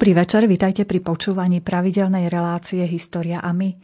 Dobrý 0.00 0.16
večer, 0.16 0.48
vitajte 0.48 0.88
pri 0.88 1.04
počúvaní 1.04 1.60
pravidelnej 1.60 2.32
relácie 2.32 2.80
História 2.88 3.36
a 3.36 3.52
my. 3.52 3.76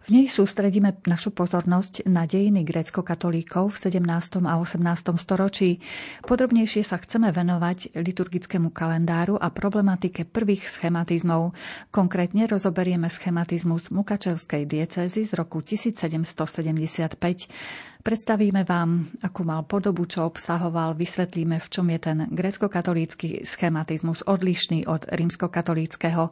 V 0.00 0.08
nej 0.08 0.24
sústredíme 0.24 1.04
našu 1.04 1.28
pozornosť 1.28 2.08
na 2.08 2.24
dejiny 2.24 2.64
grécko-katolíkov 2.64 3.76
v 3.76 4.00
17. 4.00 4.48
a 4.48 4.56
18. 4.64 4.80
storočí. 5.20 5.76
Podrobnejšie 6.24 6.80
sa 6.88 6.96
chceme 6.96 7.28
venovať 7.36 8.00
liturgickému 8.00 8.72
kalendáru 8.72 9.36
a 9.36 9.52
problematike 9.52 10.24
prvých 10.24 10.64
schematizmov. 10.64 11.52
Konkrétne 11.92 12.48
rozoberieme 12.48 13.12
schematizmus 13.12 13.92
Mukačevskej 13.92 14.64
diecézy 14.64 15.28
z 15.28 15.36
roku 15.36 15.60
1775. 15.60 17.20
Predstavíme 17.98 18.62
vám, 18.62 19.10
akú 19.26 19.42
mal 19.42 19.66
podobu, 19.66 20.06
čo 20.06 20.22
obsahoval, 20.22 20.94
vysvetlíme, 20.94 21.58
v 21.58 21.66
čom 21.66 21.90
je 21.90 21.98
ten 21.98 22.18
grecko-katolícky 22.30 23.42
schematizmus 23.42 24.22
odlišný 24.22 24.86
od 24.86 25.10
rímsko-katolíckého. 25.10 26.30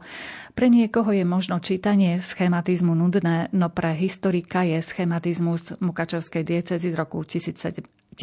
Pre 0.55 0.67
niekoho 0.71 1.11
je 1.11 1.27
možno 1.27 1.59
čítanie 1.59 2.23
schematizmu 2.23 2.95
nudné, 2.95 3.51
no 3.51 3.67
pre 3.67 3.91
historika 3.99 4.63
je 4.63 4.79
schematizmus 4.79 5.75
Mukačevskej 5.83 6.47
diecezy 6.47 6.95
z 6.95 6.95
roku 6.95 7.27
1775 7.27 8.15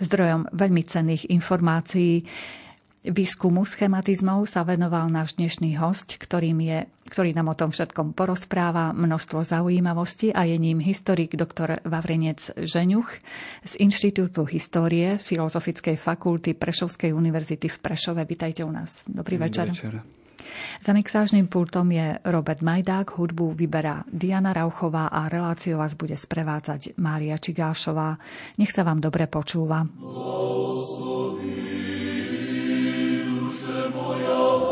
zdrojom 0.00 0.48
veľmi 0.48 0.82
cenných 0.88 1.28
informácií. 1.28 2.24
Výskumu 3.08 3.64
schematizmov 3.64 4.44
sa 4.44 4.68
venoval 4.68 5.08
náš 5.08 5.40
dnešný 5.40 5.80
host, 5.80 6.20
ktorým 6.20 6.60
je, 6.60 6.84
ktorý 7.08 7.32
nám 7.32 7.48
o 7.48 7.56
tom 7.56 7.72
všetkom 7.72 8.12
porozpráva 8.12 8.92
množstvo 8.92 9.48
zaujímavostí 9.48 10.28
a 10.36 10.44
je 10.44 10.60
ním 10.60 10.76
historik 10.76 11.32
dr. 11.32 11.80
Vavrenec 11.88 12.52
Žeňuch 12.60 13.08
z 13.64 13.72
Inštitútu 13.80 14.44
histórie 14.44 15.16
Filozofickej 15.16 15.96
fakulty 15.96 16.52
Prešovskej 16.52 17.16
univerzity 17.16 17.72
v 17.72 17.78
Prešove. 17.80 18.28
Vítajte 18.28 18.68
u 18.68 18.72
nás. 18.76 19.08
Dobrý 19.08 19.40
večer. 19.40 19.72
večer. 19.72 20.04
Za 20.84 20.92
mixážnym 20.92 21.48
pultom 21.48 21.88
je 21.88 22.20
Robert 22.28 22.60
Majdák, 22.60 23.16
hudbu 23.16 23.56
vyberá 23.56 24.04
Diana 24.12 24.52
Rauchová 24.52 25.08
a 25.08 25.32
reláciu 25.32 25.80
vás 25.80 25.96
bude 25.96 26.16
sprevádzať 26.16 27.00
Mária 27.00 27.40
Čigášová. 27.40 28.20
Nech 28.60 28.68
sa 28.68 28.84
vám 28.84 29.00
dobre 29.00 29.24
počúva. 29.32 29.88
Blahosloví. 33.78 34.67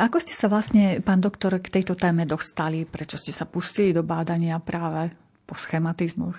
Ako 0.00 0.16
ste 0.16 0.32
sa 0.32 0.48
vlastne, 0.48 1.04
pán 1.04 1.20
doktor, 1.20 1.60
k 1.60 1.68
tejto 1.68 1.92
téme 1.92 2.24
dostali? 2.24 2.88
Prečo 2.88 3.20
ste 3.20 3.36
sa 3.36 3.44
pustili 3.44 3.92
do 3.92 4.00
bádania 4.00 4.56
práve 4.56 5.12
po 5.44 5.52
schematizmoch? 5.56 6.36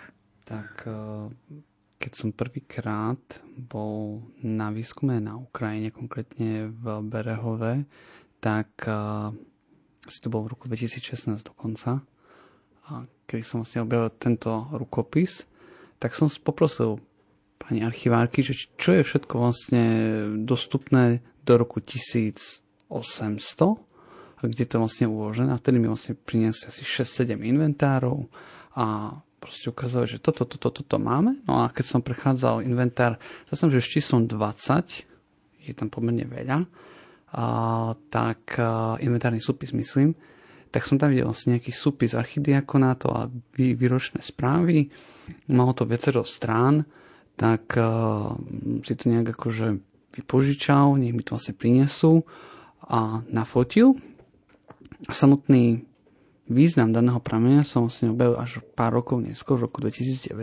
Tak 0.50 0.90
e, 0.90 1.61
keď 2.02 2.12
som 2.18 2.34
prvýkrát 2.34 3.22
bol 3.54 4.26
na 4.42 4.74
výskume 4.74 5.22
na 5.22 5.38
Ukrajine, 5.38 5.94
konkrétne 5.94 6.74
v 6.74 7.06
Berehove, 7.06 7.86
tak 8.42 8.74
si 10.10 10.18
to 10.18 10.34
bol 10.34 10.50
v 10.50 10.58
roku 10.58 10.66
2016 10.66 11.46
dokonca, 11.46 12.02
a 12.90 13.06
keď 13.30 13.40
som 13.46 13.62
vlastne 13.62 13.86
objavil 13.86 14.10
tento 14.18 14.66
rukopis, 14.74 15.46
tak 16.02 16.18
som 16.18 16.26
poprosil 16.42 16.98
pani 17.62 17.86
archivárky, 17.86 18.42
že 18.42 18.58
čo 18.76 18.98
je 18.98 19.06
všetko 19.06 19.34
vlastne 19.38 19.86
dostupné 20.42 21.22
do 21.46 21.54
roku 21.62 21.78
1000 21.78 22.62
800, 22.92 23.80
kde 24.44 24.66
to 24.68 24.84
vlastne 24.84 25.08
uložené. 25.08 25.56
A 25.56 25.62
vtedy 25.62 25.80
mi 25.80 25.88
vlastne 25.88 26.20
priniesli 26.20 26.68
asi 26.68 26.84
6-7 26.84 27.40
inventárov 27.40 28.28
a 28.76 29.16
proste 29.42 29.74
ukázali, 29.74 30.06
že 30.06 30.22
toto, 30.22 30.46
toto, 30.46 30.70
toto 30.70 30.98
máme. 31.02 31.42
No 31.50 31.66
a 31.66 31.74
keď 31.74 31.86
som 31.98 32.06
prechádzal 32.06 32.62
inventár, 32.62 33.18
zase, 33.50 33.74
že 33.74 33.82
s 33.82 33.90
číslom 33.98 34.30
20, 34.30 35.66
je 35.66 35.74
tam 35.74 35.90
pomerne 35.90 36.30
veľa, 36.30 36.62
a, 37.34 37.46
tak 38.14 38.62
a, 38.62 39.02
inventárny 39.02 39.42
súpis 39.42 39.74
myslím, 39.74 40.14
tak 40.70 40.86
som 40.86 41.02
tam 41.02 41.10
videl 41.12 41.28
vlastne 41.28 41.58
nejaký 41.58 41.74
súpis 41.74 42.14
archidiakonátu 42.14 43.10
a 43.12 43.28
vý, 43.58 43.74
výročné 43.74 44.22
správy. 44.22 44.88
Malo 45.52 45.74
to 45.74 45.90
viacero 45.90 46.22
strán, 46.22 46.86
tak 47.34 47.74
a, 47.82 48.38
si 48.86 48.94
to 48.94 49.10
nejak 49.10 49.34
akože 49.34 49.68
vypožičal, 50.22 51.02
nech 51.02 51.18
mi 51.18 51.26
to 51.26 51.34
vlastne 51.34 51.58
prinesú 51.58 52.22
a 52.86 53.26
nafotil. 53.26 53.98
Samotný 55.10 55.91
význam 56.50 56.90
daného 56.96 57.22
prameňa 57.22 57.62
som 57.68 57.86
vlastne 57.86 58.14
objavil 58.14 58.38
až 58.40 58.64
pár 58.74 58.98
rokov 58.98 59.22
neskôr, 59.22 59.62
v 59.62 59.70
roku 59.70 59.84
2019, 59.84 60.34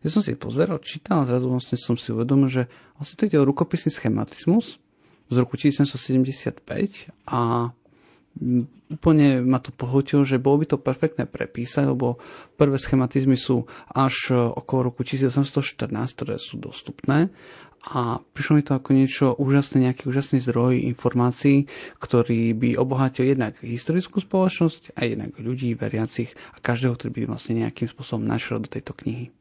kde 0.00 0.08
som 0.08 0.20
si 0.20 0.36
pozeral, 0.36 0.82
čítal 0.82 1.24
a 1.24 1.28
zrazu 1.28 1.48
vlastne 1.48 1.76
som 1.80 1.96
si 1.96 2.12
uvedomil, 2.12 2.48
že 2.48 2.62
vlastne 3.00 3.16
to 3.16 3.26
ide 3.28 3.38
o 3.40 3.48
rukopisný 3.48 3.90
schematizmus 3.90 4.80
z 5.30 5.36
roku 5.38 5.54
1775 5.56 6.60
a 7.30 7.70
úplne 8.90 9.42
ma 9.42 9.58
to 9.58 9.74
pohotilo, 9.74 10.22
že 10.22 10.42
bolo 10.42 10.62
by 10.62 10.66
to 10.74 10.78
perfektné 10.78 11.26
prepísať, 11.26 11.90
lebo 11.90 12.18
prvé 12.54 12.78
schematizmy 12.78 13.34
sú 13.34 13.66
až 13.90 14.34
okolo 14.34 14.90
roku 14.90 15.02
1814, 15.02 15.90
ktoré 16.14 16.38
sú 16.38 16.58
dostupné 16.58 17.30
a 17.80 18.20
prišlo 18.20 18.60
mi 18.60 18.62
to 18.62 18.76
ako 18.76 18.90
niečo 18.92 19.26
úžasné, 19.40 19.88
nejaký 19.88 20.12
úžasný 20.12 20.44
zdroj 20.44 20.84
informácií, 20.84 21.64
ktorý 21.96 22.52
by 22.52 22.76
obohatil 22.76 23.32
jednak 23.32 23.56
historickú 23.64 24.20
spoločnosť 24.20 24.92
a 25.00 25.08
jednak 25.08 25.32
ľudí 25.40 25.72
veriacich 25.72 26.36
a 26.52 26.60
každého, 26.60 26.92
ktorý 27.00 27.10
by 27.16 27.22
vlastne 27.32 27.64
nejakým 27.64 27.88
spôsobom 27.88 28.28
našiel 28.28 28.60
do 28.60 28.68
tejto 28.68 28.92
knihy. 28.92 29.32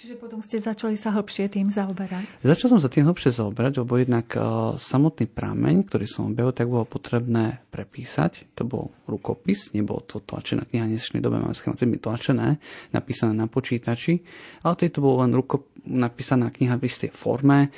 Čiže 0.00 0.16
potom 0.16 0.40
ste 0.40 0.64
začali 0.64 0.96
sa 0.96 1.12
hlbšie 1.12 1.52
tým 1.52 1.68
zaoberať? 1.68 2.40
Začal 2.40 2.72
som 2.72 2.80
sa 2.80 2.88
tým 2.88 3.04
hlbšie 3.04 3.36
zaoberať, 3.36 3.84
lebo 3.84 4.00
jednak 4.00 4.32
uh, 4.32 4.72
samotný 4.80 5.28
prameň, 5.28 5.84
ktorý 5.84 6.08
som 6.08 6.32
objavil, 6.32 6.56
tak 6.56 6.72
bolo 6.72 6.88
potrebné 6.88 7.60
prepísať. 7.68 8.48
To 8.56 8.64
bol 8.64 8.96
rukopis, 9.04 9.76
nebolo 9.76 10.00
to 10.00 10.24
tlačená 10.24 10.64
kniha, 10.64 10.88
v 10.88 10.96
dnešnej 10.96 11.20
dobe 11.20 11.44
máme 11.44 11.52
schématy 11.52 11.84
tlačené, 12.00 12.56
napísané 12.96 13.36
na 13.36 13.44
počítači, 13.44 14.24
ale 14.64 14.88
to 14.88 15.04
bolo 15.04 15.20
len 15.20 15.36
ruko, 15.36 15.68
napísaná 15.84 16.48
kniha 16.48 16.80
v 16.80 16.88
istej 16.88 17.12
forme, 17.12 17.68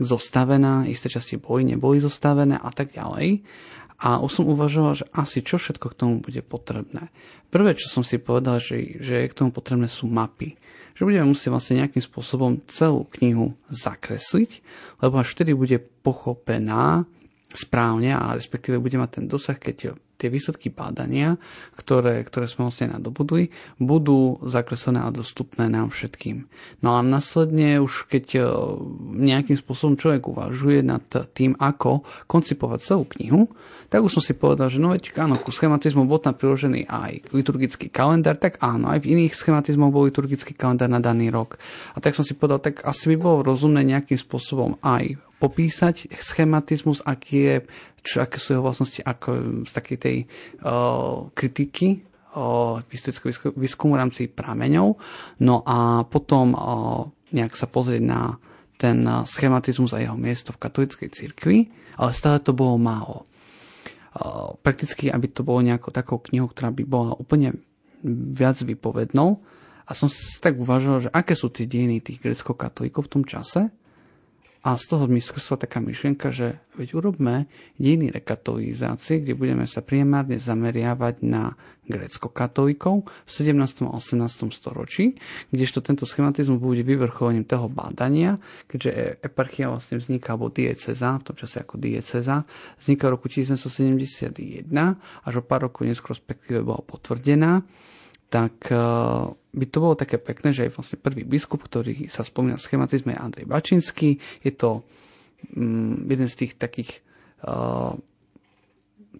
zostavená, 0.00 0.88
isté 0.88 1.12
časti 1.12 1.36
boli, 1.36 1.68
neboli 1.68 2.00
zostavené 2.00 2.56
a 2.56 2.72
tak 2.72 2.96
ďalej. 2.96 3.44
A 4.00 4.24
už 4.24 4.32
som 4.32 4.48
uvažoval, 4.48 4.92
že 4.96 5.04
asi 5.12 5.44
čo 5.44 5.60
všetko 5.60 5.92
k 5.92 5.98
tomu 6.00 6.24
bude 6.24 6.40
potrebné. 6.40 7.12
Prvé, 7.52 7.76
čo 7.76 7.92
som 7.92 8.00
si 8.00 8.16
povedal, 8.16 8.64
že, 8.64 8.96
že 8.96 9.24
je 9.24 9.28
k 9.28 9.36
tomu 9.36 9.52
potrebné 9.52 9.92
sú 9.92 10.08
mapy 10.08 10.56
že 10.96 11.04
budeme 11.04 11.28
musieť 11.28 11.52
vlastne 11.52 11.84
nejakým 11.84 12.00
spôsobom 12.00 12.64
celú 12.72 13.04
knihu 13.20 13.52
zakresliť, 13.68 14.64
lebo 15.04 15.20
až 15.20 15.36
vtedy 15.36 15.52
bude 15.52 15.76
pochopená 16.00 17.04
správne 17.52 18.16
a 18.16 18.32
respektíve 18.32 18.80
bude 18.80 18.96
mať 18.96 19.20
ten 19.20 19.24
dosah, 19.28 19.60
keď 19.60 20.00
tie 20.16 20.32
výsledky 20.32 20.72
bádania, 20.72 21.36
ktoré, 21.76 22.24
ktoré 22.24 22.48
sme 22.48 22.68
vlastne 22.68 22.96
nadobudli, 22.96 23.52
budú 23.76 24.40
zakreslené 24.42 25.04
a 25.04 25.12
dostupné 25.12 25.68
nám 25.68 25.92
všetkým. 25.92 26.48
No 26.80 26.96
a 26.96 27.04
následne 27.04 27.78
už 27.84 28.08
keď 28.08 28.26
e, 28.36 28.40
nejakým 29.28 29.56
spôsobom 29.60 30.00
človek 30.00 30.26
uvažuje 30.26 30.80
nad 30.80 31.04
tým, 31.36 31.54
ako 31.60 32.02
koncipovať 32.26 32.80
celú 32.82 33.04
knihu, 33.16 33.52
tak 33.86 34.02
už 34.02 34.18
som 34.18 34.24
si 34.24 34.34
povedal, 34.34 34.66
že 34.72 34.82
no 34.82 34.90
veď 34.90 35.14
áno, 35.20 35.38
ku 35.38 35.54
schematizmu 35.54 36.08
bol 36.08 36.18
tam 36.18 36.34
priložený 36.34 36.90
aj 36.90 37.30
liturgický 37.30 37.86
kalendár, 37.92 38.34
tak 38.40 38.58
áno, 38.58 38.90
aj 38.90 39.04
v 39.04 39.14
iných 39.14 39.36
schematizmoch 39.36 39.94
bol 39.94 40.08
liturgický 40.10 40.56
kalendár 40.58 40.90
na 40.90 40.98
daný 40.98 41.30
rok. 41.30 41.60
A 41.94 42.02
tak 42.02 42.18
som 42.18 42.26
si 42.26 42.34
povedal, 42.34 42.58
tak 42.58 42.82
asi 42.82 43.14
by 43.14 43.16
bolo 43.20 43.46
rozumné 43.46 43.86
nejakým 43.86 44.18
spôsobom 44.18 44.80
aj 44.82 45.20
popísať 45.36 46.16
schematizmus, 46.16 47.04
aký 47.04 47.36
je, 47.36 47.56
čo, 48.06 48.22
aké 48.22 48.38
sú 48.38 48.54
jeho 48.54 48.64
vlastnosti 48.64 49.02
ako 49.02 49.62
z 49.66 49.72
takej 49.74 49.98
tej 49.98 50.16
uh, 50.62 51.26
kritiky 51.34 52.06
historického 52.92 53.56
výskumu 53.56 53.96
v 53.96 54.00
rámci 54.04 54.22
prameňov. 54.28 55.00
No 55.40 55.64
a 55.64 56.04
potom 56.04 56.52
uh, 56.52 57.08
nejak 57.32 57.56
sa 57.56 57.64
pozrieť 57.64 58.02
na 58.04 58.36
ten 58.76 59.08
schematizmus 59.24 59.96
a 59.96 60.04
jeho 60.04 60.20
miesto 60.20 60.52
v 60.52 60.60
katolíckej 60.60 61.08
cirkvi, 61.08 61.72
ale 61.96 62.12
stále 62.12 62.44
to 62.44 62.52
bolo 62.52 62.76
málo. 62.76 63.24
Uh, 64.12 64.52
prakticky, 64.60 65.08
aby 65.08 65.32
to 65.32 65.40
bolo 65.40 65.64
nejakou 65.64 65.88
takou 65.88 66.20
knihou, 66.20 66.52
ktorá 66.52 66.68
by 66.76 66.84
bola 66.84 67.16
úplne 67.16 67.56
viac 68.04 68.60
vypovednou. 68.60 69.40
A 69.86 69.96
som 69.96 70.12
si 70.12 70.36
tak 70.42 70.60
uvažoval, 70.60 71.08
že 71.08 71.14
aké 71.16 71.32
sú 71.32 71.48
tie 71.48 71.64
dejiny 71.64 72.04
tých 72.04 72.20
grecko-katolíkov 72.20 73.08
v 73.08 73.12
tom 73.16 73.24
čase 73.24 73.72
a 74.66 74.74
z 74.74 74.84
toho 74.90 75.06
mi 75.06 75.22
skrsla 75.22 75.62
taká 75.62 75.78
myšlienka, 75.78 76.34
že 76.34 76.58
veď 76.74 76.98
urobme 76.98 77.46
dejiny 77.78 78.10
rekatolizácie, 78.10 79.22
kde 79.22 79.38
budeme 79.38 79.62
sa 79.62 79.78
primárne 79.78 80.42
zameriavať 80.42 81.22
na 81.22 81.54
grécko-katolíkov 81.86 83.06
v 83.06 83.30
17. 83.30 83.86
a 83.86 83.94
18. 83.94 84.26
storočí, 84.50 85.14
kdežto 85.54 85.86
tento 85.86 86.02
schematizmus 86.02 86.58
bude 86.58 86.82
vyvrcholením 86.82 87.46
toho 87.46 87.70
bádania, 87.70 88.42
keďže 88.66 89.22
eparchia 89.22 89.70
vlastne 89.70 90.02
vzniká, 90.02 90.34
alebo 90.34 90.50
dieceza, 90.50 91.22
v 91.22 91.26
tom 91.30 91.36
čase 91.38 91.62
ako 91.62 91.78
dieceza, 91.78 92.42
vzniká 92.82 93.06
v 93.06 93.14
roku 93.14 93.30
1771, 93.30 94.66
až 95.22 95.32
o 95.38 95.42
pár 95.46 95.70
rokov 95.70 95.86
neskôr 95.86 96.18
bola 96.66 96.82
potvrdená 96.82 97.62
tak 98.26 98.70
eh, 98.70 99.24
by 99.30 99.66
to 99.70 99.78
bolo 99.78 99.94
také 99.96 100.18
pekné, 100.18 100.52
že 100.52 100.68
aj 100.68 100.74
vlastne 100.74 100.98
prvý 101.00 101.22
biskup, 101.24 101.64
ktorý 101.64 102.10
sa 102.10 102.26
spomína 102.26 102.58
v 102.60 102.64
schematizme, 102.66 103.14
je 103.14 103.22
Andrej 103.22 103.46
Bačinský. 103.48 104.20
Je 104.44 104.52
to 104.52 104.84
um, 105.56 106.04
jeden 106.04 106.28
z 106.28 106.34
tých 106.44 106.52
takých 106.60 107.00
uh, 107.48 107.96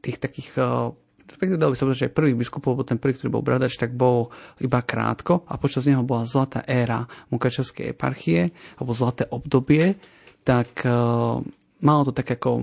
tých 0.05 0.21
takých 0.21 0.51
uh, 0.61 0.93
respektíve 1.27 1.59
dalo 1.59 1.73
by 1.73 1.77
sa 1.79 1.85
povedať, 1.89 2.03
že 2.07 2.15
prvý 2.15 2.33
biskupov, 2.37 2.77
lebo 2.77 2.85
ten 2.85 3.01
prvý, 3.01 3.17
ktorý 3.17 3.31
bol 3.33 3.47
bradač, 3.47 3.81
tak 3.81 3.97
bol 3.97 4.31
iba 4.61 4.85
krátko 4.85 5.49
a 5.49 5.59
počas 5.59 5.89
neho 5.89 6.05
bola 6.05 6.29
zlatá 6.29 6.63
éra 6.69 7.09
Mukačevskej 7.33 7.97
eparchie, 7.97 8.55
alebo 8.79 8.95
zlaté 8.95 9.27
obdobie, 9.33 9.97
tak 10.47 10.85
uh, 10.85 11.41
malo 11.83 12.03
to 12.07 12.13
tak 12.13 12.39
ako 12.39 12.63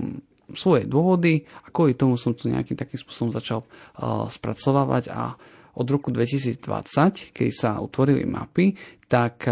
svoje 0.54 0.86
dôvody 0.86 1.42
a 1.64 1.72
kvôli 1.72 1.96
tomu 1.96 2.20
som 2.20 2.36
to 2.36 2.52
nejakým 2.52 2.76
takým 2.76 3.00
spôsobom 3.00 3.32
začal 3.34 3.64
uh, 3.64 4.28
spracovávať 4.30 5.10
a 5.10 5.34
od 5.74 5.86
roku 5.90 6.14
2020, 6.14 7.34
keď 7.34 7.48
sa 7.50 7.70
utvorili 7.82 8.22
mapy, 8.24 8.74
tak 9.10 9.46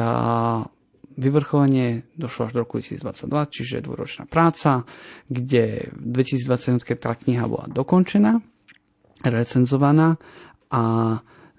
vyvrcholenie 1.17 2.09
došlo 2.17 2.49
až 2.49 2.53
do 2.57 2.61
roku 2.65 2.81
2022, 2.81 3.53
čiže 3.53 3.85
dvoročná 3.85 4.25
práca, 4.25 4.89
kde 5.29 5.93
v 5.93 6.25
2021 6.25 6.83
tá 6.97 7.13
kniha 7.13 7.45
bola 7.45 7.69
dokončená, 7.69 8.41
recenzovaná 9.23 10.17
a 10.73 10.83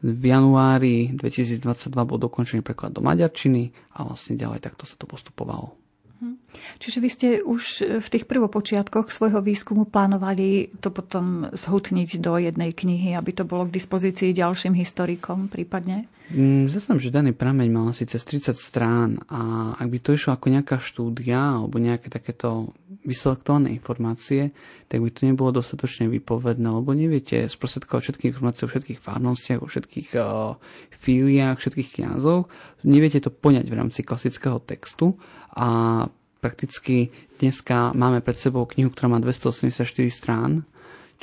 v 0.04 0.24
januári 0.28 1.16
2022 1.16 1.64
bol 2.04 2.20
dokončený 2.20 2.60
preklad 2.60 2.92
do 2.92 3.00
maďarčiny 3.00 3.72
a 3.96 4.04
vlastne 4.04 4.36
ďalej 4.36 4.60
takto 4.60 4.84
sa 4.84 5.00
to 5.00 5.08
postupovalo. 5.08 5.80
Mhm. 6.20 6.43
Čiže 6.78 6.98
vy 7.00 7.10
ste 7.10 7.28
už 7.42 7.64
v 8.02 8.08
tých 8.08 8.26
prvopočiatkoch 8.26 9.10
svojho 9.10 9.44
výskumu 9.44 9.86
plánovali 9.90 10.74
to 10.82 10.90
potom 10.90 11.50
zhutniť 11.54 12.20
do 12.20 12.38
jednej 12.38 12.72
knihy, 12.72 13.16
aby 13.18 13.32
to 13.34 13.44
bolo 13.44 13.70
k 13.70 13.76
dispozícii 13.76 14.34
ďalším 14.34 14.74
historikom 14.78 15.48
prípadne? 15.52 16.10
Mm, 16.32 16.72
Zasám, 16.72 17.04
že 17.04 17.12
daný 17.12 17.36
prameň 17.36 17.68
mal 17.68 17.92
asi 17.92 18.08
cez 18.08 18.24
30 18.24 18.56
strán 18.56 19.20
a 19.28 19.74
ak 19.76 19.88
by 19.92 19.98
to 20.00 20.16
išlo 20.16 20.34
ako 20.34 20.48
nejaká 20.50 20.80
štúdia 20.80 21.60
alebo 21.60 21.78
nejaké 21.84 22.08
takéto 22.08 22.72
vyselektované 23.04 23.76
informácie, 23.76 24.56
tak 24.88 25.04
by 25.04 25.12
to 25.12 25.28
nebolo 25.28 25.52
dostatočne 25.60 26.08
vypovedné, 26.08 26.64
lebo 26.64 26.96
neviete 26.96 27.44
sprostredkovať 27.52 28.02
všetky 28.02 28.24
informácie 28.32 28.64
o 28.64 28.72
všetkých 28.72 29.04
farnostiach, 29.04 29.60
o 29.60 29.68
všetkých 29.68 30.10
uh, 30.16 30.56
fíliách, 30.96 31.60
všetkých 31.60 31.90
kňazov. 32.00 32.48
Neviete 32.88 33.20
to 33.20 33.30
poňať 33.30 33.68
v 33.68 33.76
rámci 33.76 34.08
klasického 34.08 34.64
textu 34.64 35.20
a 35.52 36.08
prakticky 36.44 37.08
dneska 37.40 37.96
máme 37.96 38.20
pred 38.20 38.36
sebou 38.36 38.68
knihu, 38.68 38.92
ktorá 38.92 39.16
má 39.16 39.20
284 39.24 39.88
strán, 40.12 40.68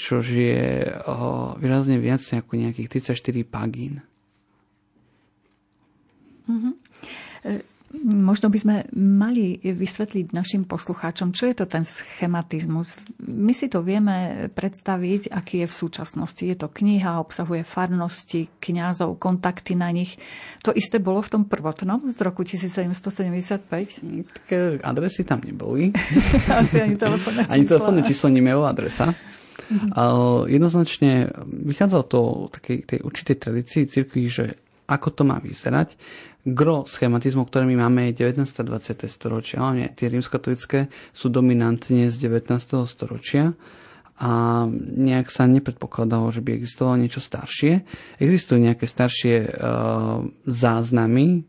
čo 0.00 0.24
je 0.24 0.88
o, 1.04 1.52
výrazne 1.60 2.00
viac 2.00 2.24
ako 2.24 2.56
nejakých 2.56 3.04
34 3.04 3.44
pagín. 3.44 4.00
Mm-hmm. 6.48 6.74
Možno 8.00 8.54
by 8.54 8.58
sme 8.62 8.76
mali 8.94 9.58
vysvetliť 9.58 10.30
našim 10.30 10.62
poslucháčom, 10.62 11.34
čo 11.34 11.50
je 11.50 11.58
to 11.58 11.66
ten 11.66 11.82
schematizmus. 11.82 12.94
My 13.18 13.50
si 13.50 13.66
to 13.66 13.82
vieme 13.82 14.46
predstaviť, 14.54 15.34
aký 15.34 15.66
je 15.66 15.66
v 15.66 15.74
súčasnosti. 15.74 16.38
Je 16.38 16.54
to 16.54 16.70
kniha, 16.70 17.18
obsahuje 17.18 17.66
farnosti, 17.66 18.46
kňazov, 18.62 19.18
kontakty 19.18 19.74
na 19.74 19.90
nich. 19.90 20.22
To 20.62 20.70
isté 20.70 21.02
bolo 21.02 21.18
v 21.18 21.34
tom 21.34 21.42
prvotnom 21.50 22.06
z 22.06 22.18
roku 22.22 22.46
1775? 22.46 23.66
Také 24.38 24.78
adresy 24.86 25.26
tam 25.26 25.42
neboli. 25.42 25.90
Asi 26.62 26.78
ani 26.78 26.94
telefónne 26.94 27.42
číslo. 27.42 27.54
Ani 27.58 27.64
telefónne 27.66 28.02
číslo 28.06 28.28
nemelo 28.30 28.70
adresa. 28.70 29.10
Mm-hmm. 29.70 30.50
jednoznačne 30.50 31.30
vychádzalo 31.46 32.04
to 32.10 32.20
takej 32.50 32.90
tej 32.90 32.98
určitej 33.06 33.36
tradícii 33.38 33.82
cirkvi, 33.86 34.26
že 34.26 34.58
ako 34.90 35.08
to 35.14 35.22
má 35.22 35.38
vyzerať. 35.38 35.94
Gro 36.42 36.82
schematizmu, 36.82 37.46
ktoré 37.46 37.68
my 37.70 37.86
máme, 37.86 38.10
je 38.10 38.26
19. 38.26 38.42
a 38.42 38.64
20. 38.66 39.06
storočia. 39.06 39.62
Hlavne 39.62 39.94
tie 39.94 40.10
rímskatolické 40.10 40.90
sú 41.14 41.30
dominantne 41.30 42.10
z 42.10 42.16
19. 42.26 42.58
storočia 42.90 43.54
a 44.20 44.64
nejak 44.76 45.32
sa 45.32 45.48
nepredpokladalo, 45.48 46.28
že 46.28 46.44
by 46.44 46.52
existovalo 46.52 47.00
niečo 47.00 47.24
staršie. 47.24 47.80
Existujú 48.20 48.60
nejaké 48.60 48.84
staršie 48.84 49.48
uh, 49.48 50.20
záznamy, 50.44 51.48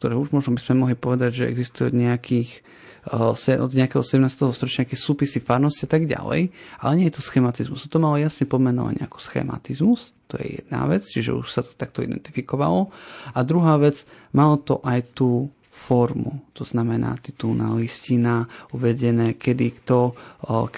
ktoré 0.00 0.16
už 0.16 0.32
možno 0.32 0.56
by 0.56 0.60
sme 0.64 0.80
mohli 0.80 0.96
povedať, 0.96 1.44
že 1.44 1.50
existujú 1.52 1.92
od 1.92 2.00
nejakých 2.00 2.64
od 3.08 3.70
nejakého 3.72 4.04
17. 4.04 4.52
storočia 4.52 4.84
nejaké 4.84 4.98
súpisy 5.00 5.40
farnosti 5.40 5.88
a 5.88 5.90
tak 5.90 6.04
ďalej, 6.04 6.52
ale 6.84 6.92
nie 7.00 7.08
je 7.08 7.16
to 7.16 7.24
schematizmus. 7.24 7.88
To 7.88 7.96
malo 7.96 8.20
jasne 8.20 8.44
pomenovanie 8.44 9.00
ako 9.00 9.16
schematizmus, 9.16 10.12
to 10.28 10.36
je 10.36 10.60
jedna 10.60 10.84
vec, 10.84 11.08
čiže 11.08 11.32
už 11.32 11.48
sa 11.48 11.64
to 11.64 11.72
takto 11.72 12.04
identifikovalo. 12.04 12.92
A 13.32 13.40
druhá 13.40 13.80
vec, 13.80 14.04
malo 14.36 14.60
to 14.60 14.84
aj 14.84 15.16
tú 15.16 15.48
formu, 15.70 16.44
to 16.52 16.60
znamená 16.60 17.16
titulná 17.24 17.72
listina, 17.72 18.44
uvedené, 18.76 19.40
kedy 19.40 19.80
kto, 19.80 20.12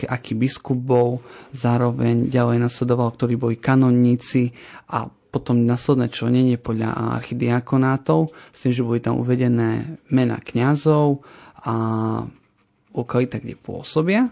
aký 0.07 0.39
biskup 0.39 0.79
bol, 0.79 1.19
zároveň 1.51 2.31
ďalej 2.31 2.63
nasledoval, 2.63 3.11
ktorí 3.19 3.35
boli 3.35 3.59
kanonníci 3.59 4.55
a 4.95 5.11
potom 5.11 5.65
následné 5.65 6.13
členenie 6.13 6.61
podľa 6.61 7.19
archidiakonátov, 7.19 8.37
s 8.53 8.59
tým, 8.63 8.73
že 8.77 8.85
boli 8.85 9.01
tam 9.01 9.17
uvedené 9.17 9.99
mena 10.13 10.37
kňazov, 10.37 11.25
a 11.63 11.75
lokalita, 12.93 13.39
kde 13.39 13.57
pôsobia. 13.57 14.29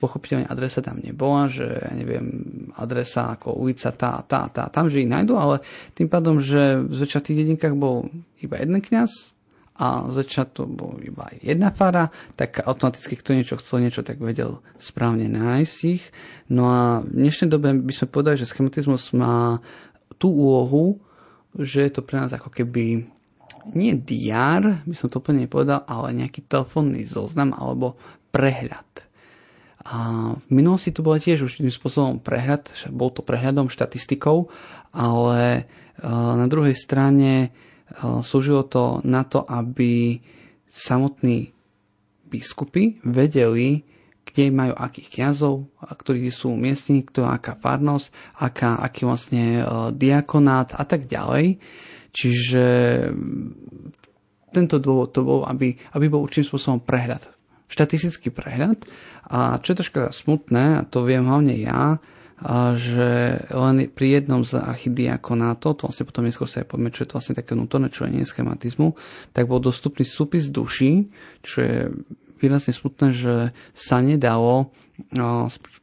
Pochopiteľne 0.00 0.48
adresa 0.48 0.80
tam 0.80 0.96
nebola, 0.96 1.52
že 1.52 1.68
ja 1.68 1.92
neviem, 1.92 2.26
adresa 2.72 3.36
ako 3.36 3.52
ulica 3.52 3.92
tá 3.92 4.24
tá 4.24 4.48
tá, 4.48 4.72
tam, 4.72 4.88
že 4.88 5.04
ich 5.04 5.10
nájdu, 5.12 5.36
ale 5.36 5.60
tým 5.92 6.08
pádom, 6.08 6.40
že 6.40 6.80
v 6.80 6.92
zväčša 6.96 7.20
tých 7.20 7.44
dedinkách 7.44 7.76
bol 7.76 8.08
iba 8.40 8.56
jeden 8.56 8.80
kňaz 8.80 9.12
a 9.80 10.08
zväčša 10.08 10.56
to 10.56 10.64
bol 10.64 10.96
iba 11.04 11.28
jedna 11.44 11.68
fara, 11.68 12.08
tak 12.32 12.64
automaticky 12.64 13.16
kto 13.16 13.36
niečo 13.36 13.60
chcel, 13.60 13.84
niečo 13.84 14.00
tak 14.00 14.20
vedel 14.20 14.64
správne 14.80 15.28
nájsť 15.28 15.78
ich. 15.88 16.04
No 16.48 16.68
a 16.68 17.04
v 17.04 17.20
dnešnej 17.20 17.48
dobe 17.52 17.72
by 17.76 17.92
sme 17.92 18.08
povedali, 18.12 18.40
že 18.40 18.48
schematizmus 18.48 19.12
má 19.12 19.60
tú 20.16 20.32
úlohu, 20.32 21.00
že 21.56 21.84
je 21.84 21.92
to 21.92 22.04
pre 22.04 22.20
nás 22.20 22.32
ako 22.32 22.52
keby 22.52 23.08
nie 23.72 23.94
diár, 23.96 24.82
by 24.84 24.94
som 24.96 25.08
to 25.12 25.20
úplne 25.20 25.44
nepovedal, 25.44 25.84
ale 25.84 26.16
nejaký 26.16 26.46
telefónny 26.46 27.04
zoznam 27.04 27.52
alebo 27.56 27.98
prehľad. 28.30 29.08
A 29.90 29.98
v 30.36 30.48
minulosti 30.52 30.92
to 30.92 31.00
bolo 31.00 31.16
tiež 31.16 31.48
už 31.48 31.58
tým 31.58 31.72
spôsobom 31.72 32.20
prehľad, 32.20 32.70
bol 32.92 33.10
to 33.10 33.24
prehľadom, 33.24 33.72
štatistikou, 33.72 34.52
ale 34.92 35.40
e, 35.56 35.62
na 36.12 36.46
druhej 36.46 36.76
strane 36.76 37.32
e, 37.40 37.48
slúžilo 38.20 38.68
to 38.68 39.00
na 39.08 39.24
to, 39.24 39.40
aby 39.48 40.20
samotní 40.68 41.50
biskupy 42.30 43.02
vedeli, 43.02 43.82
kde 44.30 44.54
majú 44.54 44.74
akých 44.78 45.08
kňazov, 45.18 45.68
ktorí 45.82 46.30
sú 46.30 46.54
umiestnení, 46.54 47.04
kto 47.06 47.26
aká 47.26 47.58
farnosť, 47.58 48.06
aká, 48.38 48.80
aký 48.80 49.04
vlastne 49.04 49.60
e, 49.60 49.64
diakonát 49.94 50.78
a 50.78 50.84
tak 50.86 51.10
ďalej. 51.10 51.58
Čiže 52.10 52.64
tento 54.50 54.76
dôvod 54.82 55.14
to 55.14 55.22
bol, 55.22 55.40
aby, 55.46 55.78
aby 55.94 56.06
bol 56.10 56.26
určitým 56.26 56.50
spôsobom 56.50 56.82
prehľad. 56.82 57.30
Štatistický 57.70 58.34
prehľad. 58.34 58.82
A 59.30 59.62
čo 59.62 59.72
je 59.72 59.78
troška 59.78 60.10
smutné, 60.10 60.82
a 60.82 60.86
to 60.86 61.06
viem 61.06 61.22
hlavne 61.22 61.54
ja, 61.54 62.02
že 62.74 63.36
len 63.52 63.76
pri 63.92 64.20
jednom 64.20 64.40
z 64.42 64.56
archidiakonátov, 64.56 65.76
to 65.76 65.82
vlastne 65.86 66.08
potom 66.08 66.24
neskôr 66.24 66.48
sa 66.48 66.64
aj 66.64 66.72
poďme, 66.72 66.88
čo 66.88 67.04
je 67.04 67.08
to 67.12 67.16
vlastne 67.20 67.36
také 67.36 67.52
vnútorné 67.52 67.92
členenie 67.92 68.24
schematizmu, 68.24 68.96
tak 69.36 69.44
bol 69.44 69.60
dostupný 69.60 70.08
súpis 70.08 70.48
duší, 70.48 71.12
čo 71.44 71.56
je 71.60 71.76
výrazne 72.40 72.72
smutné, 72.72 73.12
že 73.12 73.34
sa 73.76 74.00
nedalo 74.00 74.72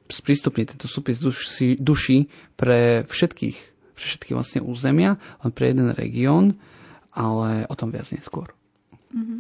sprístupniť 0.09 0.77
tento 0.77 0.87
súpis 0.89 1.21
duši, 1.21 1.77
duší 1.77 2.29
pre 2.57 3.05
všetkých 3.05 3.77
všetky 3.97 4.37
vlastne 4.37 4.61
územia, 4.61 5.17
len 5.41 5.51
pre 5.51 5.73
jeden 5.73 5.89
región, 5.97 6.53
ale 7.17 7.65
o 7.65 7.73
tom 7.73 7.89
viac 7.89 8.05
neskôr. 8.13 8.53
Mhm. 9.09 9.37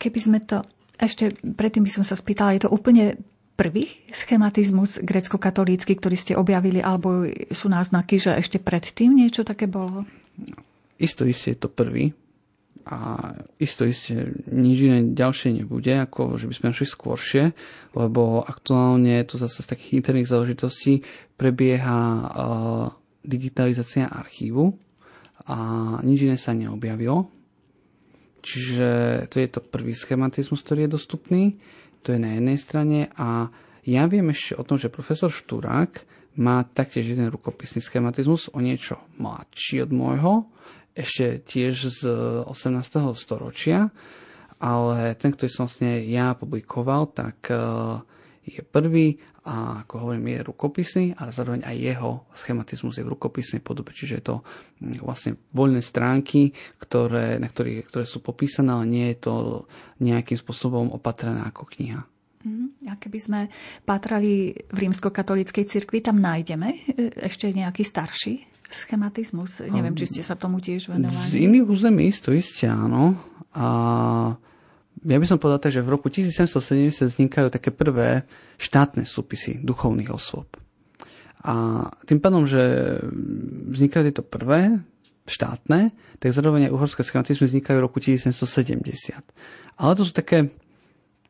Keby 0.00 0.18
sme 0.18 0.38
to, 0.42 0.64
ešte 0.98 1.30
predtým 1.44 1.86
by 1.86 1.92
som 1.92 2.02
sa 2.02 2.18
spýtala, 2.18 2.56
je 2.56 2.66
to 2.66 2.74
úplne 2.74 3.14
prvý 3.54 3.86
schematizmus 4.10 4.98
grecko-katolícky, 4.98 5.94
ktorý 5.94 6.16
ste 6.18 6.34
objavili, 6.34 6.82
alebo 6.82 7.28
sú 7.54 7.70
náznaky, 7.70 8.18
že 8.18 8.34
ešte 8.34 8.58
predtým 8.58 9.14
niečo 9.14 9.46
také 9.46 9.70
bolo? 9.70 10.02
Isto 10.98 11.22
isté 11.28 11.54
je 11.54 11.62
to 11.62 11.70
prvý. 11.70 12.10
A 12.82 13.30
isto 13.62 13.86
isté 13.86 14.26
nič 14.50 14.78
iné 14.86 14.98
ďalšie 15.14 15.62
nebude, 15.62 15.94
ako 16.02 16.34
že 16.34 16.50
by 16.50 16.54
sme 16.54 16.70
našli 16.74 16.86
skôršie, 16.90 17.44
lebo 17.94 18.42
aktuálne 18.42 19.22
to 19.22 19.38
zase 19.38 19.62
z 19.62 19.70
takých 19.70 19.92
interných 20.02 20.30
záležitostí 20.30 21.06
prebieha 21.38 22.00
uh, 22.02 22.24
digitalizácia 23.22 24.10
archívu 24.10 24.74
a 25.46 25.58
nič 26.02 26.26
iné 26.26 26.34
sa 26.34 26.54
neobjavilo. 26.54 27.30
Čiže 28.42 28.88
to 29.30 29.38
je 29.38 29.48
to 29.48 29.60
prvý 29.62 29.94
schematizmus, 29.94 30.66
ktorý 30.66 30.90
je 30.90 30.94
dostupný. 30.98 31.44
To 32.02 32.10
je 32.10 32.18
na 32.18 32.34
jednej 32.34 32.58
strane 32.58 32.98
a 33.14 33.46
ja 33.86 34.06
viem 34.10 34.30
ešte 34.30 34.58
o 34.58 34.66
tom, 34.66 34.78
že 34.78 34.90
profesor 34.90 35.30
Štúrak 35.30 36.02
má 36.38 36.66
taktiež 36.66 37.12
jeden 37.12 37.30
rukopisný 37.30 37.82
schematizmus, 37.82 38.50
o 38.50 38.58
niečo 38.58 38.98
mladší 39.20 39.86
od 39.86 39.90
môjho, 39.94 40.34
ešte 40.92 41.40
tiež 41.44 41.74
z 41.88 42.00
18. 42.44 43.16
storočia, 43.16 43.88
ale 44.62 45.18
ten, 45.18 45.34
ktorý 45.34 45.50
som 45.50 45.66
vlastne 45.66 46.06
ja 46.06 46.38
publikoval, 46.38 47.10
tak 47.10 47.50
eh, 47.50 47.58
je 48.46 48.62
prvý 48.62 49.18
a 49.42 49.82
ako 49.82 50.06
hovorím, 50.06 50.38
je 50.38 50.46
rukopisný, 50.46 51.06
ale 51.18 51.34
zároveň 51.34 51.66
aj 51.66 51.76
jeho 51.82 52.10
schematizmus 52.30 52.94
je 52.94 53.02
v 53.02 53.10
rukopisnej 53.18 53.58
podobe, 53.58 53.90
čiže 53.90 54.22
je 54.22 54.24
to 54.30 54.36
mm, 54.38 55.02
vlastne 55.02 55.34
voľné 55.50 55.82
stránky, 55.82 56.54
ktoré, 56.78 57.42
na 57.42 57.50
ktorých, 57.50 57.90
ktoré 57.90 58.06
sú 58.06 58.22
popísané, 58.22 58.70
ale 58.70 58.86
nie 58.86 59.06
je 59.10 59.18
to 59.18 59.34
nejakým 59.98 60.38
spôsobom 60.38 60.94
opatrené 60.94 61.42
ako 61.42 61.66
kniha. 61.74 62.06
Mhm. 62.46 62.86
A 62.86 62.94
keby 62.98 63.18
sme 63.18 63.40
pátrali 63.82 64.54
v 64.70 64.78
rímskokatolíckej 64.78 65.64
cirkvi, 65.66 66.02
tam 66.02 66.22
nájdeme 66.22 66.68
e, 66.70 66.78
ešte 67.26 67.50
nejaký 67.50 67.82
starší 67.82 68.51
schematizmus? 68.74 69.60
Neviem, 69.68 69.94
či 69.94 70.08
ste 70.08 70.22
sa 70.24 70.34
tomu 70.34 70.58
tiež 70.58 70.90
venovali. 70.90 71.28
Z 71.28 71.36
iných 71.38 71.66
území 71.68 72.08
isto 72.08 72.32
isté, 72.32 72.66
áno. 72.66 73.14
A 73.52 73.66
ja 75.02 75.18
by 75.18 75.26
som 75.26 75.38
povedal 75.40 75.60
že 75.68 75.82
v 75.82 75.92
roku 75.92 76.08
1770 76.08 77.10
vznikajú 77.10 77.50
také 77.50 77.74
prvé 77.74 78.24
štátne 78.56 79.02
súpisy 79.02 79.58
duchovných 79.60 80.10
osôb. 80.14 80.46
A 81.42 81.86
tým 82.06 82.22
pádom, 82.22 82.46
že 82.46 82.62
vznikajú 83.74 84.02
tieto 84.06 84.22
prvé 84.22 84.78
štátne, 85.26 85.90
tak 86.22 86.30
zároveň 86.30 86.70
aj 86.70 86.74
uhorské 86.74 87.02
schematizmy 87.02 87.50
vznikajú 87.50 87.82
v 87.82 87.86
roku 87.86 87.98
1770. 87.98 89.18
Ale 89.78 89.92
to 89.98 90.06
sú 90.06 90.14
také 90.14 90.54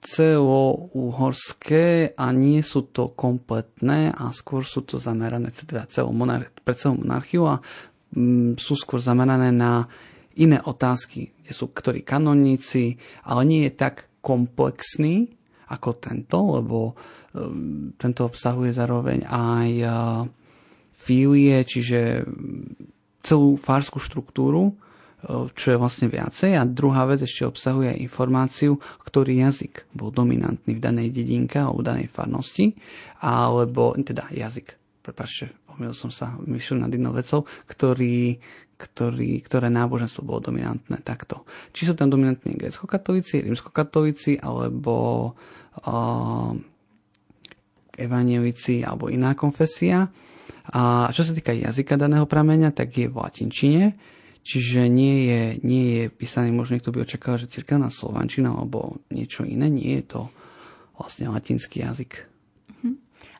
celo-uhorské 0.02 2.18
a 2.18 2.34
nie 2.34 2.58
sú 2.66 2.90
to 2.90 3.14
kompletné 3.14 4.10
a 4.10 4.34
skôr 4.34 4.66
sú 4.66 4.82
to 4.82 4.98
zamerané 4.98 5.54
teda 5.54 5.86
celú 5.86 6.10
monar- 6.10 6.50
pre 6.66 6.74
celú 6.74 7.06
monarchiu 7.06 7.46
a 7.46 7.62
mm, 8.10 8.58
sú 8.58 8.74
skôr 8.74 8.98
zamerané 8.98 9.54
na 9.54 9.86
iné 10.34 10.58
otázky, 10.58 11.30
kde 11.38 11.52
sú 11.54 11.70
ktorí 11.70 12.02
kanonníci, 12.02 12.98
ale 13.30 13.46
nie 13.46 13.70
je 13.70 13.78
tak 13.78 14.10
komplexný 14.18 15.38
ako 15.70 16.02
tento, 16.02 16.58
lebo 16.58 16.98
um, 17.38 17.94
tento 17.94 18.26
obsahuje 18.26 18.74
zároveň 18.74 19.22
aj 19.30 19.70
uh, 19.86 20.26
filie, 20.92 21.62
čiže 21.62 22.26
celú 23.22 23.54
fárskú 23.54 24.02
štruktúru, 24.02 24.74
čo 25.30 25.66
je 25.74 25.78
vlastne 25.78 26.10
viacej. 26.10 26.58
A 26.58 26.66
druhá 26.66 27.06
vec 27.06 27.22
ešte 27.22 27.46
obsahuje 27.46 27.94
informáciu, 28.02 28.78
ktorý 29.06 29.46
jazyk 29.46 29.94
bol 29.94 30.10
dominantný 30.10 30.74
v 30.74 30.82
danej 30.82 31.08
dedinke 31.14 31.62
alebo 31.62 31.82
v 31.82 31.88
danej 31.88 32.08
farnosti, 32.10 32.74
alebo 33.22 33.94
teda 33.94 34.26
jazyk, 34.34 34.74
prepáčte, 35.06 35.54
pomýlil 35.70 35.94
som 35.94 36.10
sa, 36.10 36.34
myšľu 36.42 36.74
nad 36.82 36.90
inou 36.90 37.14
vecou, 37.14 37.46
ktorý, 37.70 38.42
ktorý, 38.76 39.38
ktoré 39.46 39.70
náboženstvo 39.70 40.26
bolo 40.26 40.50
dominantné 40.50 40.98
takto. 41.06 41.46
Či 41.70 41.90
sú 41.90 41.94
tam 41.94 42.10
dominantní 42.10 42.58
grecko-katolíci, 42.58 43.46
rímsko-katolíci, 43.46 44.42
alebo 44.42 45.30
uh, 45.86 46.52
evanielici, 47.94 48.82
alebo 48.82 49.06
iná 49.06 49.38
konfesia. 49.38 50.10
A 50.74 51.10
čo 51.14 51.22
sa 51.22 51.30
týka 51.34 51.54
jazyka 51.54 51.94
daného 51.94 52.26
prameňa, 52.26 52.74
tak 52.74 52.94
je 52.94 53.06
v 53.06 53.16
latinčine, 53.18 53.84
čiže 54.42 54.90
nie 54.90 55.26
je, 55.26 55.42
nie 55.62 55.84
je 55.96 56.04
písaný, 56.10 56.50
možno 56.50 56.76
niekto 56.76 56.94
by 56.94 57.06
očakával, 57.06 57.42
že 57.42 57.50
cirkevná 57.50 57.88
slovančina 57.88 58.50
alebo 58.50 59.00
niečo 59.08 59.46
iné, 59.46 59.70
nie 59.70 59.98
je 60.02 60.18
to 60.18 60.20
vlastne 60.98 61.30
latinský 61.30 61.82
jazyk. 61.82 62.32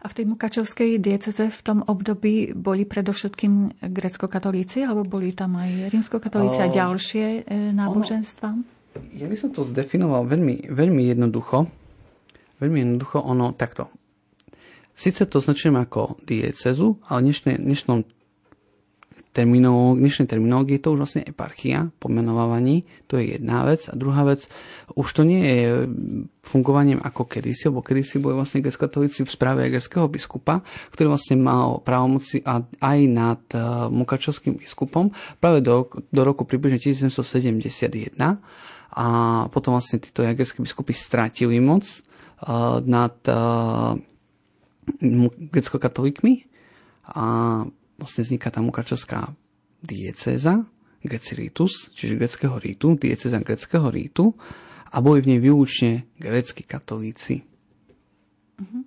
A 0.02 0.10
v 0.10 0.16
tej 0.18 0.26
Mukačovskej 0.26 0.98
dieceze 0.98 1.46
v 1.46 1.60
tom 1.62 1.86
období 1.86 2.50
boli 2.58 2.82
predovšetkým 2.82 3.86
grecko-katolíci, 3.86 4.82
alebo 4.82 5.06
boli 5.06 5.30
tam 5.30 5.54
aj 5.54 5.94
rímsko-katolíci 5.94 6.58
a 6.58 6.66
ďalšie 6.66 7.46
e, 7.46 7.70
náboženstva? 7.70 8.48
Ja 9.14 9.30
by 9.30 9.36
som 9.38 9.54
to 9.54 9.62
zdefinoval 9.62 10.26
veľmi, 10.26 10.66
veľmi 10.74 11.06
jednoducho. 11.06 11.70
Veľmi 12.58 12.82
jednoducho 12.82 13.22
ono 13.22 13.54
takto. 13.54 13.94
Sice 14.90 15.22
to 15.30 15.38
označujem 15.38 15.78
ako 15.78 16.18
diecezu, 16.26 16.98
ale 17.06 17.30
v 17.30 17.62
dnešnom 17.62 18.02
terminológ, 19.32 19.96
dnešnej 19.96 20.28
terminológii 20.28 20.76
je 20.76 20.82
to 20.84 20.92
už 20.92 21.00
vlastne 21.08 21.24
eparchia, 21.24 21.88
pomenovávaní, 21.96 22.84
to 23.08 23.16
je 23.16 23.40
jedna 23.40 23.64
vec. 23.64 23.88
A 23.88 23.96
druhá 23.96 24.28
vec, 24.28 24.44
už 24.92 25.08
to 25.08 25.24
nie 25.24 25.40
je 25.40 25.88
fungovaním 26.44 27.00
ako 27.00 27.24
kedysi, 27.24 27.72
lebo 27.72 27.80
kedysi 27.80 28.20
boli 28.20 28.36
vlastne 28.36 28.60
grecko-katolíci 28.60 29.24
v 29.24 29.32
správe 29.32 29.64
greckého 29.72 30.04
biskupa, 30.12 30.60
ktorý 30.92 31.16
vlastne 31.16 31.40
mal 31.40 31.80
právomoci 31.80 32.44
aj 32.78 32.98
nad 33.08 33.40
uh, 33.56 33.88
mukačovským 33.88 34.60
biskupom 34.60 35.08
práve 35.40 35.64
do, 35.64 35.88
do 36.12 36.20
roku 36.22 36.44
približne 36.44 36.76
1771 36.76 38.12
a 38.92 39.06
potom 39.48 39.72
vlastne 39.72 39.96
títo 39.96 40.20
jagerské 40.20 40.60
biskupy 40.60 40.92
stratili 40.92 41.56
moc 41.56 41.88
uh, 41.88 42.84
nad 42.84 43.16
uh, 43.32 43.96
grecko-katolíkmi 45.48 46.44
a 47.16 47.24
vlastne 48.02 48.26
vzniká 48.26 48.50
tá 48.50 48.58
mukačovská 48.58 49.30
diecéza, 49.78 50.66
Greciritus, 51.02 51.90
čiže 51.94 52.14
greckého 52.14 52.58
rítu, 52.62 52.94
dieceza 52.94 53.42
greckého 53.42 53.90
rítu. 53.90 54.34
a 54.92 55.00
boli 55.00 55.24
v 55.24 55.34
nej 55.34 55.40
výlučne 55.40 56.04
grécky 56.20 56.62
katolíci. 56.68 57.42
Uh-huh. 58.60 58.84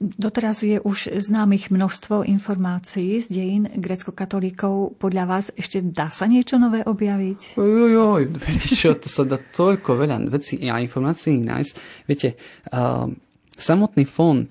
Doteraz 0.00 0.64
je 0.64 0.80
už 0.80 1.12
známych 1.20 1.68
množstvo 1.68 2.24
informácií 2.24 3.20
z 3.20 3.26
dejín 3.28 3.64
grecko-katolíkov. 3.76 4.96
Podľa 4.96 5.24
vás 5.28 5.46
ešte 5.52 5.84
dá 5.84 6.08
sa 6.08 6.24
niečo 6.24 6.56
nové 6.56 6.80
objaviť? 6.80 7.60
Ojojoj, 7.60 8.22
viete 8.40 8.72
čo, 8.72 8.96
to 8.96 9.08
sa 9.12 9.28
dá 9.28 9.36
toľko 9.36 10.00
veľa 10.00 10.32
vecí 10.32 10.60
a 10.68 10.80
informácií 10.80 11.40
nájsť. 11.44 11.72
Viete, 12.08 12.40
uh, 12.72 13.08
samotný 13.52 14.08
fond 14.08 14.48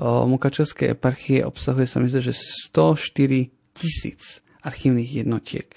Mukačevskej 0.00 0.96
eparchie 0.96 1.44
obsahuje 1.44 1.84
sa 1.84 2.00
myslím, 2.00 2.22
že 2.24 2.34
104 2.70 3.52
tisíc 3.76 4.40
archívnych 4.64 5.24
jednotiek. 5.24 5.68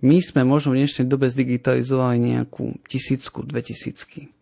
My 0.00 0.20
sme 0.24 0.48
možno 0.48 0.72
v 0.72 0.84
dnešnej 0.84 1.06
dobe 1.08 1.28
zdigitalizovali 1.28 2.36
nejakú 2.36 2.80
tisícku, 2.88 3.44
dve 3.44 3.60
tisícky 3.60 4.32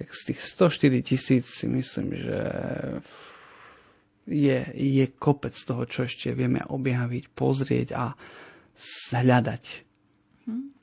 tak 0.00 0.16
z 0.16 0.32
tých 0.32 0.40
104 0.56 1.02
tisíc 1.04 1.44
si 1.44 1.68
myslím, 1.68 2.16
že 2.16 2.40
je, 4.24 4.58
je 4.72 5.06
kopec 5.20 5.52
toho, 5.52 5.84
čo 5.84 6.08
ešte 6.08 6.32
vieme 6.32 6.64
objaviť, 6.64 7.24
pozrieť 7.36 7.88
a 7.92 8.16
hľadať. 9.12 9.89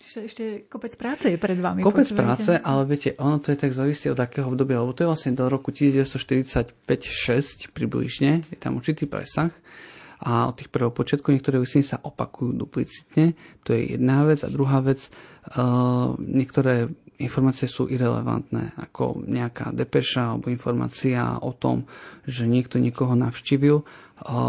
Čiže 0.07 0.21
ešte 0.23 0.71
kopec 0.71 0.95
práce 0.95 1.27
je 1.27 1.35
pred 1.35 1.59
vami. 1.59 1.83
Kopec 1.83 2.07
práce, 2.15 2.55
ale 2.55 2.87
viete, 2.87 3.11
ono 3.19 3.43
to 3.43 3.51
je 3.51 3.59
tak 3.59 3.75
závisí 3.75 4.07
od 4.07 4.15
akého 4.15 4.47
obdobia, 4.47 4.79
lebo 4.79 4.95
to 4.95 5.03
je 5.03 5.11
vlastne 5.11 5.35
do 5.35 5.51
roku 5.51 5.75
1945-6 5.75 7.75
približne, 7.75 8.47
je 8.47 8.55
tam 8.55 8.79
určitý 8.79 9.03
presah 9.03 9.51
a 10.23 10.47
od 10.47 10.55
tých 10.55 10.71
prvého 10.71 10.95
počiatku 10.95 11.35
niektoré 11.35 11.59
vysiny 11.59 11.83
sa 11.83 11.99
opakujú 11.99 12.55
duplicitne, 12.55 13.35
to 13.67 13.75
je 13.75 13.99
jedna 13.99 14.23
vec 14.23 14.39
a 14.41 14.49
druhá 14.49 14.79
vec, 14.79 15.11
uh, 15.59 16.15
niektoré 16.23 16.87
informácie 17.17 17.65
sú 17.65 17.89
irrelevantné, 17.89 18.77
ako 18.77 19.25
nejaká 19.25 19.74
depeša 19.74 20.38
alebo 20.38 20.53
informácia 20.53 21.41
o 21.41 21.53
tom, 21.53 21.89
že 22.29 22.45
niekto 22.45 22.77
niekoho 22.77 23.17
navštívil, 23.17 23.81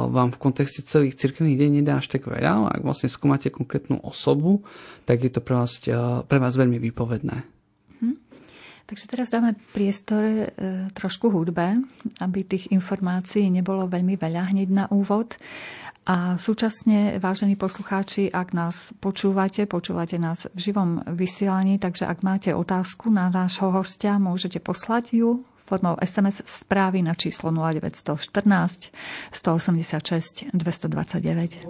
vám 0.09 0.33
v 0.33 0.41
kontexte 0.41 0.81
celých 0.81 1.21
cirkevných 1.21 1.61
deň 1.61 1.71
nedá 1.81 2.01
až 2.01 2.09
tak 2.09 2.25
veľa, 2.25 2.51
ale 2.65 2.69
ak 2.81 2.83
vlastne 2.89 3.13
skúmate 3.13 3.53
konkrétnu 3.53 4.01
osobu, 4.01 4.65
tak 5.05 5.21
je 5.21 5.29
to 5.33 5.45
pre 5.45 5.61
vás, 5.61 5.77
pre 6.25 6.39
vás 6.41 6.57
veľmi 6.57 6.81
výpovedné. 6.81 7.37
Hm. 8.01 8.17
Takže 8.89 9.05
teraz 9.13 9.29
dáme 9.29 9.61
priestor 9.77 10.25
e, 10.25 10.49
trošku 10.97 11.29
hudbe, 11.29 11.85
aby 12.25 12.39
tých 12.49 12.73
informácií 12.73 13.53
nebolo 13.53 13.85
veľmi 13.85 14.17
veľa 14.17 14.57
hneď 14.57 14.69
na 14.73 14.85
úvod. 14.89 15.37
A 16.09 16.41
súčasne, 16.41 17.21
vážení 17.21 17.53
poslucháči, 17.53 18.33
ak 18.33 18.57
nás 18.57 18.97
počúvate, 18.97 19.69
počúvate 19.69 20.17
nás 20.17 20.49
v 20.57 20.73
živom 20.73 21.05
vysielaní, 21.05 21.77
takže 21.77 22.09
ak 22.09 22.25
máte 22.25 22.57
otázku 22.57 23.13
na 23.13 23.29
nášho 23.29 23.69
hostia, 23.69 24.17
môžete 24.17 24.57
poslať 24.57 25.13
ju 25.13 25.45
formou 25.69 26.01
SMS 26.01 26.41
správy 26.49 27.05
na 27.05 27.13
číslo 27.13 27.53
0914 27.53 28.89
186 29.37 30.49
229. 30.57 31.69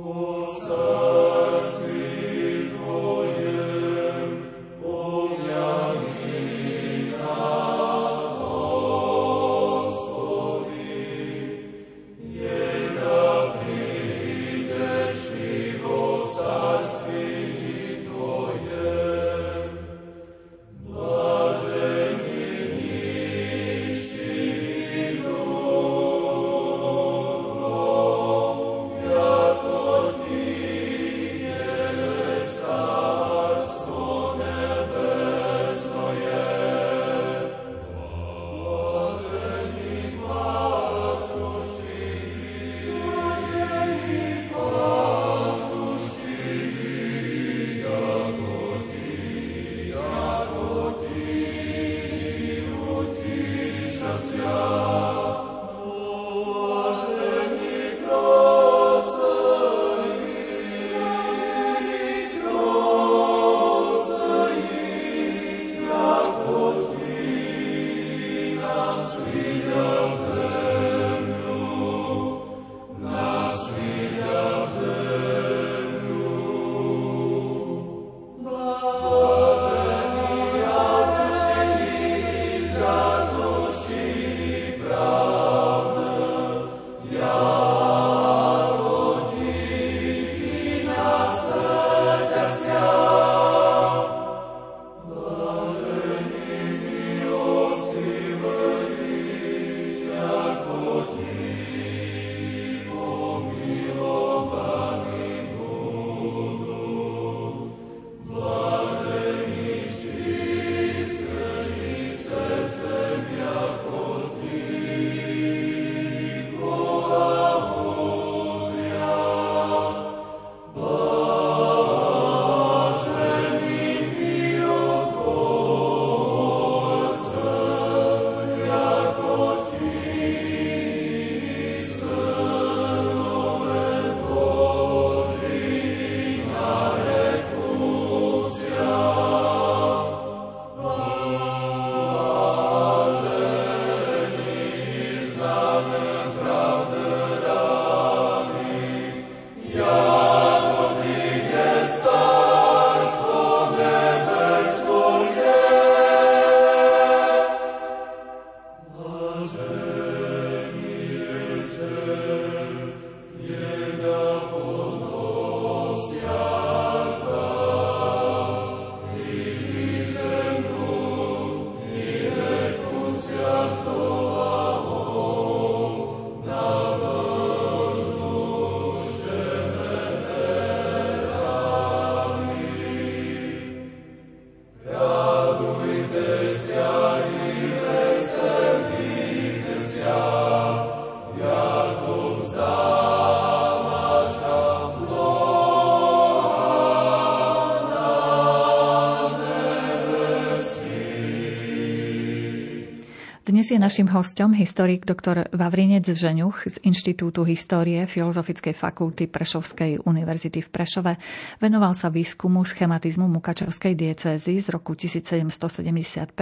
Dnes 203.69 203.77
je 203.77 203.85
našim 203.85 204.09
hostom 204.09 204.57
historik 204.57 205.05
dr. 205.05 205.53
Vavrinec 205.53 206.09
Žeňuch 206.09 206.73
z 206.73 206.81
Inštitútu 206.89 207.45
histórie 207.45 208.09
Filozofickej 208.09 208.73
fakulty 208.73 209.29
Prešovskej 209.29 210.09
univerzity 210.09 210.65
v 210.65 210.69
Prešove. 210.73 211.13
Venoval 211.61 211.93
sa 211.93 212.09
výskumu 212.09 212.65
schematizmu 212.65 213.29
Mukačevskej 213.29 213.93
diecézy 213.93 214.65
z 214.65 214.73
roku 214.73 214.97
1775. 214.97 216.33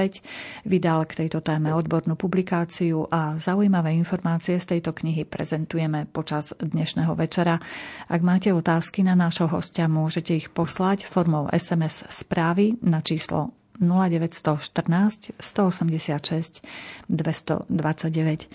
Vydal 0.71 1.03
k 1.11 1.27
tejto 1.27 1.43
téme 1.43 1.75
odbornú 1.75 2.15
publikáciu 2.15 3.11
a 3.11 3.35
zaujímavé 3.43 3.99
informácie 3.99 4.62
z 4.62 4.79
tejto 4.79 4.95
knihy 4.95 5.27
prezentujeme 5.27 6.07
počas 6.07 6.55
dnešného 6.62 7.11
večera. 7.19 7.59
Ak 8.07 8.23
máte 8.23 8.55
otázky 8.55 9.03
na 9.03 9.19
nášho 9.19 9.51
hostia, 9.51 9.91
môžete 9.91 10.31
ich 10.31 10.55
poslať 10.55 11.03
formou 11.11 11.51
SMS 11.51 12.07
správy 12.07 12.79
na 12.87 13.03
číslo 13.03 13.56
0914 13.79 15.37
186 15.39 16.62
229. 17.09 18.49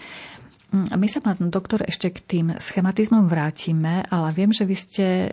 My 0.71 1.03
sa, 1.11 1.19
pán 1.19 1.51
doktor, 1.51 1.83
ešte 1.83 2.15
k 2.15 2.19
tým 2.23 2.47
schematizmom 2.55 3.27
vrátime, 3.27 4.07
ale 4.07 4.31
viem, 4.31 4.55
že 4.55 4.63
vy 4.63 4.75
ste 4.79 5.03
e, 5.03 5.27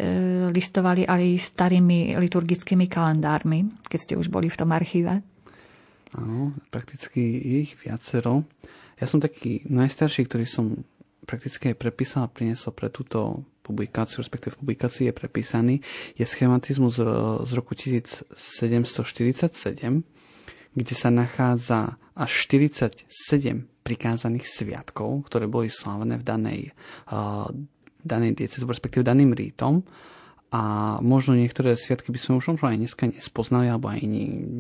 listovali 0.51 1.07
aj 1.07 1.55
starými 1.55 2.19
liturgickými 2.19 2.91
kalendármi, 2.91 3.71
keď 3.87 3.99
ste 4.03 4.15
už 4.19 4.35
boli 4.35 4.51
v 4.51 4.59
tom 4.59 4.75
archíve. 4.75 5.23
Áno, 6.19 6.59
prakticky 6.75 7.23
ich 7.63 7.79
viacero. 7.79 8.51
Ja 8.99 9.07
som 9.07 9.23
taký 9.23 9.63
najstarší, 9.71 10.27
ktorý 10.27 10.43
som 10.43 10.83
prakticky 11.23 11.71
aj 11.71 11.87
prepísal 11.87 12.27
a 12.27 12.33
priniesol 12.35 12.75
pre 12.75 12.91
túto 12.91 13.47
publikáciu, 13.69 14.25
respektíve 14.25 14.57
v 14.57 14.61
publikácii 14.65 15.05
je 15.09 15.15
prepísaný, 15.15 15.75
je 16.17 16.25
schematizmus 16.25 16.97
z, 17.45 17.53
roku 17.53 17.77
1747, 17.77 18.33
kde 20.75 20.95
sa 20.95 21.09
nachádza 21.13 22.01
až 22.19 22.31
47 22.51 23.07
prikázaných 23.87 24.45
sviatkov, 24.45 25.25
ktoré 25.31 25.49
boli 25.49 25.73
slávené 25.73 26.21
v 26.21 26.25
danej, 26.25 26.61
uh, 27.09 27.49
danej 28.05 28.37
diecezu, 28.37 28.69
respektíve 28.69 29.07
daným 29.07 29.33
rítom. 29.33 29.87
A 30.49 30.97
možno 31.05 31.37
niektoré 31.37 31.77
sviatky 31.77 32.09
by 32.09 32.19
sme 32.21 32.41
už 32.41 32.57
možno 32.57 32.73
aj 32.73 32.81
dneska 32.81 33.05
nespoznali 33.05 33.69
alebo 33.69 33.93
aj 33.93 34.01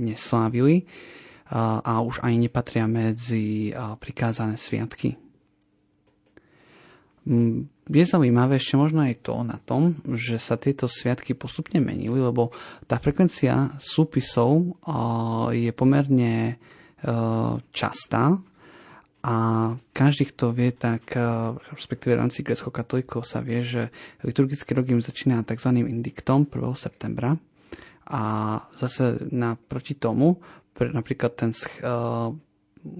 neslávili 0.04 0.84
uh, 0.84 1.80
a 1.80 2.04
už 2.04 2.20
aj 2.24 2.32
nepatria 2.36 2.84
medzi 2.88 3.72
uh, 3.72 3.96
prikázané 3.96 4.56
sviatky. 4.56 5.16
Je 7.88 8.04
zaujímavé 8.04 8.60
ešte 8.60 8.76
možno 8.76 9.00
aj 9.04 9.24
to 9.24 9.40
na 9.40 9.56
tom, 9.64 9.96
že 10.04 10.36
sa 10.36 10.60
tieto 10.60 10.84
sviatky 10.84 11.32
postupne 11.32 11.80
menili, 11.80 12.20
lebo 12.20 12.52
tá 12.84 13.00
frekvencia 13.00 13.72
súpisov 13.80 14.76
je 15.56 15.72
pomerne 15.72 16.60
častá 17.72 18.36
a 19.18 19.36
každý, 19.90 20.30
kto 20.30 20.54
vie, 20.54 20.70
tak 20.70 21.10
respektíve 21.74 22.14
v 22.14 22.20
rámci 22.22 22.46
grecko-katolíkov 22.46 23.26
sa 23.26 23.42
vie, 23.42 23.66
že 23.66 23.90
liturgický 24.22 24.78
rok 24.78 24.86
im 24.94 25.02
začína 25.02 25.42
tzv. 25.42 25.74
indiktom 25.82 26.46
1. 26.46 26.54
septembra 26.78 27.34
a 28.08 28.22
zase 28.78 29.18
naproti 29.34 29.98
tomu, 29.98 30.38
napríklad 30.78 31.34
ten 31.34 31.50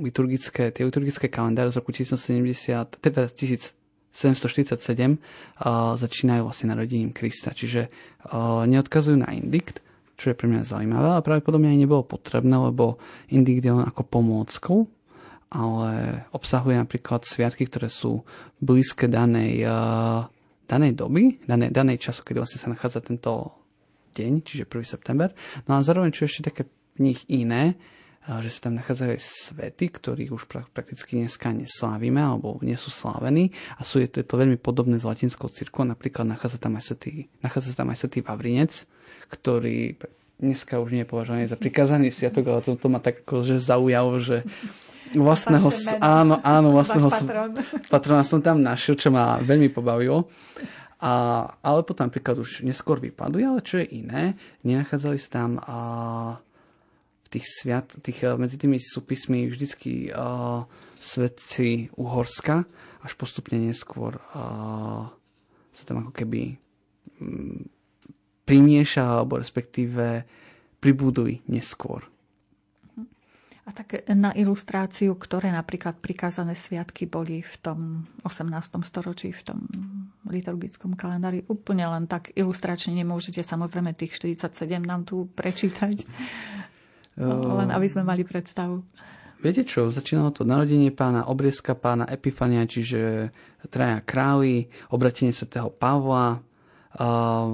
liturgické, 0.03 0.75
tie 0.75 0.83
liturgické 0.83 1.31
kalendáre 1.31 1.71
z 1.71 1.79
roku 1.79 1.95
1970, 1.95 2.99
teda 2.99 3.31
1000 3.31 3.78
747 4.13 5.15
uh, 5.15 5.95
začínajú 5.95 6.43
vlastne 6.49 6.73
narodením 6.75 7.15
Krista. 7.15 7.55
Čiže 7.55 7.93
neodkazujú 8.69 9.17
na 9.19 9.31
indikt, 9.33 9.81
čo 10.19 10.35
je 10.35 10.39
pre 10.39 10.51
mňa 10.51 10.67
zaujímavé, 10.67 11.07
ale 11.15 11.23
pravdepodobne 11.23 11.71
aj 11.71 11.79
nebolo 11.79 12.03
potrebné, 12.03 12.59
lebo 12.59 12.99
indikt 13.31 13.63
je 13.63 13.73
len 13.73 13.87
ako 13.87 14.03
pomôckou, 14.05 14.79
ale 15.49 16.23
obsahuje 16.35 16.77
napríklad 16.77 17.25
sviatky, 17.25 17.71
ktoré 17.71 17.89
sú 17.89 18.27
blízke 18.59 19.07
danej, 19.09 19.65
danej 20.67 20.93
doby, 20.93 21.41
danej, 21.47 21.71
danej 21.73 22.03
času, 22.03 22.27
kedy 22.27 22.43
vlastne 22.43 22.61
sa 22.61 22.69
nachádza 22.69 23.01
tento 23.01 23.55
deň, 24.19 24.33
čiže 24.43 24.67
1. 24.67 24.83
september. 24.85 25.31
No 25.71 25.79
a 25.79 25.87
zároveň, 25.87 26.11
čo 26.11 26.27
ešte 26.27 26.51
také 26.51 26.67
v 26.99 27.15
nich 27.15 27.23
iné, 27.31 27.79
že 28.29 28.51
sa 28.53 28.69
tam 28.69 28.77
nachádzajú 28.77 29.11
aj 29.17 29.23
svety, 29.25 29.87
ktorých 29.89 30.31
už 30.37 30.45
prakticky 30.77 31.17
dneska 31.17 31.49
neslávime 31.49 32.21
alebo 32.21 32.61
nie 32.61 32.77
sú 32.77 32.93
slávení 32.93 33.57
a 33.81 33.89
sú 33.89 34.05
je 34.05 34.09
to 34.13 34.37
veľmi 34.37 34.61
podobné 34.61 35.01
s 35.01 35.09
latinskou 35.09 35.49
cirkvou. 35.49 35.89
Napríklad 35.89 36.29
nachádza 36.29 36.61
tam 36.61 36.77
aj 36.77 36.93
svetý, 36.93 37.33
nachádza 37.41 37.73
tam 37.73 37.89
aj 37.89 38.05
svetý 38.05 38.21
Vavrinec, 38.21 38.85
ktorý 39.33 39.97
dneska 40.39 40.77
už 40.79 40.93
nie 40.93 41.03
je 41.03 41.11
považovaný 41.11 41.49
za 41.49 41.57
prikázaný 41.57 42.13
sviatok, 42.13 42.45
ale 42.53 42.61
to, 42.63 42.77
to 42.77 42.89
ma 42.93 43.01
tak 43.01 43.25
akože 43.25 43.57
zaujalo, 43.59 44.21
že 44.21 44.47
vlastného, 45.17 45.69
áno, 46.05 46.37
áno, 46.45 46.69
vlastného 46.77 47.09
patrona 47.89 48.23
som 48.23 48.45
tam 48.45 48.61
našiel, 48.61 48.95
čo 48.95 49.09
ma 49.09 49.41
veľmi 49.41 49.73
pobavilo. 49.73 50.29
A, 50.99 51.47
ale 51.63 51.87
potom 51.87 52.11
napríklad 52.11 52.43
už 52.43 52.67
neskôr 52.67 52.99
vypaduje, 52.99 53.47
ale 53.47 53.63
čo 53.63 53.79
je 53.79 53.87
iné, 54.03 54.35
nenachádzali 54.67 55.19
sa 55.23 55.31
tam 55.31 55.63
a, 55.63 55.79
tých 57.29 57.47
sviat, 57.47 58.01
tých, 58.01 58.25
eh, 58.25 58.37
medzi 58.37 58.57
tými 58.57 58.81
súpismi 58.81 59.49
vždycky 59.49 60.11
uh, 60.13 60.65
svetci 60.99 61.93
Uhorska, 61.95 62.65
až 63.05 63.13
postupne 63.15 63.61
neskôr 63.61 64.19
uh, 64.35 65.07
sa 65.71 65.83
tam 65.87 66.03
ako 66.03 66.13
keby 66.13 66.59
um, 67.23 67.69
primieša, 68.49 69.23
alebo 69.23 69.39
respektíve 69.39 70.25
pribúdujú 70.81 71.45
neskôr. 71.47 72.09
A 73.69 73.71
tak 73.77 74.01
na 74.09 74.33
ilustráciu, 74.33 75.13
ktoré 75.13 75.53
napríklad 75.53 76.01
prikázané 76.01 76.57
sviatky 76.57 77.05
boli 77.05 77.45
v 77.45 77.55
tom 77.61 78.09
18. 78.25 78.81
storočí, 78.81 79.29
v 79.29 79.43
tom 79.45 79.69
liturgickom 80.25 80.97
kalendári, 80.97 81.45
úplne 81.53 81.85
len 81.85 82.09
tak 82.09 82.33
ilustračne 82.33 82.97
nemôžete 82.97 83.45
samozrejme 83.45 83.93
tých 83.93 84.17
47 84.17 84.73
nám 84.81 85.05
tu 85.05 85.29
prečítať. 85.37 86.01
No, 87.19 87.59
len 87.59 87.75
aby 87.75 87.87
sme 87.91 88.07
mali 88.07 88.23
predstavu. 88.23 88.81
Viete 89.39 89.63
čo, 89.63 89.91
začínalo 89.95 90.35
to 90.35 90.43
narodenie 90.43 90.91
pána, 90.91 91.31
obriezka 91.31 91.79
pána 91.79 92.11
Epifania, 92.11 92.67
čiže 92.67 93.31
traja 93.71 94.03
králi, 94.03 94.67
obratenie 94.91 95.31
svätého 95.31 95.71
Pavla, 95.71 96.39
uh, 96.39 96.43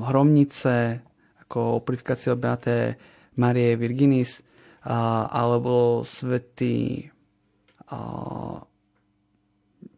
hromnice, 0.09 1.05
ako 1.45 1.85
purifikácia 1.85 2.33
Beaté 2.41 2.97
Marie 3.37 3.77
Virginis, 3.77 4.41
uh, 4.41 5.29
alebo 5.29 6.01
svätý 6.09 7.05
uh, 7.93 8.65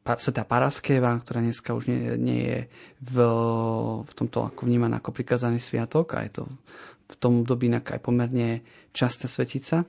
Sveta 0.06 0.46
Paraskeva, 0.46 1.18
ktorá 1.18 1.42
dneska 1.42 1.74
už 1.74 1.90
nie, 1.90 2.14
nie 2.14 2.40
je 2.46 2.58
v, 3.02 3.16
v 4.06 4.12
tomto 4.14 4.46
ako 4.46 4.62
vnímaná 4.62 5.02
ako 5.02 5.10
prikázaný 5.10 5.58
sviatok 5.58 6.14
a 6.14 6.22
je 6.22 6.42
to 6.42 6.44
v 7.06 7.14
tom 7.16 7.42
období 7.46 7.70
aj 7.70 8.02
pomerne 8.02 8.62
častá 8.90 9.30
svetica. 9.30 9.86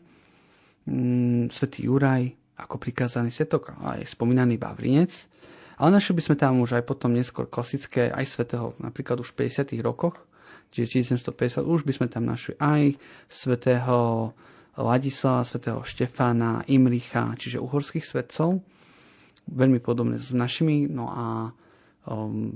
Mm, 0.85 1.49
Svetý 1.49 1.89
Juraj 1.89 2.29
ako 2.57 2.81
prikázaný 2.81 3.29
svetok 3.29 3.77
aj 3.85 4.05
spomínaný 4.05 4.57
Bavrinec. 4.57 5.29
Ale 5.77 5.93
našli 5.93 6.17
by 6.17 6.23
sme 6.25 6.35
tam 6.41 6.57
už 6.65 6.81
aj 6.81 6.83
potom 6.89 7.13
neskôr 7.13 7.45
klasické, 7.45 8.09
aj 8.09 8.25
svetého, 8.25 8.73
napríklad 8.81 9.21
už 9.21 9.37
v 9.37 9.45
50. 9.45 9.77
rokoch, 9.85 10.17
čiže 10.73 11.05
1750, 11.05 11.61
už 11.69 11.85
by 11.85 11.93
sme 11.93 12.07
tam 12.09 12.25
našli 12.25 12.57
aj 12.57 12.97
svetého 13.29 14.33
Ladislava, 14.73 15.45
svetého 15.45 15.85
Štefána, 15.85 16.65
Imricha, 16.65 17.29
čiže 17.37 17.61
uhorských 17.61 18.05
svetcov 18.05 18.61
veľmi 19.47 19.79
podobné 19.79 20.19
s 20.19 20.35
našimi, 20.35 20.91
no 20.91 21.07
a 21.07 21.51
um, 22.09 22.51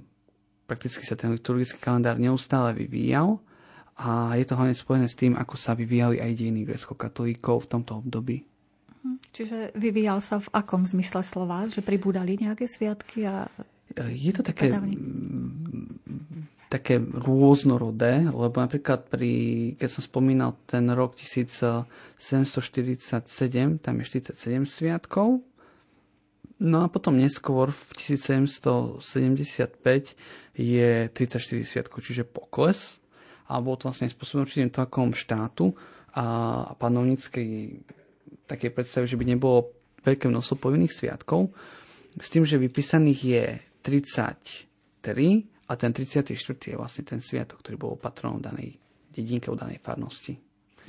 prakticky 0.67 1.07
sa 1.07 1.15
ten 1.15 1.31
liturgický 1.31 1.79
kalendár 1.79 2.19
neustále 2.19 2.75
vyvíjal 2.75 3.39
a 3.97 4.35
je 4.39 4.45
to 4.47 4.55
hlavne 4.55 4.75
spojené 4.75 5.07
s 5.11 5.19
tým, 5.19 5.35
ako 5.35 5.57
sa 5.59 5.75
vyvíjali 5.75 6.23
aj 6.23 6.35
dejiny 6.37 6.65
grecko-katolíkov 6.65 7.59
v 7.65 7.69
tomto 7.69 7.95
období. 7.99 8.45
Mhm. 9.03 9.17
Čiže 9.31 9.71
vyvíjal 9.75 10.21
sa 10.21 10.39
v 10.39 10.47
akom 10.53 10.85
zmysle 10.87 11.23
slova? 11.25 11.67
Že 11.67 11.81
pribúdali 11.81 12.37
nejaké 12.39 12.67
sviatky? 12.69 13.25
A... 13.27 13.49
Je 14.07 14.31
to 14.31 14.39
také, 14.39 14.71
také 16.71 16.95
rôznorodé, 17.03 18.31
lebo 18.31 18.63
napríklad 18.63 19.11
pri, 19.11 19.75
keď 19.75 19.89
som 19.91 19.99
spomínal 19.99 20.55
ten 20.63 20.87
rok 20.95 21.19
1747, 21.19 23.83
tam 23.83 23.99
je 23.99 24.03
47 24.07 24.63
sviatkov, 24.63 25.43
No 26.61 26.85
a 26.85 26.87
potom 26.93 27.17
neskôr 27.17 27.73
v 27.73 27.81
1775 27.97 29.01
je 30.53 31.09
34 31.09 31.41
sviatkov, 31.65 32.05
čiže 32.05 32.21
pokles. 32.21 33.00
A 33.51 33.59
bol 33.59 33.75
to 33.75 33.91
vlastne 33.91 34.07
spôsobom 34.07 34.47
určitým 34.47 34.71
tlakom 34.71 35.11
štátu 35.11 35.75
a 36.15 36.71
panovníckej 36.79 37.79
také 38.47 38.71
predstavy, 38.71 39.07
že 39.07 39.19
by 39.19 39.25
nebolo 39.27 39.75
veľké 40.03 40.27
množstvo 40.31 40.55
povinných 40.59 40.95
sviatkov. 40.95 41.51
S 42.15 42.27
tým, 42.31 42.43
že 42.43 42.59
vypísaných 42.59 43.19
je 43.23 43.43
33 43.83 45.07
a 45.67 45.73
ten 45.79 45.91
34 45.95 46.35
je 46.35 46.75
vlastne 46.75 47.03
ten 47.07 47.23
sviatok, 47.23 47.63
ktorý 47.63 47.75
bol 47.79 47.93
patronom 47.95 48.43
danej 48.43 48.75
dedinke, 49.11 49.47
danej 49.51 49.79
farnosti. 49.79 50.35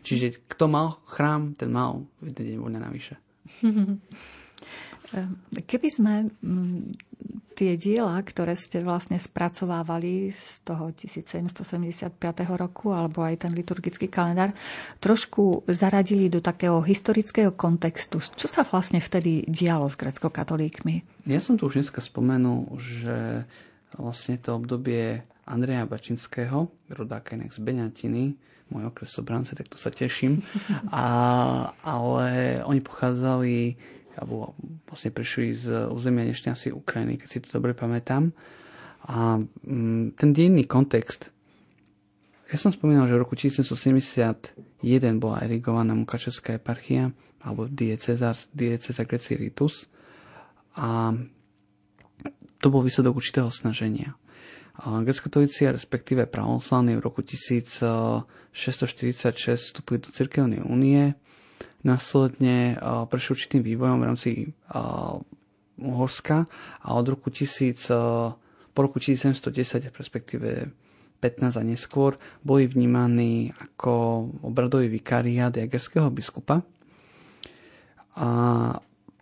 Čiže 0.02 0.50
kto 0.50 0.66
mal 0.66 0.98
chrám, 1.06 1.54
ten 1.54 1.70
mal 1.70 2.02
jeden 2.18 2.42
deň 2.42 2.58
voľne 2.58 2.80
navyše. 2.82 3.14
Keby 5.68 5.88
sme 5.92 6.14
tie 7.52 7.76
diela, 7.76 8.16
ktoré 8.18 8.56
ste 8.56 8.80
vlastne 8.80 9.20
spracovávali 9.20 10.32
z 10.32 10.64
toho 10.64 10.90
1775 10.90 12.16
roku, 12.56 12.90
alebo 12.90 13.22
aj 13.22 13.46
ten 13.46 13.52
liturgický 13.52 14.08
kalendár, 14.08 14.56
trošku 14.98 15.68
zaradili 15.68 16.32
do 16.32 16.40
takého 16.40 16.80
historického 16.80 17.52
kontextu. 17.52 18.18
Čo 18.18 18.48
sa 18.48 18.64
vlastne 18.64 18.98
vtedy 18.98 19.44
dialo 19.46 19.86
s 19.86 20.00
grecko-katolíkmi? 20.00 21.28
Ja 21.28 21.38
som 21.38 21.60
tu 21.60 21.68
už 21.68 21.78
dneska 21.78 22.00
spomenul, 22.02 22.72
že 22.80 23.46
vlastne 23.94 24.40
to 24.40 24.56
obdobie 24.56 25.22
Andreja 25.44 25.84
Bačinského, 25.84 26.72
rodáka 26.88 27.36
inak 27.36 27.52
z 27.52 27.60
Beňatiny, 27.60 28.24
môj 28.72 28.88
okres 28.88 29.12
Sobrance, 29.12 29.52
tak 29.52 29.68
to 29.68 29.76
sa 29.76 29.92
teším. 29.92 30.40
A, 30.88 31.06
ale 31.84 32.58
oni 32.64 32.80
pochádzali 32.80 33.76
alebo 34.18 34.52
vlastne 34.88 35.10
prišli 35.14 35.46
z 35.56 35.66
územia 35.88 36.28
asi 36.28 36.68
Ukrajiny, 36.68 37.16
keď 37.16 37.28
si 37.28 37.38
to 37.40 37.60
dobre 37.60 37.72
pamätám. 37.72 38.32
A 39.08 39.40
mm, 39.40 40.14
ten 40.14 40.30
dejný 40.30 40.64
kontext, 40.68 41.32
ja 42.52 42.56
som 42.60 42.68
spomínal, 42.68 43.08
že 43.08 43.16
v 43.16 43.22
roku 43.24 43.34
1771 43.34 44.52
bola 45.16 45.40
erigovaná 45.40 45.96
Mukačevská 45.96 46.60
eparchia, 46.60 47.08
alebo 47.40 47.64
dieceza, 47.64 48.36
dieceza 48.52 49.02
Greci 49.08 49.40
Ritus. 49.40 49.88
A 50.76 51.16
to 52.62 52.66
bol 52.70 52.84
výsledok 52.84 53.16
určitého 53.18 53.50
snaženia. 53.50 54.14
Grecko-katolíci, 54.82 55.68
respektíve 55.68 56.26
pravoslavní 56.26 56.96
v 56.96 57.04
roku 57.04 57.20
1646 57.22 58.24
vstúpili 59.56 59.98
do 60.00 60.08
Cirkevnej 60.08 60.60
únie 60.64 61.14
následne 61.82 62.78
prešli 63.10 63.30
určitým 63.34 63.62
vývojom 63.62 63.98
v 63.98 64.06
rámci 64.06 64.30
uh, 64.46 65.18
Uhorska 65.82 66.46
a 66.82 66.88
od 66.94 67.06
roku 67.08 67.30
1000, 67.30 67.90
uh, 67.90 68.32
po 68.72 68.80
roku 68.80 69.02
1710, 69.02 69.92
respektíve 69.92 70.70
15 71.22 71.54
a 71.54 71.62
neskôr, 71.62 72.18
boli 72.42 72.66
vnímaní 72.66 73.54
ako 73.54 74.26
obradový 74.42 74.90
vikariát 74.90 75.54
jagerského 75.54 76.10
biskupa. 76.10 76.66
A 78.18 78.28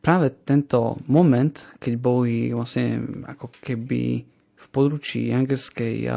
práve 0.00 0.32
tento 0.42 0.96
moment, 1.06 1.52
keď 1.76 1.92
boli 2.00 2.56
vlastne 2.56 3.04
ako 3.28 3.52
keby 3.60 4.24
v 4.56 4.66
područí 4.72 5.28
jangerskej 5.28 6.08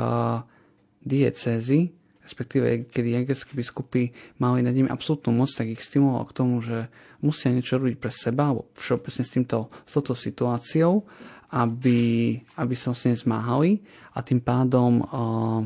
diecézy, 1.04 1.92
respektíve 2.24 2.88
kedy 2.88 3.20
jagerskí 3.20 3.54
biskupy 3.54 4.16
mali 4.40 4.64
nad 4.64 4.72
nimi 4.72 4.88
absolútnu 4.88 5.36
moc, 5.36 5.52
tak 5.52 5.68
ich 5.68 5.84
stimuloval 5.84 6.26
k 6.32 6.38
tomu, 6.40 6.64
že 6.64 6.88
musia 7.20 7.52
niečo 7.52 7.80
robiť 7.80 7.96
pre 8.00 8.12
seba, 8.12 8.52
alebo 8.52 8.72
všeobecne 8.76 9.24
s 9.24 9.32
týmto, 9.32 9.58
s 9.84 9.92
touto 9.96 10.16
situáciou, 10.16 11.04
aby, 11.54 12.34
aby 12.58 12.74
sa 12.74 12.96
vlastne 12.96 13.14
zmáhali 13.14 13.84
a 14.18 14.26
tým 14.26 14.42
pádom 14.42 15.06
uh, 15.06 15.62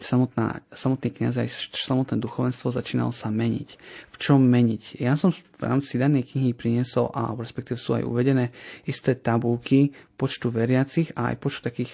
samotná, 0.00 0.60
samotný 0.74 1.08
kniaz 1.14 1.38
aj 1.38 1.48
samotné 1.70 2.18
duchovenstvo 2.18 2.74
začínalo 2.74 3.14
sa 3.14 3.30
meniť. 3.30 3.68
V 4.10 4.16
čom 4.18 4.42
meniť? 4.42 4.98
Ja 4.98 5.14
som 5.14 5.30
v 5.30 5.62
rámci 5.62 5.96
danej 5.96 6.34
knihy 6.34 6.52
priniesol, 6.52 7.14
a 7.14 7.30
respektíve 7.32 7.78
sú 7.78 7.94
aj 7.94 8.02
uvedené 8.02 8.50
isté 8.84 9.14
tabulky 9.14 9.94
počtu 10.18 10.50
veriacich 10.50 11.14
a 11.14 11.30
aj 11.30 11.36
počtu 11.38 11.60
takých 11.64 11.92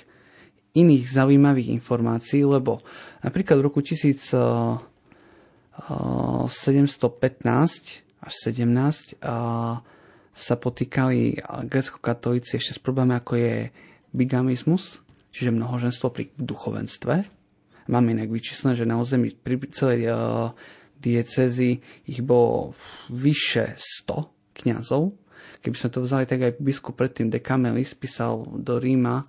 iných 0.70 1.04
zaujímavých 1.10 1.74
informácií, 1.74 2.46
lebo 2.46 2.78
napríklad 3.26 3.58
v 3.58 3.66
roku 3.66 3.82
1715 3.82 4.86
až 8.20 8.32
17 8.46 9.18
sa 10.30 10.54
potýkali 10.54 11.42
grecko-katolíci 11.66 12.56
ešte 12.56 12.78
s 12.78 12.80
problémami, 12.80 13.18
ako 13.18 13.32
je 13.34 13.74
bigamizmus, 14.14 15.02
čiže 15.34 15.50
mnohoženstvo 15.50 16.06
pri 16.14 16.30
duchovenstve. 16.38 17.14
Máme 17.90 18.14
inak 18.14 18.30
vyčíslené, 18.30 18.78
že 18.78 18.86
na 18.86 19.02
území 19.02 19.34
celej 19.74 20.06
diecezy 21.00 21.82
ich 22.06 22.20
bolo 22.22 22.78
vyše 23.10 23.74
100 24.06 24.62
kňazov. 24.62 25.16
Keby 25.60 25.76
sme 25.76 25.90
to 25.92 26.00
vzali, 26.04 26.24
tak 26.30 26.40
aj 26.46 26.62
biskup 26.62 26.94
predtým 26.96 27.28
Dekamelis 27.28 27.92
písal 27.98 28.46
do 28.60 28.78
Ríma, 28.78 29.24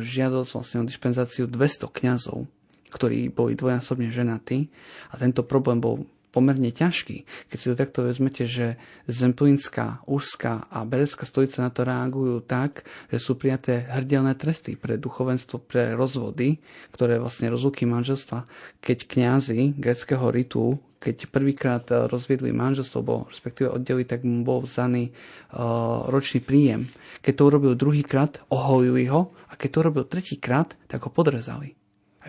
žiadosť 0.00 0.50
vlastne 0.56 0.78
o 0.82 0.88
dispenzáciu 0.88 1.44
200 1.44 1.92
kňazov, 1.92 2.48
ktorí 2.88 3.28
boli 3.28 3.52
dvojnásobne 3.52 4.08
ženatí 4.08 4.72
a 5.12 5.20
tento 5.20 5.44
problém 5.44 5.82
bol 5.82 6.08
pomerne 6.36 6.68
ťažký. 6.68 7.48
Keď 7.48 7.56
si 7.56 7.66
to 7.72 7.80
takto 7.80 8.04
vezmete, 8.04 8.44
že 8.44 8.76
Zemplínska, 9.08 10.04
Úžská 10.04 10.68
a 10.68 10.84
Berecká 10.84 11.24
stolica 11.24 11.64
na 11.64 11.72
to 11.72 11.88
reagujú 11.88 12.44
tak, 12.44 12.84
že 13.08 13.16
sú 13.16 13.40
prijaté 13.40 13.88
hrdelné 13.88 14.36
tresty 14.36 14.76
pre 14.76 15.00
duchovenstvo, 15.00 15.64
pre 15.64 15.96
rozvody, 15.96 16.60
ktoré 16.92 17.16
vlastne 17.16 17.48
rozluky 17.48 17.88
manželstva, 17.88 18.44
keď 18.84 19.08
kňazi 19.08 19.80
greckého 19.80 20.28
ritu, 20.28 20.76
keď 21.00 21.32
prvýkrát 21.32 21.84
rozviedli 21.88 22.52
manželstvo, 22.52 22.98
bo 23.00 23.24
respektíve 23.32 23.72
oddeli, 23.72 24.04
tak 24.04 24.24
mu 24.24 24.44
bol 24.44 24.60
vzaný 24.60 25.08
uh, 25.08 26.08
ročný 26.12 26.44
príjem. 26.44 26.88
Keď 27.24 27.32
to 27.32 27.42
urobil 27.48 27.72
druhýkrát, 27.72 28.44
oholili 28.52 29.08
ho 29.08 29.32
a 29.48 29.56
keď 29.56 29.68
to 29.72 29.80
urobil 29.86 30.04
tretíkrát, 30.04 30.76
tak 30.84 31.04
ho 31.06 31.10
podrezali, 31.12 31.72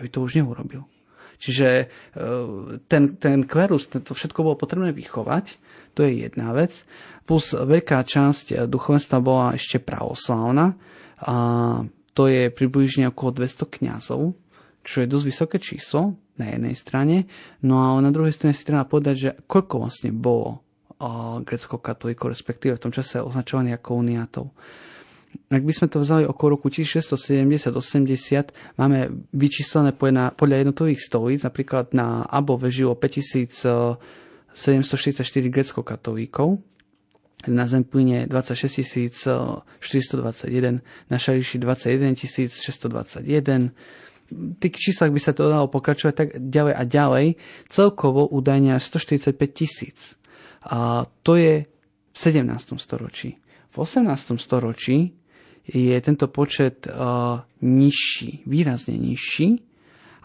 aby 0.00 0.08
to 0.08 0.24
už 0.24 0.40
neurobil. 0.40 0.97
Čiže 1.38 1.68
e, 1.70 1.84
ten, 2.90 3.02
ten 3.16 3.46
klerus, 3.46 3.86
to 3.86 4.12
všetko 4.12 4.42
bolo 4.42 4.56
potrebné 4.58 4.90
vychovať, 4.90 5.58
to 5.94 6.02
je 6.02 6.26
jedna 6.26 6.50
vec. 6.54 6.82
Plus 7.26 7.54
veľká 7.54 8.02
časť 8.02 8.66
duchovenstva 8.66 9.18
bola 9.22 9.54
ešte 9.54 9.82
pravoslávna 9.82 10.74
a 11.22 11.36
to 12.14 12.26
je 12.26 12.50
približne 12.50 13.10
okolo 13.14 13.42
200 13.42 13.66
kňazov, 13.78 14.34
čo 14.82 14.96
je 15.02 15.10
dosť 15.10 15.26
vysoké 15.26 15.56
číslo 15.62 16.18
na 16.38 16.54
jednej 16.54 16.74
strane. 16.74 17.16
No 17.62 17.78
a 17.78 17.98
na 18.02 18.10
druhej 18.10 18.34
strane 18.34 18.54
si 18.54 18.66
treba 18.66 18.86
povedať, 18.86 19.14
že 19.14 19.30
koľko 19.46 19.74
vlastne 19.86 20.10
bolo 20.10 20.62
grecko-katolíkov, 21.46 22.34
respektíve 22.34 22.74
v 22.74 22.82
tom 22.82 22.92
čase 22.94 23.22
označovaní 23.22 23.70
ako 23.70 24.02
uniátov 24.02 24.50
ak 25.48 25.64
by 25.64 25.72
sme 25.72 25.88
to 25.88 26.04
vzali 26.04 26.28
okolo 26.28 26.60
roku 26.60 26.68
1670-80, 26.68 28.76
máme 28.76 29.08
vyčíslené 29.32 29.96
podľa 29.96 30.56
jednotlivých 30.60 31.00
stolíc, 31.00 31.40
napríklad 31.44 31.96
na 31.96 32.20
Above 32.28 32.68
žilo 32.68 32.92
5744 32.96 33.96
grecko-katolíkov, 35.48 36.60
na 37.48 37.64
Zempline 37.64 38.28
26 38.28 39.24
421, 39.80 40.84
na 40.84 41.16
Šariši 41.16 41.56
21 41.62 42.12
621, 42.12 43.72
tých 44.60 44.76
číslach 44.76 45.08
by 45.08 45.20
sa 45.22 45.32
to 45.32 45.48
dalo 45.48 45.72
pokračovať 45.72 46.12
tak 46.12 46.36
ďalej 46.36 46.74
a 46.76 46.84
ďalej. 46.84 47.40
Celkovo 47.72 48.28
údajne 48.28 48.76
145 48.76 49.32
tisíc. 49.56 50.20
A 50.68 51.08
to 51.24 51.40
je 51.40 51.64
v 51.64 52.18
17. 52.18 52.76
storočí. 52.76 53.40
V 53.78 53.86
18. 53.86 54.34
storočí 54.42 55.14
je 55.62 55.94
tento 56.02 56.26
počet 56.26 56.90
uh, 56.90 57.38
nižší, 57.62 58.42
výrazne 58.42 58.98
nižší 58.98 59.62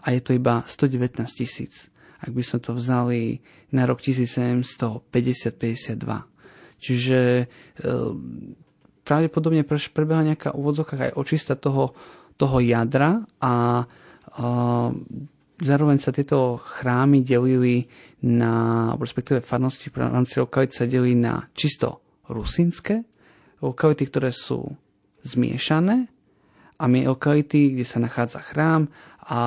a 0.02 0.10
je 0.10 0.20
to 0.26 0.34
iba 0.34 0.66
119 0.66 1.22
tisíc. 1.30 1.86
Ak 2.18 2.34
by 2.34 2.42
sme 2.42 2.58
to 2.58 2.74
vzali 2.74 3.38
na 3.70 3.86
rok 3.86 4.02
1750-52. 4.02 5.06
Čiže 6.82 7.46
uh, 7.46 8.10
pravdepodobne 9.06 9.62
prebehla 9.62 10.34
nejaká 10.34 10.50
úvodzovka 10.58 10.98
aj 10.98 11.14
očista 11.14 11.54
toho, 11.54 11.94
toho 12.34 12.58
jadra 12.58 13.22
a 13.38 13.86
uh, 13.86 14.90
zároveň 15.62 16.02
sa 16.02 16.10
tieto 16.10 16.58
chrámy 16.58 17.22
delili 17.22 17.86
na, 18.26 18.90
respektíve 18.98 19.46
farnosti 19.46 19.94
v 19.94 20.10
rámci 20.10 20.42
lokality 20.42 20.74
sa 20.74 20.90
delili 20.90 21.14
na 21.14 21.46
čisto 21.54 22.02
rusínske 22.26 23.13
lokality, 23.64 24.04
ktoré 24.08 24.30
sú 24.30 24.76
zmiešané 25.24 26.12
a 26.76 26.84
lokality, 26.84 27.72
kde 27.72 27.86
sa 27.88 28.02
nachádza 28.02 28.44
chrám 28.44 28.92
a 29.24 29.40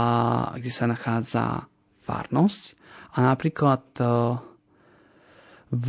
kde 0.57 0.71
sa 0.73 0.89
nachádza 0.89 1.69
farnosť. 2.01 2.63
A 3.13 3.17
napríklad 3.21 3.83
e, 3.99 4.03
v 5.69 5.87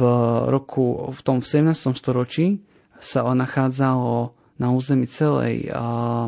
roku, 0.50 1.08
v 1.08 1.20
tom 1.22 1.38
17. 1.40 1.72
storočí 1.94 2.58
sa 2.98 3.22
nachádzalo 3.30 4.34
na 4.58 4.74
území 4.74 5.06
celej 5.06 5.70
uh, 5.70 6.26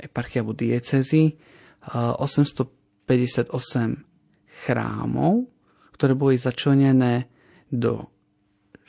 eparchie 0.00 0.40
alebo 0.40 0.56
diecezy 0.56 1.36
uh, 1.92 2.16
858 2.16 3.52
chrámov, 4.64 5.44
ktoré 5.92 6.16
boli 6.16 6.40
začlenené 6.40 7.28
do 7.68 8.08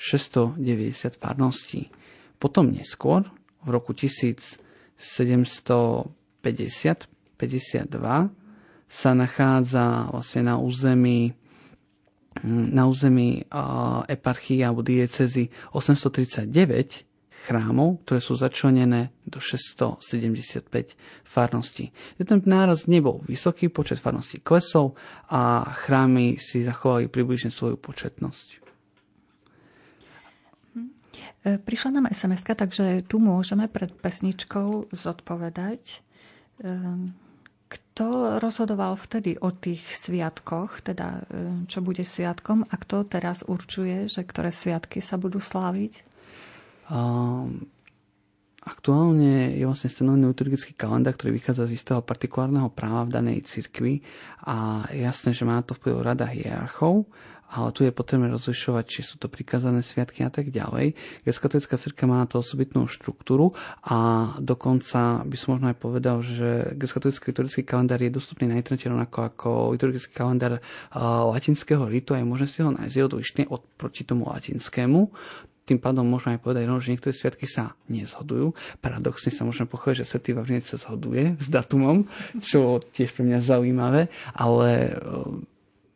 690 0.03 1.15
farností. 1.15 1.87
Potom 2.35 2.75
neskôr 2.75 3.23
v 3.63 3.67
roku 3.71 3.95
1750-52 3.95 4.59
sa 8.83 9.15
nachádza 9.15 10.11
vlastne 10.11 10.43
na 10.43 10.59
území 10.59 11.31
na 12.43 12.89
území 12.89 13.45
eparchie 14.09 14.65
alebo 14.65 14.81
diecezy 14.81 15.53
839 15.77 16.49
chrámov, 17.45 18.01
ktoré 18.01 18.17
sú 18.17 18.33
začlenené 18.33 19.13
do 19.21 19.37
675 19.37 20.01
farností. 21.21 21.93
Ten 22.17 22.41
náraz 22.49 22.89
nebol 22.89 23.21
vysoký, 23.29 23.69
počet 23.69 24.01
farností 24.01 24.41
klesol 24.41 24.97
a 25.29 25.61
chrámy 25.61 26.41
si 26.41 26.65
zachovali 26.65 27.05
približne 27.05 27.53
svoju 27.53 27.77
početnosť. 27.77 28.62
E, 31.43 31.59
prišla 31.59 31.99
nám 31.99 32.07
sms 32.07 32.43
takže 32.47 33.03
tu 33.03 33.19
môžeme 33.19 33.67
pred 33.67 33.91
pesničkou 33.91 34.95
zodpovedať. 34.95 35.81
E, 35.91 35.97
kto 37.67 38.37
rozhodoval 38.39 38.95
vtedy 38.95 39.35
o 39.41 39.51
tých 39.51 39.83
sviatkoch, 39.91 40.79
teda 40.79 41.27
e, 41.27 41.67
čo 41.67 41.83
bude 41.83 42.07
sviatkom 42.07 42.63
a 42.63 42.75
kto 42.79 43.03
teraz 43.03 43.43
určuje, 43.43 44.07
že 44.07 44.23
ktoré 44.23 44.55
sviatky 44.55 45.03
sa 45.03 45.19
budú 45.19 45.43
sláviť? 45.43 46.05
Um, 46.87 47.67
aktuálne 48.63 49.55
je 49.59 49.63
vlastne 49.67 49.91
stanovený 49.91 50.31
liturgický 50.31 50.75
kalendár, 50.75 51.19
ktorý 51.19 51.35
vychádza 51.35 51.67
z 51.67 51.75
istého 51.75 51.99
partikulárneho 51.99 52.71
práva 52.71 53.03
v 53.03 53.13
danej 53.19 53.39
cirkvi 53.43 53.99
a 54.47 54.87
jasné, 54.91 55.35
že 55.35 55.43
má 55.43 55.59
to 55.59 55.75
vplyv 55.75 55.95
rada 55.99 56.27
hierarchov, 56.27 57.07
ale 57.53 57.69
tu 57.69 57.85
je 57.85 57.93
potrebné 57.93 58.33
rozlišovať, 58.33 58.83
či 58.89 59.01
sú 59.05 59.21
to 59.21 59.29
prikázané 59.29 59.85
sviatky 59.85 60.25
a 60.25 60.33
tak 60.33 60.49
ďalej. 60.49 60.97
Grecko-katolická 61.21 61.77
cirkev 61.77 62.09
má 62.09 62.25
na 62.25 62.27
to 62.27 62.41
osobitnú 62.41 62.89
štruktúru 62.89 63.53
a 63.85 64.31
dokonca 64.41 65.21
by 65.21 65.35
som 65.37 65.57
možno 65.57 65.69
aj 65.69 65.77
povedal, 65.77 66.25
že 66.25 66.73
grecko-katolický 66.73 67.29
liturgický 67.29 67.61
kalendár 67.61 68.01
je 68.01 68.09
dostupný 68.09 68.49
na 68.49 68.57
internete 68.57 68.89
rovnako 68.89 69.17
ako 69.29 69.49
liturgický 69.77 70.11
kalendár 70.17 70.57
uh, 70.57 71.29
latinského 71.29 71.85
ritu 71.85 72.17
a 72.17 72.19
je 72.19 72.25
možné 72.25 72.47
si 72.49 72.65
ho 72.65 72.73
nájsť 72.73 72.97
odlišne 73.05 73.43
od 73.53 73.61
proti 73.77 74.01
tomu 74.01 74.25
latinskému 74.25 75.13
tým 75.63 75.79
pádom 75.79 76.03
môžeme 76.03 76.35
aj 76.35 76.43
povedať, 76.43 76.63
no, 76.67 76.83
že 76.83 76.91
niektoré 76.91 77.15
sviatky 77.15 77.47
sa 77.47 77.71
nezhodujú. 77.87 78.51
Paradoxne 78.83 79.31
sa 79.31 79.47
môžeme 79.47 79.71
pochodiť, 79.71 80.03
že 80.03 80.09
Svetý 80.11 80.35
Vavrinec 80.35 80.67
sa 80.67 80.75
zhoduje 80.75 81.39
s 81.39 81.47
datumom, 81.47 82.03
čo 82.43 82.83
tiež 82.83 83.15
pre 83.15 83.23
mňa 83.23 83.39
zaujímavé, 83.39 84.11
ale 84.35 84.91
e, 84.91 84.93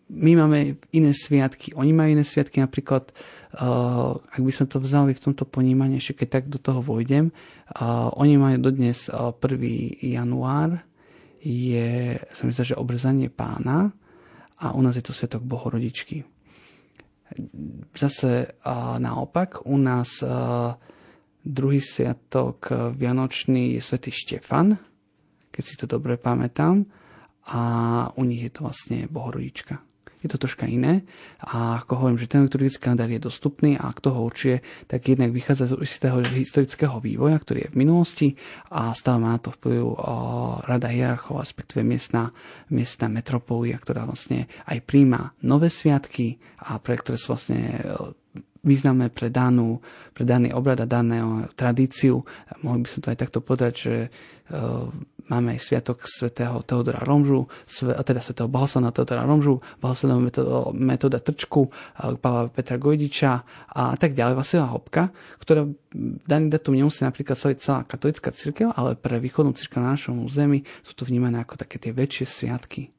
my 0.07 0.31
máme 0.39 0.79
iné 0.95 1.11
sviatky, 1.11 1.75
oni 1.75 1.91
majú 1.91 2.15
iné 2.15 2.23
sviatky, 2.23 2.63
napríklad, 2.63 3.11
uh, 3.59 4.15
ak 4.15 4.39
by 4.39 4.51
sme 4.55 4.65
to 4.71 4.79
vzali 4.79 5.11
v 5.11 5.23
tomto 5.23 5.43
ponímaní, 5.43 5.99
ešte 5.99 6.23
keď 6.23 6.27
tak 6.31 6.45
do 6.47 6.59
toho 6.63 6.79
vojdem, 6.79 7.35
uh, 7.75 8.07
oni 8.15 8.39
majú 8.39 8.71
dodnes 8.71 9.11
uh, 9.11 9.35
1. 9.35 9.99
január, 9.99 10.79
je, 11.43 12.15
sa 12.31 12.41
mi 12.47 12.55
zdá, 12.55 12.63
že 12.63 12.79
obrezanie 12.79 13.27
pána 13.27 13.91
a 14.63 14.71
u 14.73 14.79
nás 14.81 14.95
je 14.95 15.03
to 15.03 15.15
sviatok 15.15 15.45
Bohorodičky. 15.45 16.25
Zase 17.93 18.57
naopak, 18.97 19.63
u 19.69 19.77
nás 19.77 20.23
druhý 21.45 21.79
sviatok 21.79 22.73
vianočný 22.97 23.77
je 23.77 23.81
svätý 23.85 24.11
Štefan, 24.11 24.75
keď 25.53 25.63
si 25.63 25.75
to 25.77 25.85
dobre 25.85 26.17
pamätám, 26.17 26.83
a 27.53 27.61
u 28.17 28.23
nich 28.27 28.43
je 28.43 28.51
to 28.51 28.67
vlastne 28.67 29.07
Bohorodička 29.07 29.86
je 30.27 30.35
to 30.35 30.43
troška 30.43 30.67
iné. 30.67 31.07
A 31.39 31.79
ako 31.81 32.03
hovorím, 32.03 32.19
že 32.19 32.27
ten 32.27 32.43
liturgický 32.43 32.83
kalendár 32.83 33.07
je 33.07 33.23
dostupný 33.23 33.79
a 33.79 33.95
kto 33.95 34.11
ho 34.11 34.27
určuje, 34.27 34.59
tak 34.85 35.07
jednak 35.07 35.31
vychádza 35.31 35.71
z 35.71 35.79
istého 35.79 36.19
historického 36.21 36.99
vývoja, 36.99 37.39
ktorý 37.39 37.59
je 37.65 37.71
v 37.71 37.79
minulosti 37.79 38.27
a 38.69 38.91
stále 38.91 39.23
má 39.23 39.39
to 39.39 39.55
vplyv 39.55 39.81
o 39.87 40.15
rada 40.67 40.91
hierarchov, 40.91 41.39
respektíve 41.39 41.87
miestna, 41.87 42.35
miestna 42.67 43.07
metropolia, 43.07 43.79
ktorá 43.79 44.03
vlastne 44.03 44.51
aj 44.67 44.83
príjma 44.83 45.31
nové 45.47 45.71
sviatky 45.71 46.37
a 46.67 46.77
pre 46.77 46.99
ktoré 46.99 47.15
sú 47.15 47.33
vlastne 47.33 47.81
významné 48.67 49.07
pre, 49.13 49.31
danú, 49.31 49.79
pre 50.11 50.27
daný 50.27 50.51
obrad 50.51 50.83
a 50.83 50.87
danú 50.89 51.47
tradíciu. 51.55 52.19
Mohli 52.67 52.83
by 52.83 52.89
som 52.91 52.99
to 52.99 53.11
aj 53.15 53.19
takto 53.23 53.39
povedať, 53.39 53.73
že 53.79 53.95
máme 55.29 55.55
aj 55.55 55.61
sviatok 55.63 56.03
svätého 56.03 56.59
Teodora 56.65 57.05
Romžu, 57.05 57.45
teda 58.03 58.19
svätého 58.19 58.49
Blahoslana 58.49 58.91
Teodora 58.91 59.23
Romžu, 59.23 59.61
Blahoslaného 59.79 60.23
metóda 60.73 61.21
Trčku, 61.21 61.69
Pavla 62.19 62.49
Petra 62.49 62.75
Gojdiča 62.75 63.31
a 63.71 63.93
tak 63.95 64.17
ďalej, 64.17 64.33
Vasila 64.35 64.67
Hopka, 64.73 65.13
ktorá 65.37 65.69
daný 66.25 66.49
datum 66.49 66.75
nemusí 66.75 67.05
napríklad 67.05 67.37
slaviť 67.37 67.57
celá 67.61 67.85
katolická 67.85 68.33
církev, 68.33 68.73
ale 68.73 68.97
pre 68.97 69.21
východnú 69.21 69.53
církev 69.53 69.79
na 69.79 69.93
našom 69.93 70.25
území 70.25 70.65
sú 70.81 70.97
to 70.97 71.05
vnímané 71.05 71.43
ako 71.45 71.61
také 71.61 71.77
tie 71.77 71.93
väčšie 71.93 72.25
sviatky 72.25 72.96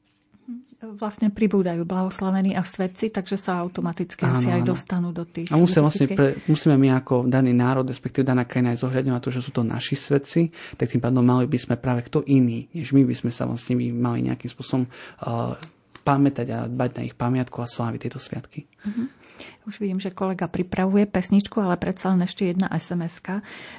vlastne 0.79 1.27
pribúdajú 1.27 1.83
blahoslavení 1.83 2.55
a 2.55 2.63
svetci, 2.63 3.11
takže 3.11 3.35
sa 3.35 3.59
automaticky 3.59 4.23
áno, 4.23 4.39
asi 4.39 4.47
aj 4.47 4.61
áno. 4.63 4.69
dostanú 4.71 5.09
do 5.11 5.27
tých... 5.27 5.51
A 5.51 5.59
musia 5.59 5.83
vlastne 5.83 6.07
pre, 6.07 6.39
musíme 6.47 6.79
my 6.79 7.03
ako 7.03 7.27
daný 7.27 7.51
národ, 7.51 7.83
respektíve 7.83 8.23
daná 8.23 8.47
krajina 8.47 8.71
aj 8.71 8.87
zohľadňovať 8.87 9.21
to, 9.21 9.29
že 9.35 9.43
sú 9.43 9.51
to 9.51 9.67
naši 9.67 9.99
svetci, 9.99 10.41
tak 10.79 10.87
tým 10.87 11.03
pádom 11.03 11.19
mali 11.19 11.51
by 11.51 11.59
sme 11.59 11.75
práve 11.75 12.07
kto 12.07 12.23
iný, 12.31 12.71
než 12.71 12.95
my 12.95 13.03
by 13.03 13.11
sme 13.11 13.31
sa 13.31 13.43
vlastne 13.43 13.75
by 13.75 13.91
mali 13.91 14.31
nejakým 14.31 14.47
spôsobom 14.47 14.87
uh, 14.87 15.59
pamätať 16.07 16.47
a 16.55 16.59
dbať 16.71 16.89
na 16.95 17.01
ich 17.03 17.15
pamiatku 17.19 17.59
a 17.59 17.67
sláviť 17.67 17.99
tieto 18.07 18.19
sviatky. 18.23 18.63
Uh-huh. 18.87 19.11
Už 19.67 19.79
vidím, 19.79 19.99
že 19.99 20.11
kolega 20.11 20.51
pripravuje 20.51 21.07
pesničku, 21.07 21.59
ale 21.63 21.79
predsa 21.79 22.11
len 22.11 22.23
ešte 22.27 22.47
jedna 22.47 22.67
sms 22.71 23.23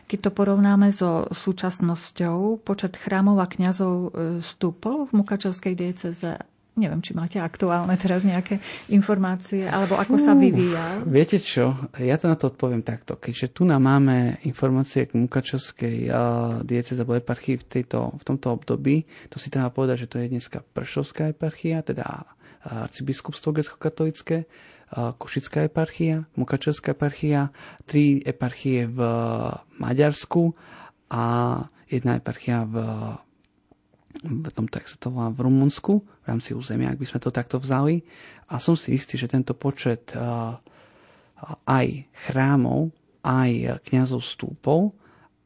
Keď 0.08 0.18
to 0.20 0.30
porovnáme 0.32 0.88
so 0.88 1.28
súčasnosťou, 1.28 2.64
počet 2.64 2.96
chrámov 2.96 3.36
a 3.40 3.46
kňazov 3.48 3.92
e, 3.92 4.08
stúpol 4.40 5.04
v 5.08 5.20
Mukačovskej 5.20 5.74
dieceze 5.76 6.40
Neviem, 6.80 7.04
či 7.04 7.12
máte 7.12 7.36
aktuálne 7.36 7.92
teraz 8.00 8.24
nejaké 8.24 8.56
informácie, 8.88 9.68
alebo 9.68 10.00
ako 10.00 10.16
sa 10.16 10.32
vyvíja. 10.32 11.04
Viete 11.04 11.36
čo, 11.36 11.76
ja 12.00 12.16
to 12.16 12.32
na 12.32 12.40
to 12.40 12.48
odpoviem 12.48 12.80
takto. 12.80 13.20
Keďže 13.20 13.52
tu 13.52 13.68
nám 13.68 13.84
máme 13.84 14.40
informácie 14.48 15.04
k 15.04 15.20
Mukačovskej 15.20 16.08
uh, 16.08 16.64
dieceze 16.64 17.04
alebo 17.04 17.20
eparchii 17.20 17.60
v, 17.60 17.64
tejto, 17.68 18.16
v 18.16 18.22
tomto 18.24 18.48
období, 18.56 19.04
to 19.28 19.36
si 19.36 19.52
treba 19.52 19.68
povedať, 19.68 20.08
že 20.08 20.10
to 20.10 20.16
je 20.24 20.32
dneska 20.32 20.64
Pršovská 20.72 21.36
eparchia, 21.36 21.84
teda 21.84 22.24
arcibiskupstvo 22.60 23.52
grecko-katolické, 23.52 24.48
Košická 24.90 25.70
eparchia, 25.70 26.26
Mukačovská 26.34 26.98
eparchia, 26.98 27.54
tri 27.86 28.18
eparchie 28.26 28.90
v 28.90 28.98
Maďarsku 29.78 30.50
a 31.14 31.24
jedna 31.86 32.18
eparchia 32.18 32.66
v 32.66 32.74
v 34.20 34.50
tomto, 34.50 34.74
jak 34.82 34.90
sa 34.90 34.98
to 34.98 35.14
volá, 35.14 35.30
v 35.30 35.46
Rumunsku, 35.46 36.02
v 36.02 36.26
rámci 36.26 36.52
územia, 36.52 36.90
ak 36.90 36.98
by 36.98 37.06
sme 37.06 37.20
to 37.22 37.30
takto 37.30 37.62
vzali. 37.62 38.02
A 38.50 38.58
som 38.58 38.74
si 38.74 38.98
istý, 38.98 39.14
že 39.14 39.30
tento 39.30 39.54
počet 39.54 40.10
uh, 40.18 40.58
aj 41.64 42.10
chrámov, 42.28 42.90
aj 43.22 43.80
kniazov 43.86 44.26
stúpol, 44.26 44.92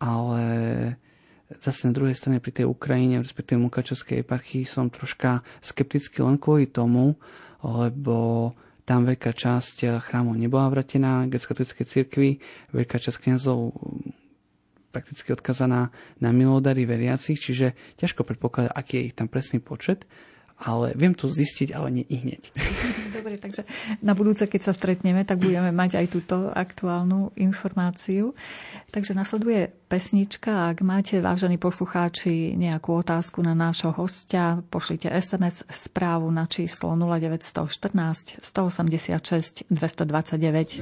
ale 0.00 0.44
zase 1.60 1.86
na 1.86 1.92
druhej 1.94 2.16
strane 2.16 2.40
pri 2.40 2.50
tej 2.50 2.66
Ukrajine, 2.66 3.20
respektíve 3.20 3.60
Mukačovskej 3.62 4.24
eparchii 4.24 4.64
som 4.64 4.90
troška 4.90 5.44
skeptický 5.60 6.24
len 6.24 6.40
kvôli 6.40 6.66
tomu, 6.70 7.14
lebo 7.62 8.50
tam 8.84 9.08
veľká 9.08 9.32
časť 9.32 10.00
chrámov 10.04 10.36
nebola 10.36 10.68
vratená 10.68 11.24
grecko-katolíckej 11.28 11.86
cirkvi, 11.88 12.30
veľká 12.72 13.00
časť 13.00 13.16
kniazov 13.16 13.72
prakticky 14.94 15.34
odkazaná 15.34 15.90
na 16.22 16.30
milodary 16.30 16.86
veriacich, 16.86 17.42
čiže 17.42 17.74
ťažko 17.98 18.22
predpokladať, 18.22 18.70
aký 18.70 19.02
je 19.02 19.06
ich 19.10 19.18
tam 19.18 19.26
presný 19.26 19.58
počet, 19.58 20.06
ale 20.54 20.94
viem 20.94 21.14
to 21.14 21.26
zistiť, 21.26 21.74
ale 21.74 21.90
nie 21.90 22.06
i 22.06 22.16
hneď. 22.22 22.54
Dobre, 23.16 23.42
takže 23.42 23.66
na 23.98 24.14
budúce, 24.14 24.46
keď 24.46 24.70
sa 24.70 24.72
stretneme, 24.72 25.26
tak 25.26 25.42
budeme 25.42 25.74
mať 25.74 25.98
aj 25.98 26.06
túto 26.06 26.54
aktuálnu 26.54 27.34
informáciu. 27.34 28.38
Takže 28.94 29.18
nasleduje 29.18 29.74
pesnička. 29.90 30.70
Ak 30.70 30.78
máte, 30.86 31.18
vážení 31.18 31.58
poslucháči, 31.58 32.54
nejakú 32.54 33.02
otázku 33.02 33.42
na 33.42 33.58
nášho 33.58 33.90
hostia, 33.90 34.62
pošlite 34.70 35.10
SMS 35.10 35.66
správu 35.66 36.30
na 36.30 36.46
číslo 36.46 36.94
0914 36.94 38.38
186 38.38 39.66
229. 39.74 40.78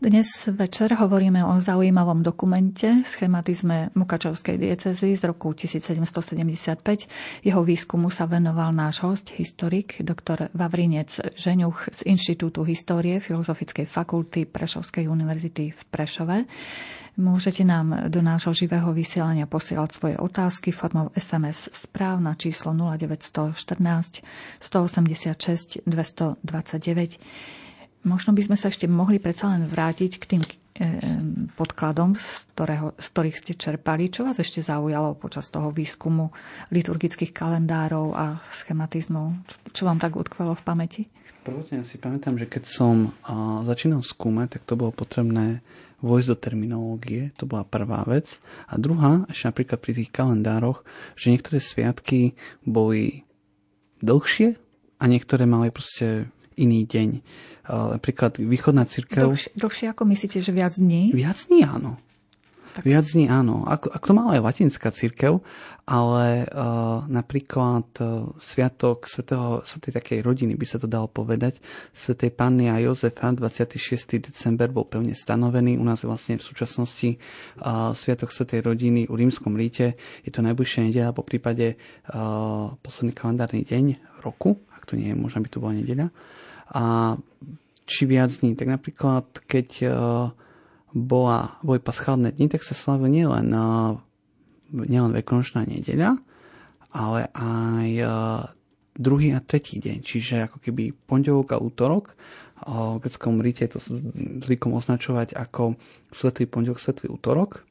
Dnes 0.00 0.48
večer 0.48 0.96
hovoríme 0.96 1.44
o 1.44 1.60
zaujímavom 1.60 2.24
dokumente, 2.24 3.04
schematizme 3.04 3.92
Mukačovskej 3.92 4.56
diecezy 4.56 5.12
z 5.12 5.28
roku 5.28 5.52
1775. 5.52 7.44
Jeho 7.44 7.60
výskumu 7.60 8.08
sa 8.08 8.24
venoval 8.24 8.72
náš 8.72 9.04
host, 9.04 9.36
historik, 9.36 10.00
doktor 10.00 10.48
Vavrinec 10.56 11.36
Žeňuch 11.36 11.92
z 11.92 12.00
Inštitútu 12.08 12.64
histórie 12.64 13.20
Filozofickej 13.20 13.84
fakulty 13.84 14.48
Prešovskej 14.48 15.04
univerzity 15.04 15.68
v 15.68 15.80
Prešove. 15.92 16.48
Môžete 17.20 17.68
nám 17.68 18.08
do 18.08 18.24
nášho 18.24 18.56
živého 18.56 18.96
vysielania 18.96 19.44
posielať 19.44 19.90
svoje 19.92 20.16
otázky 20.16 20.72
formou 20.72 21.12
SMS 21.12 21.68
správ 21.76 22.24
na 22.24 22.32
číslo 22.40 22.72
0914 22.72 23.52
186 24.64 25.84
229. 25.84 27.20
Možno 28.00 28.32
by 28.32 28.42
sme 28.46 28.56
sa 28.56 28.72
ešte 28.72 28.88
mohli 28.88 29.20
predsa 29.20 29.52
len 29.52 29.68
vrátiť 29.68 30.12
k 30.16 30.24
tým 30.24 30.42
podkladom, 31.60 32.16
z, 32.16 32.48
ktorého, 32.56 32.96
z 32.96 33.06
ktorých 33.12 33.36
ste 33.36 33.52
čerpali. 33.52 34.08
Čo 34.08 34.24
vás 34.24 34.40
ešte 34.40 34.64
zaujalo 34.64 35.12
počas 35.12 35.52
toho 35.52 35.68
výskumu 35.68 36.32
liturgických 36.72 37.36
kalendárov 37.36 38.16
a 38.16 38.40
schematizmov? 38.48 39.44
Čo, 39.44 39.56
čo 39.76 39.82
vám 39.84 40.00
tak 40.00 40.16
utkvelo 40.16 40.56
v 40.56 40.64
pamäti? 40.64 41.02
Prvotne 41.44 41.80
ja 41.80 41.84
si 41.84 42.00
pamätám, 42.00 42.40
že 42.40 42.48
keď 42.48 42.64
som 42.64 43.12
uh, 43.12 43.60
začínal 43.64 44.00
skúmať, 44.00 44.56
tak 44.56 44.62
to 44.64 44.76
bolo 44.76 44.92
potrebné 44.92 45.60
vojsť 46.00 46.28
do 46.32 46.36
terminológie, 46.36 47.32
to 47.36 47.44
bola 47.44 47.64
prvá 47.64 48.00
vec. 48.08 48.40
A 48.72 48.80
druhá, 48.80 49.28
ešte 49.28 49.52
napríklad 49.52 49.78
pri 49.84 49.92
tých 50.00 50.10
kalendároch, 50.12 50.80
že 51.12 51.32
niektoré 51.32 51.60
sviatky 51.60 52.32
boli 52.64 53.28
dlhšie 54.00 54.56
a 54.96 55.04
niektoré 55.04 55.44
mali 55.44 55.68
proste 55.68 56.32
iný 56.60 56.84
deň. 56.84 57.08
Napríklad 57.70 58.36
východná 58.36 58.84
církev... 58.84 59.30
Dlhšie, 59.30 59.56
dlhšie 59.56 59.86
ako 59.94 60.02
myslíte, 60.10 60.38
že 60.44 60.52
viac 60.52 60.76
dní? 60.76 61.14
Viac 61.16 61.38
dní, 61.48 61.64
áno. 61.64 61.96
Tak. 62.70 62.86
Viac 62.86 63.02
dní 63.02 63.26
áno. 63.26 63.66
Ako, 63.66 63.90
ako 63.90 64.04
to 64.06 64.14
mala 64.14 64.30
aj 64.38 64.46
latinská 64.46 64.94
církev, 64.94 65.42
ale 65.90 66.46
uh, 66.46 67.02
napríklad 67.10 67.86
uh, 67.98 68.30
sviatok 68.38 69.10
svetého, 69.10 69.66
svetej 69.66 69.98
takej 69.98 70.18
rodiny 70.22 70.54
by 70.54 70.66
sa 70.70 70.78
to 70.78 70.86
dalo 70.86 71.10
povedať, 71.10 71.58
svetej 71.90 72.30
Panny 72.30 72.70
a 72.70 72.78
Jozefa 72.78 73.34
26. 73.34 74.22
december 74.22 74.70
bol 74.70 74.86
pevne 74.86 75.18
stanovený. 75.18 75.82
U 75.82 75.84
nás 75.84 76.06
vlastne 76.06 76.38
v 76.38 76.46
súčasnosti 76.46 77.18
uh, 77.58 77.90
sviatok 77.90 78.30
svetej 78.30 78.62
rodiny 78.62 79.10
u 79.10 79.18
rímskom 79.18 79.58
líte 79.58 79.98
je 80.22 80.30
to 80.30 80.38
najbližšia 80.38 80.86
nedeľa 80.86 81.10
po 81.10 81.26
prípade 81.26 81.74
uh, 81.74 82.70
posledný 82.78 83.18
kalendárny 83.18 83.66
deň 83.66 83.84
roku, 84.22 84.62
ak 84.78 84.86
to 84.86 84.94
nie 84.94 85.10
je, 85.10 85.18
možno 85.18 85.42
by 85.42 85.48
to 85.50 85.58
bola 85.58 85.74
nedeľa. 85.74 86.06
A 86.70 87.16
či 87.84 88.06
viac 88.06 88.30
dní, 88.30 88.54
tak 88.54 88.70
napríklad 88.70 89.26
keď 89.50 89.68
uh, 89.90 90.30
bola, 90.94 91.58
boli 91.62 91.82
paschálne 91.82 92.30
dni, 92.30 92.46
tak 92.50 92.62
sa 92.62 92.74
slavil 92.74 93.10
nielen, 93.10 93.50
nielen 94.70 95.14
Veľkonočná 95.14 95.66
nedeľa, 95.66 96.18
ale 96.90 97.30
aj 97.30 97.88
druhý 98.98 99.30
a 99.32 99.40
tretí 99.40 99.78
deň, 99.78 99.98
čiže 100.02 100.50
ako 100.50 100.58
keby 100.58 100.90
pondelok 101.06 101.54
a 101.54 101.62
útorok. 101.62 102.18
V 102.60 102.98
greckom 103.00 103.40
rite 103.40 103.70
to 103.70 103.78
zvykom 104.44 104.74
označovať 104.76 105.32
ako 105.32 105.78
svetlý 106.10 106.50
pondelok, 106.50 106.82
svetlý 106.82 107.14
útorok 107.14 107.64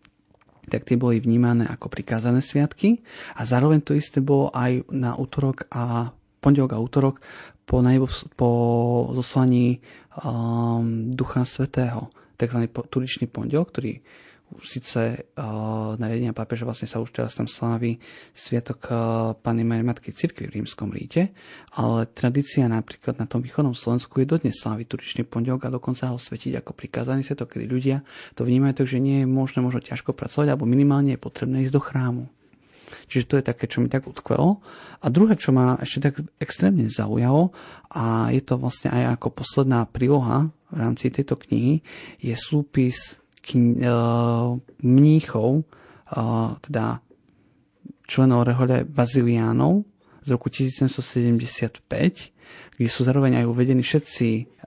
tak 0.70 0.86
tie 0.86 1.02
boli 1.02 1.18
vnímané 1.18 1.66
ako 1.66 1.90
prikázané 1.90 2.46
sviatky 2.46 3.02
a 3.34 3.42
zároveň 3.42 3.82
to 3.82 3.98
isté 3.98 4.22
bolo 4.22 4.54
aj 4.54 4.86
na 4.94 5.18
útorok 5.18 5.66
a 5.74 6.14
pondelok 6.40 6.78
a 6.78 6.80
útorok 6.80 7.16
po, 7.70 7.78
po 8.34 8.50
zoslaní 9.14 9.78
um, 10.26 11.14
Ducha 11.14 11.46
Svetého 11.46 12.10
tzv. 12.34 12.66
turičný 12.90 13.30
pondelok, 13.30 13.70
ktorý 13.70 14.02
síce 14.66 15.30
uh, 15.38 15.94
nariadenia 16.02 16.34
pápeža 16.34 16.66
vlastne 16.66 16.90
sa 16.90 16.98
už 16.98 17.14
teraz 17.14 17.38
tam 17.38 17.46
slávi 17.46 18.02
Sviatok 18.34 18.90
uh, 18.90 18.98
Panny 19.38 19.62
Marie 19.62 19.86
Matky 19.86 20.10
Cirkvi 20.10 20.50
v 20.50 20.58
rímskom 20.58 20.90
ríte, 20.90 21.30
ale 21.78 22.10
tradícia 22.10 22.66
napríklad 22.66 23.22
na 23.22 23.30
tom 23.30 23.46
východnom 23.46 23.78
Slovensku 23.78 24.18
je 24.18 24.26
dodnes 24.26 24.58
sláviť 24.58 24.90
turičný 24.90 25.22
pondelok 25.30 25.70
a 25.70 25.76
dokonca 25.78 26.10
ho 26.10 26.18
svetiť 26.18 26.66
ako 26.66 26.74
prikázaný 26.74 27.22
sviatok, 27.22 27.54
kedy 27.54 27.70
ľudia 27.70 28.02
to 28.34 28.42
vnímajú 28.42 28.82
tak, 28.82 28.88
že 28.90 28.98
nie 28.98 29.22
je 29.22 29.28
možné 29.30 29.62
možno 29.62 29.86
ťažko 29.86 30.18
pracovať, 30.18 30.50
alebo 30.50 30.66
minimálne 30.66 31.14
je 31.14 31.22
potrebné 31.22 31.62
ísť 31.62 31.74
do 31.78 31.82
chrámu. 31.86 32.26
Čiže 33.08 33.26
to 33.28 33.36
je 33.40 33.44
také, 33.46 33.66
čo 33.70 33.82
mi 33.82 33.88
tak 33.88 34.06
utkvelo. 34.06 34.60
A 35.00 35.06
druhé, 35.08 35.38
čo 35.40 35.54
ma 35.56 35.80
ešte 35.80 36.12
tak 36.12 36.26
extrémne 36.42 36.90
zaujalo, 36.90 37.54
a 37.94 38.30
je 38.30 38.42
to 38.44 38.58
vlastne 38.60 38.94
aj 38.94 39.20
ako 39.20 39.28
posledná 39.44 39.86
príloha 39.90 40.50
v 40.70 40.78
rámci 40.78 41.10
tejto 41.10 41.34
knihy 41.34 41.82
je 42.22 42.36
súpis 42.38 43.18
kni- 43.42 43.82
uh, 43.82 44.54
mníchov, 44.86 45.66
uh, 46.14 46.54
teda 46.62 47.02
členov 48.06 48.46
rehole 48.46 48.86
Baziliánov 48.86 49.86
z 50.26 50.30
roku 50.34 50.50
1775, 50.50 51.86
kde 52.80 52.88
sú 52.88 53.04
zároveň 53.04 53.44
aj 53.44 53.50
uvedení 53.50 53.84
všetci 53.84 54.62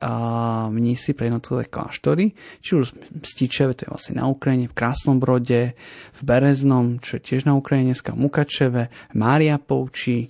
mnísi 0.69 1.15
pre 1.15 1.31
jednotlivé 1.31 1.71
kláštory, 1.71 2.35
či 2.59 2.75
už 2.75 2.93
v 2.93 3.25
Stíčeve, 3.25 3.79
to 3.79 3.87
je 3.87 3.93
vlastne 3.95 4.19
na 4.19 4.27
Ukrajine, 4.27 4.67
v 4.67 4.75
Krásnom 4.75 5.23
Brode, 5.23 5.79
v 6.13 6.21
Bereznom, 6.27 6.99
čo 6.99 7.17
je 7.17 7.25
tiež 7.25 7.47
na 7.47 7.55
Ukrajine, 7.55 7.95
v 7.95 8.03
Mukačeve, 8.19 8.91
Mária 9.15 9.63
Pouči, 9.63 10.27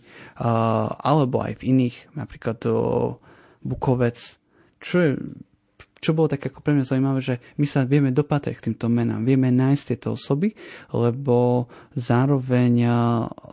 alebo 1.01 1.41
aj 1.41 1.59
v 1.59 1.63
iných, 1.73 1.97
napríklad 2.15 2.61
Bukovec, 3.65 4.19
čo 4.83 4.95
je 5.01 5.11
čo 6.03 6.19
bolo 6.19 6.27
tak 6.27 6.51
ako 6.51 6.67
pre 6.67 6.75
mňa 6.75 6.83
zaujímavé, 6.83 7.21
že 7.23 7.39
my 7.63 7.67
sa 7.71 7.87
vieme 7.87 8.11
dopatrať 8.11 8.59
k 8.59 8.65
týmto 8.67 8.91
menám, 8.91 9.23
vieme 9.23 9.55
nájsť 9.55 9.85
tieto 9.95 10.19
osoby, 10.19 10.51
lebo 10.91 11.71
zároveň 11.95 12.91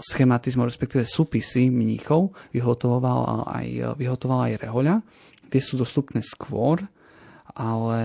schematizmu, 0.02 0.66
respektíve 0.66 1.06
súpisy 1.06 1.70
mníchov 1.70 2.34
vyhotoval 2.50 3.46
aj, 3.46 3.94
vyhotoval 4.02 4.50
aj 4.50 4.66
Rehoľa. 4.66 4.96
Tie 5.54 5.62
sú 5.62 5.78
dostupné 5.78 6.26
skôr, 6.26 6.82
ale 7.60 8.02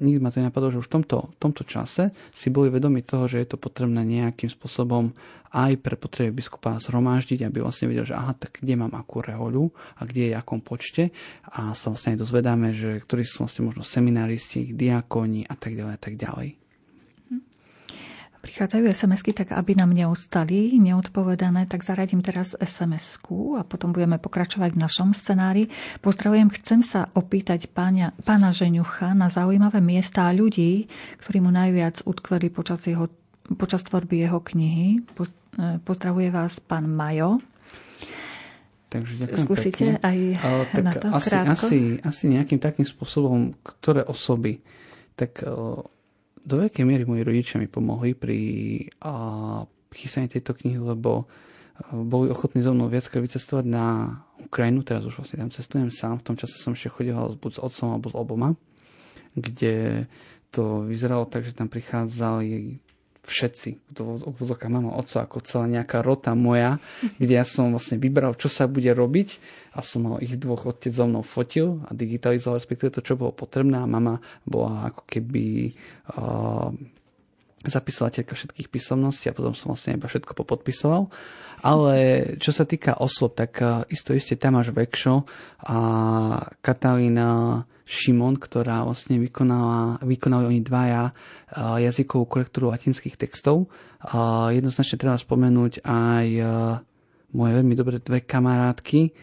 nikdy 0.00 0.24
ma 0.24 0.32
to 0.32 0.40
nenapadlo, 0.40 0.72
že 0.72 0.80
už 0.80 0.88
v 0.88 0.94
tomto, 0.96 1.28
v 1.28 1.36
tomto 1.36 1.68
čase 1.68 2.16
si 2.32 2.48
boli 2.48 2.72
vedomi 2.72 3.04
toho, 3.04 3.28
že 3.28 3.44
je 3.44 3.48
to 3.52 3.60
potrebné 3.60 4.00
nejakým 4.00 4.48
spôsobom 4.48 5.12
aj 5.52 5.76
pre 5.84 6.00
potreby 6.00 6.32
biskupa 6.40 6.80
zhromaždiť, 6.80 7.44
aby 7.44 7.60
vlastne 7.60 7.92
vedel, 7.92 8.08
že 8.08 8.16
aha, 8.16 8.32
tak 8.32 8.64
kde 8.64 8.80
mám 8.80 8.96
akú 8.96 9.20
rehoľu 9.20 9.68
a 10.00 10.08
kde 10.08 10.32
je 10.32 10.34
akom 10.34 10.64
počte. 10.64 11.12
A 11.52 11.76
sa 11.76 11.92
vlastne 11.92 12.16
aj 12.16 12.24
dozvedáme, 12.24 12.72
že 12.72 13.04
ktorí 13.04 13.24
sú 13.28 13.44
vlastne 13.44 13.68
možno 13.68 13.84
seminaristi, 13.84 14.72
diakoni 14.72 15.44
a 15.44 15.54
tak 15.60 15.76
ďalej 15.76 15.92
a 15.92 16.00
tak 16.00 16.16
ďalej 16.16 16.65
prichádzajú 18.46 18.84
SMS-ky, 18.86 19.34
tak 19.34 19.50
aby 19.58 19.74
nám 19.74 19.90
neostali 19.90 20.78
neodpovedané, 20.78 21.66
tak 21.66 21.82
zaradím 21.82 22.22
teraz 22.22 22.54
SMS-ku 22.54 23.58
a 23.58 23.66
potom 23.66 23.90
budeme 23.90 24.22
pokračovať 24.22 24.78
v 24.78 24.82
našom 24.86 25.10
scenári. 25.10 25.66
Pozdravujem, 25.98 26.54
chcem 26.54 26.86
sa 26.86 27.10
opýtať 27.18 27.66
pána, 27.66 28.14
pána 28.22 28.54
Žeňucha 28.54 29.18
na 29.18 29.26
zaujímavé 29.26 29.82
miesta 29.82 30.30
a 30.30 30.36
ľudí, 30.36 30.86
ktorí 31.18 31.42
mu 31.42 31.50
najviac 31.50 32.06
utkveli 32.06 32.54
počas, 32.54 32.86
jeho, 32.86 33.10
počas 33.58 33.82
tvorby 33.82 34.22
jeho 34.22 34.38
knihy. 34.38 35.02
E, 35.02 35.82
pozdravuje 35.82 36.30
vás 36.30 36.62
pán 36.62 36.86
Majo. 36.86 37.42
Takže 38.86 39.26
ďakujem 39.26 39.42
Skúsite 39.42 39.86
pekne. 39.98 40.06
aj 40.06 40.18
Ale, 40.38 40.62
tak 40.70 40.84
na 40.86 40.92
to 40.94 41.06
asi, 41.10 41.28
krátko? 41.34 41.50
asi, 41.50 41.78
asi 41.98 42.24
nejakým 42.30 42.60
takým 42.62 42.86
spôsobom, 42.86 43.58
ktoré 43.66 44.06
osoby, 44.06 44.62
tak 45.18 45.42
do 46.46 46.62
veľkej 46.62 46.86
miery 46.86 47.02
moji 47.02 47.26
rodičia 47.26 47.58
mi 47.58 47.66
pomohli 47.66 48.14
pri 48.14 48.40
a, 49.02 49.12
chystaní 49.90 50.30
tejto 50.30 50.54
knihy, 50.54 50.78
lebo 50.78 51.26
boli 51.92 52.30
ochotní 52.32 52.64
so 52.64 52.72
mnou 52.72 52.88
viackrát 52.88 53.20
vycestovať 53.20 53.66
na 53.68 54.16
Ukrajinu, 54.40 54.80
teraz 54.86 55.04
už 55.04 55.20
vlastne 55.20 55.42
tam 55.42 55.50
cestujem 55.52 55.90
sám, 55.92 56.22
v 56.22 56.26
tom 56.32 56.36
čase 56.38 56.56
som 56.56 56.72
ešte 56.72 56.88
chodil 56.88 57.12
buď 57.12 57.52
s 57.58 57.60
otcom 57.60 57.88
alebo 57.92 58.08
s 58.08 58.16
oboma, 58.16 58.48
kde 59.34 60.06
to 60.48 60.86
vyzeralo 60.88 61.28
tak, 61.28 61.44
že 61.44 61.52
tam 61.52 61.68
prichádzali 61.68 62.80
všetci, 63.26 63.92
to 63.92 64.22
obvozovka 64.22 64.70
mama, 64.70 64.94
oco, 64.94 65.18
ako 65.18 65.42
celá 65.42 65.66
nejaká 65.66 66.00
rota 66.00 66.32
moja, 66.38 66.78
kde 67.20 67.34
ja 67.36 67.44
som 67.44 67.74
vlastne 67.74 67.98
vybral, 67.98 68.38
čo 68.38 68.46
sa 68.46 68.70
bude 68.70 68.88
robiť 68.94 69.28
a 69.76 69.82
som 69.82 70.06
ho 70.08 70.16
ich 70.22 70.38
dvoch 70.38 70.70
otec 70.70 70.94
so 70.94 71.04
mnou 71.04 71.26
fotil 71.26 71.82
a 71.84 71.92
digitalizoval, 71.92 72.62
respektíve 72.62 72.94
to, 72.94 73.04
čo 73.04 73.18
bolo 73.18 73.34
potrebné 73.34 73.76
a 73.76 73.90
mama 73.90 74.22
bola 74.46 74.88
ako 74.88 75.02
keby 75.04 75.74
uh, 76.16 76.70
zapisovateľka 77.66 78.32
všetkých 78.32 78.70
písomností 78.70 79.28
a 79.28 79.36
potom 79.36 79.52
som 79.52 79.74
vlastne 79.74 79.98
iba 79.98 80.06
všetko 80.06 80.32
popodpisoval. 80.38 81.10
Ale 81.66 81.94
čo 82.38 82.54
sa 82.54 82.62
týka 82.62 83.02
osôb, 83.02 83.34
tak 83.34 83.58
isto 83.90 84.14
isté 84.14 84.38
Tamáš 84.38 84.70
Vekšo 84.70 85.26
a 85.66 85.78
Katalína 86.62 87.64
Šimon, 87.86 88.34
ktorá 88.34 88.82
vlastne 88.82 89.22
vykonala, 89.22 90.02
vykonali 90.02 90.50
oni 90.50 90.60
dvaja 90.66 91.14
jazykovú 91.54 92.26
korektúru 92.26 92.74
latinských 92.74 93.14
textov. 93.14 93.70
Jednoznačne 94.50 94.98
treba 94.98 95.14
spomenúť 95.14 95.86
aj 95.86 96.26
moje 97.30 97.52
veľmi 97.54 97.74
dobré 97.78 98.02
dve 98.02 98.26
kamarátky, 98.26 99.14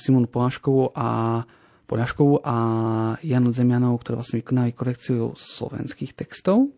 Simonu 0.00 0.32
Poláškovú 0.32 0.96
a 0.96 1.44
Poľaškovú 1.84 2.40
a 2.40 2.56
Janu 3.20 3.52
Zemianovú, 3.52 4.00
ktoré 4.00 4.16
vlastne 4.16 4.40
vykonali 4.40 4.72
korekciu 4.72 5.36
slovenských 5.36 6.16
textov. 6.16 6.72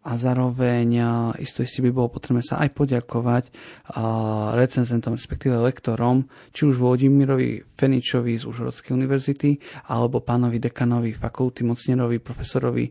A 0.00 0.16
zároveň 0.16 0.96
isto 1.44 1.60
si 1.60 1.84
by 1.84 1.92
bolo 1.92 2.08
potrebné 2.08 2.40
sa 2.40 2.56
aj 2.64 2.72
poďakovať 2.72 3.44
recenzentom, 4.56 5.12
respektíve 5.12 5.52
lektorom, 5.60 6.24
či 6.56 6.64
už 6.64 6.80
Vladimirovi 6.80 7.60
Feničovi 7.76 8.32
z 8.40 8.48
Užhorodskej 8.48 8.96
univerzity, 8.96 9.60
alebo 9.92 10.24
pánovi 10.24 10.56
dekanovi 10.56 11.12
fakulty, 11.12 11.68
mocnerovi, 11.68 12.16
profesorovi 12.16 12.88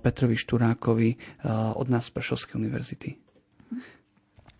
Petrovi 0.00 0.36
Šturákovi 0.36 1.10
od 1.76 1.86
nás 1.92 2.08
z 2.08 2.14
Prešovskej 2.16 2.56
univerzity. 2.56 3.23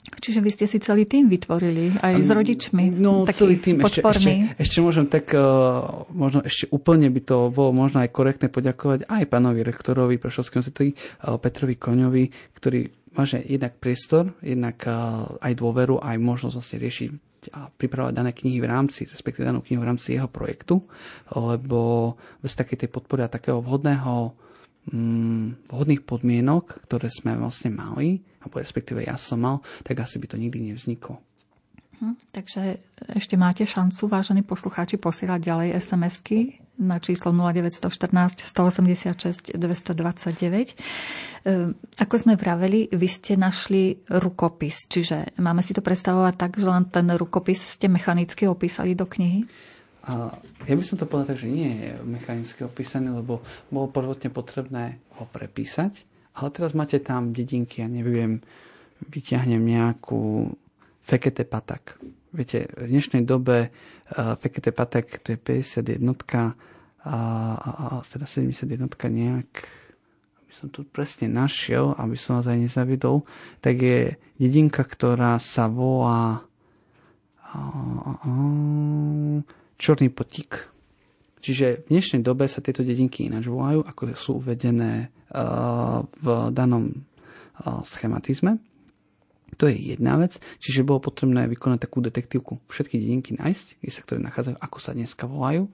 Čiže 0.04 0.44
vy 0.44 0.50
ste 0.52 0.68
si 0.68 0.76
celý 0.84 1.08
tým 1.08 1.32
vytvorili, 1.32 1.96
aj 2.04 2.20
s 2.20 2.28
rodičmi. 2.28 2.92
No, 3.00 3.24
celý 3.32 3.56
tým. 3.56 3.80
Ešte, 3.80 4.04
ešte, 4.04 4.32
ešte 4.60 4.78
môžem 4.84 5.08
tak, 5.08 5.32
uh, 5.32 6.04
možno 6.12 6.44
ešte 6.44 6.68
úplne 6.68 7.08
by 7.08 7.20
to 7.24 7.48
bolo 7.48 7.72
možno 7.72 8.04
aj 8.04 8.12
korektné 8.12 8.52
poďakovať 8.52 9.08
aj 9.08 9.24
pánovi 9.32 9.64
rektorovi 9.64 10.20
Prešovského 10.20 10.60
univerzity, 10.60 10.92
uh, 10.92 11.40
Petrovi 11.40 11.80
Koňovi, 11.80 12.24
ktorý 12.52 12.84
máže 13.16 13.40
jednak 13.48 13.80
priestor, 13.80 14.36
jednak 14.44 14.84
uh, 14.84 15.40
aj 15.40 15.52
dôveru, 15.56 16.00
aj 16.04 16.16
možnosť 16.20 16.56
vlastne 16.56 16.78
riešiť 16.84 17.08
a 17.52 17.68
pripravovať 17.68 18.14
dané 18.16 18.32
knihy 18.32 18.56
v 18.60 18.70
rámci, 18.70 19.04
respektíve 19.04 19.44
danú 19.44 19.60
knihu 19.60 19.84
v 19.84 19.88
rámci 19.92 20.16
jeho 20.16 20.28
projektu, 20.32 20.80
lebo 21.36 22.14
bez 22.40 22.56
takej 22.56 22.84
tej 22.84 22.88
podpory 22.88 23.20
a 23.20 23.28
takého 23.28 23.60
vhodného 23.60 24.32
mm, 24.88 25.68
vhodných 25.68 26.02
podmienok, 26.08 26.88
ktoré 26.88 27.12
sme 27.12 27.36
vlastne 27.36 27.68
mali, 27.68 28.24
alebo 28.44 28.60
respektíve 28.60 29.00
ja 29.08 29.16
som 29.16 29.40
mal, 29.40 29.64
tak 29.80 30.04
asi 30.04 30.20
by 30.20 30.26
to 30.28 30.36
nikdy 30.36 30.60
nevzniklo. 30.60 31.16
Hm, 32.04 32.20
takže 32.34 32.76
ešte 33.16 33.40
máte 33.40 33.64
šancu, 33.64 34.12
vážení 34.12 34.44
poslucháči, 34.44 35.00
posielať 35.00 35.40
ďalej 35.40 35.68
SMS-ky 35.80 36.60
na 36.76 36.98
číslo 36.98 37.30
0914 37.30 38.44
186 38.44 39.54
229. 39.54 40.74
Ako 42.02 42.14
sme 42.18 42.34
vraveli, 42.34 42.90
vy 42.90 43.08
ste 43.08 43.38
našli 43.38 44.02
rukopis, 44.10 44.90
čiže 44.90 45.38
máme 45.38 45.62
si 45.62 45.70
to 45.70 45.86
predstavovať 45.86 46.34
tak, 46.34 46.58
že 46.58 46.66
len 46.66 46.84
ten 46.90 47.06
rukopis 47.14 47.62
ste 47.62 47.86
mechanicky 47.86 48.50
opísali 48.50 48.98
do 48.98 49.06
knihy? 49.06 49.46
A 50.04 50.34
ja 50.68 50.74
by 50.76 50.84
som 50.84 51.00
to 51.00 51.08
povedal 51.08 51.32
tak, 51.32 51.40
že 51.40 51.48
nie 51.48 51.70
je 51.80 51.96
mechanicky 52.04 52.60
opísaný, 52.66 53.08
lebo 53.16 53.40
bolo 53.72 53.88
prvotne 53.88 54.28
potrebné 54.28 55.00
ho 55.16 55.24
prepísať 55.30 56.13
ale 56.34 56.48
teraz 56.50 56.74
máte 56.74 56.98
tam 56.98 57.30
dedinky, 57.30 57.82
ja 57.82 57.88
neviem, 57.88 58.42
vyťahnem 59.06 59.62
nejakú 59.62 60.50
Fekete 61.04 61.44
Patak. 61.44 62.00
Viete, 62.34 62.66
v 62.74 62.90
dnešnej 62.90 63.22
dobe 63.22 63.70
uh, 63.70 64.34
Fekete 64.40 64.74
Patak 64.74 65.22
to 65.22 65.36
je 65.36 65.38
51 65.38 66.02
a, 66.10 66.46
a, 67.04 67.16
a 67.54 68.02
teda 68.02 68.26
71 68.26 68.90
nejak 68.90 69.50
aby 70.44 70.52
som 70.62 70.70
tu 70.70 70.86
presne 70.86 71.26
našiel, 71.26 71.98
aby 71.98 72.14
som 72.14 72.38
vás 72.38 72.46
aj 72.46 72.62
nezavidol, 72.62 73.26
tak 73.58 73.74
je 73.74 74.14
dedinka, 74.38 74.86
ktorá 74.86 75.34
sa 75.42 75.66
volá 75.66 76.46
Čorný 79.74 80.14
potík. 80.14 80.70
Čiže 81.42 81.86
v 81.86 81.98
dnešnej 81.98 82.22
dobe 82.22 82.46
sa 82.46 82.62
tieto 82.62 82.86
dedinky 82.86 83.26
ináč 83.26 83.50
volajú, 83.50 83.82
ako 83.82 84.14
sú 84.14 84.30
uvedené 84.38 85.10
v 86.06 86.26
danom 86.54 86.94
schematizme. 87.82 88.62
To 89.58 89.70
je 89.70 89.94
jedna 89.94 90.18
vec, 90.18 90.38
čiže 90.58 90.82
bolo 90.86 90.98
potrebné 90.98 91.46
vykonať 91.46 91.78
takú 91.86 92.02
detektívku, 92.02 92.58
všetky 92.66 92.98
dedinky 92.98 93.38
nájsť, 93.38 93.66
kde 93.78 93.90
sa 93.90 94.02
ktoré 94.02 94.18
nachádzajú, 94.22 94.56
ako 94.58 94.78
sa 94.82 94.94
dneska 94.94 95.30
volajú. 95.30 95.70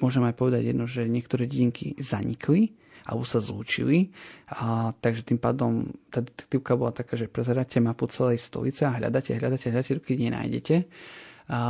Môžem 0.00 0.24
aj 0.24 0.34
povedať 0.36 0.62
jedno, 0.72 0.88
že 0.88 1.08
niektoré 1.08 1.44
dedinky 1.48 1.96
zanikli, 2.00 2.72
alebo 3.06 3.22
sa 3.22 3.38
zlúčili. 3.38 4.10
A, 4.50 4.90
takže 4.98 5.22
tým 5.22 5.38
pádom 5.38 5.94
tá 6.10 6.24
detektívka 6.24 6.74
bola 6.74 6.90
taká, 6.90 7.14
že 7.14 7.30
prezeráte 7.30 7.78
mapu 7.78 8.10
celej 8.10 8.42
stolice 8.42 8.82
a 8.88 8.98
hľadáte, 8.98 9.36
hľadáte, 9.38 9.70
hľadáte, 9.70 10.02
keď 10.02 10.16
nenájdete 10.16 10.76
a 11.46 11.60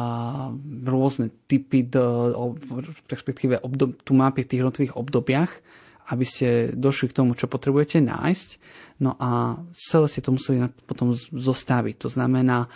rôzne 0.88 1.28
typy, 1.44 1.84
do, 1.84 2.32
respektíve 3.12 3.60
obdob, 3.60 4.00
tu 4.00 4.16
mapy 4.16 4.40
v 4.40 4.48
tých 4.48 4.60
jednotlivých 4.64 4.96
obdobiach, 4.96 5.52
aby 6.06 6.24
ste 6.24 6.70
došli 6.70 7.10
k 7.10 7.16
tomu, 7.18 7.34
čo 7.34 7.50
potrebujete 7.50 7.98
nájsť. 7.98 8.48
No 9.02 9.18
a 9.18 9.58
celé 9.74 10.06
si 10.06 10.22
to 10.22 10.30
museli 10.32 10.62
potom 10.86 11.12
zostaviť. 11.16 11.94
To 12.00 12.08
znamená, 12.08 12.70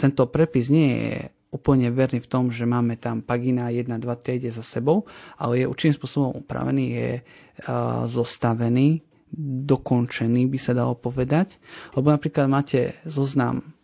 tento 0.00 0.22
prepis 0.32 0.72
nie 0.72 0.90
je 0.96 1.14
úplne 1.52 1.88
verný 1.92 2.24
v 2.24 2.28
tom, 2.28 2.48
že 2.48 2.64
máme 2.64 2.96
tam 2.96 3.20
pagina 3.20 3.68
1, 3.68 3.86
2, 3.88 4.00
3 4.00 4.40
ide 4.40 4.50
za 4.52 4.64
sebou, 4.64 5.04
ale 5.36 5.62
je 5.62 5.70
určitým 5.70 5.96
spôsobom 5.96 6.32
upravený, 6.40 6.84
je 6.88 7.10
zostavený, 8.10 9.04
dokončený, 9.68 10.48
by 10.48 10.58
sa 10.60 10.72
dalo 10.72 10.96
povedať. 10.96 11.60
Lebo 11.92 12.08
napríklad 12.12 12.48
máte 12.48 12.96
zoznam 13.04 13.75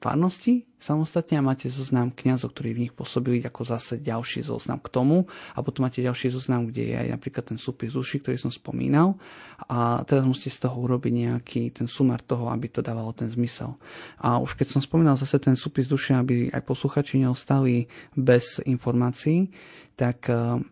farnosti 0.00 0.64
samostatne 0.80 1.36
a 1.36 1.44
máte 1.44 1.68
zoznam 1.68 2.08
kňazov, 2.08 2.56
ktorí 2.56 2.72
v 2.72 2.82
nich 2.88 2.94
pôsobili 2.96 3.44
ako 3.44 3.68
zase 3.68 4.00
ďalší 4.00 4.40
zoznam 4.40 4.80
k 4.80 4.88
tomu 4.88 5.28
a 5.52 5.60
potom 5.60 5.84
máte 5.84 6.00
ďalší 6.00 6.32
zoznam, 6.32 6.72
kde 6.72 6.88
je 6.88 6.94
aj 6.96 7.08
napríklad 7.20 7.44
ten 7.52 7.60
súpis 7.60 7.92
duši, 7.92 8.24
ktorý 8.24 8.40
som 8.40 8.48
spomínal 8.48 9.20
a 9.68 10.00
teraz 10.08 10.24
musíte 10.24 10.56
z 10.56 10.64
toho 10.64 10.80
urobiť 10.80 11.12
nejaký 11.12 11.62
ten 11.76 11.84
sumár 11.84 12.24
toho, 12.24 12.48
aby 12.48 12.72
to 12.72 12.80
dávalo 12.80 13.12
ten 13.12 13.28
zmysel. 13.28 13.76
A 14.24 14.40
už 14.40 14.56
keď 14.56 14.72
som 14.72 14.80
spomínal 14.80 15.20
zase 15.20 15.36
ten 15.36 15.52
súpis 15.52 15.84
duši, 15.84 16.16
aby 16.16 16.48
aj 16.48 16.64
posluchači 16.64 17.20
neostali 17.20 17.84
bez 18.16 18.64
informácií, 18.64 19.52
tak 20.00 20.32
eh, 20.32 20.64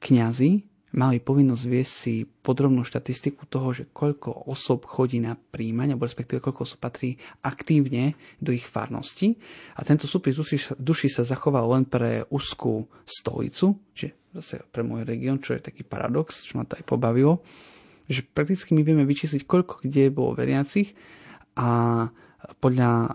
kňazi 0.00 0.71
mali 0.92 1.18
povinnosť 1.20 1.64
viesť 1.64 1.92
si 1.92 2.14
podrobnú 2.24 2.84
štatistiku 2.84 3.48
toho, 3.48 3.72
že 3.72 3.88
koľko 3.88 4.48
osob 4.48 4.84
chodí 4.84 5.20
na 5.20 5.36
príjmaň, 5.36 5.96
alebo 5.96 6.04
respektíve 6.04 6.44
koľko 6.44 6.68
osob 6.68 6.80
patrí 6.84 7.16
aktívne 7.44 8.12
do 8.38 8.52
ich 8.52 8.68
farnosti. 8.68 9.36
A 9.76 9.84
tento 9.84 10.04
súpis 10.04 10.36
duši, 10.36 10.76
duši 10.76 11.08
sa 11.08 11.24
zachoval 11.24 11.64
len 11.72 11.84
pre 11.88 12.28
úzkú 12.28 12.84
stolicu, 13.08 13.80
čiže 13.96 14.12
zase 14.36 14.54
pre 14.68 14.84
môj 14.84 15.04
región, 15.04 15.40
čo 15.40 15.56
je 15.56 15.64
taký 15.64 15.84
paradox, 15.84 16.44
čo 16.44 16.60
ma 16.60 16.64
to 16.68 16.76
aj 16.76 16.84
pobavilo, 16.84 17.40
že 18.08 18.24
prakticky 18.24 18.76
my 18.76 18.84
vieme 18.84 19.04
vyčísliť, 19.08 19.48
koľko 19.48 19.84
kde 19.84 20.12
bolo 20.12 20.36
veriacich 20.36 20.92
a 21.56 22.08
podľa 22.58 22.90
uh, 23.06 23.12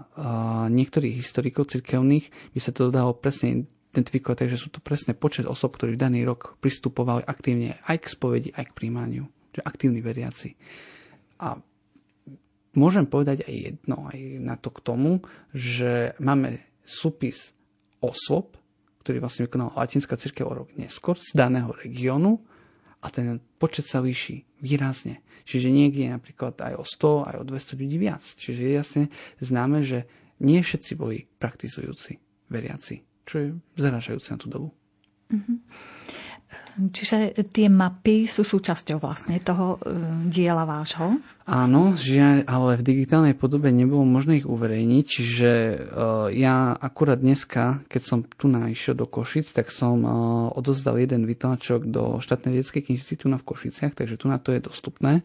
niektorých 0.71 1.19
historikov 1.19 1.67
cirkevných 1.67 2.55
by 2.55 2.59
sa 2.63 2.71
to 2.71 2.87
dalo 2.87 3.11
presne 3.11 3.67
identifikovať, 3.95 4.45
takže 4.45 4.57
sú 4.59 4.69
to 4.69 4.83
presne 4.83 5.15
počet 5.17 5.47
osob, 5.47 5.75
ktorí 5.75 5.95
v 5.95 6.03
daný 6.03 6.19
rok 6.27 6.59
pristupovali 6.59 7.23
aktívne 7.23 7.79
aj 7.87 7.97
k 8.03 8.11
spovedi, 8.11 8.49
aj 8.53 8.71
k 8.71 8.75
príjmaniu. 8.75 9.25
Čiže 9.55 9.63
aktívni 9.65 9.99
veriaci. 10.03 10.53
A 11.41 11.57
môžem 12.77 13.09
povedať 13.09 13.47
aj 13.47 13.55
jedno, 13.55 14.05
aj 14.11 14.19
na 14.37 14.55
to 14.59 14.69
k 14.69 14.83
tomu, 14.85 15.11
že 15.55 16.13
máme 16.21 16.61
súpis 16.85 17.57
osôb, 18.03 18.59
ktorý 19.01 19.23
vlastne 19.23 19.47
vykonala 19.47 19.73
Latinská 19.73 20.19
církev 20.19 20.45
o 20.45 20.53
rok 20.63 20.69
neskôr 20.75 21.15
z 21.17 21.31
daného 21.33 21.71
regiónu 21.73 22.43
a 23.01 23.07
ten 23.07 23.39
počet 23.57 23.87
sa 23.87 24.03
líši 24.03 24.45
výrazne. 24.61 25.23
Čiže 25.47 25.71
niekde 25.71 26.05
je 26.05 26.11
napríklad 26.11 26.59
aj 26.59 26.73
o 26.75 26.83
100, 26.83 27.29
aj 27.33 27.35
o 27.39 27.43
200 27.47 27.79
ľudí 27.79 27.97
viac. 27.97 28.21
Čiže 28.21 28.61
je 28.61 28.71
jasne 28.75 29.03
známe, 29.39 29.79
že 29.79 30.05
nie 30.43 30.59
všetci 30.59 30.93
boli 30.99 31.23
praktizujúci 31.39 32.19
veriaci 32.51 33.07
čo 33.27 33.35
je 33.37 33.47
zaražajúce 33.75 34.31
na 34.31 34.39
tú 34.39 34.47
dobu. 34.47 34.67
Mm-hmm. 35.27 35.57
Čiže 36.77 37.33
tie 37.51 37.67
mapy 37.67 38.29
sú 38.29 38.45
súčasťou 38.45 39.01
vlastne 39.01 39.41
toho 39.41 39.81
e, 39.81 39.97
diela 40.29 40.63
vášho? 40.63 41.19
Áno, 41.49 41.97
žiaľ, 41.97 42.45
ale 42.45 42.77
v 42.79 42.85
digitálnej 42.85 43.33
podobe 43.33 43.73
nebolo 43.73 44.05
možné 44.05 44.39
ich 44.39 44.47
uverejniť, 44.47 45.05
čiže 45.07 45.51
uh, 45.73 46.27
ja 46.27 46.75
akurát 46.75 47.23
dneska, 47.23 47.81
keď 47.87 48.01
som 48.03 48.19
tu 48.27 48.51
išiel 48.51 48.99
do 48.99 49.07
Košic, 49.07 49.47
tak 49.55 49.71
som 49.71 50.03
uh, 50.03 50.11
odozdal 50.53 50.99
jeden 50.99 51.23
vytlačok 51.23 51.87
do 51.87 52.19
štátnej 52.19 52.59
vedeckej 52.59 52.83
knižnici 52.83 53.15
tu 53.15 53.31
na 53.31 53.39
v 53.39 53.47
Košiciach, 53.47 53.95
takže 53.95 54.19
tu 54.19 54.27
na 54.27 54.37
to 54.43 54.51
je 54.51 54.59
dostupné. 54.59 55.23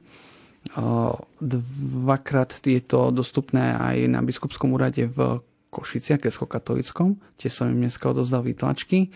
Uh, 0.79 1.19
dvakrát 1.43 2.55
je 2.63 2.79
to 2.81 3.11
dostupné 3.11 3.75
aj 3.75 4.07
na 4.07 4.23
biskupskom 4.23 4.73
úrade 4.73 5.11
v 5.11 5.43
Košiciach, 5.73 6.20
grecko-katolickom, 6.20 7.16
tie 7.41 7.49
som 7.49 7.73
im 7.73 7.81
dneska 7.81 8.12
odozdal 8.12 8.45
výtlačky. 8.45 9.09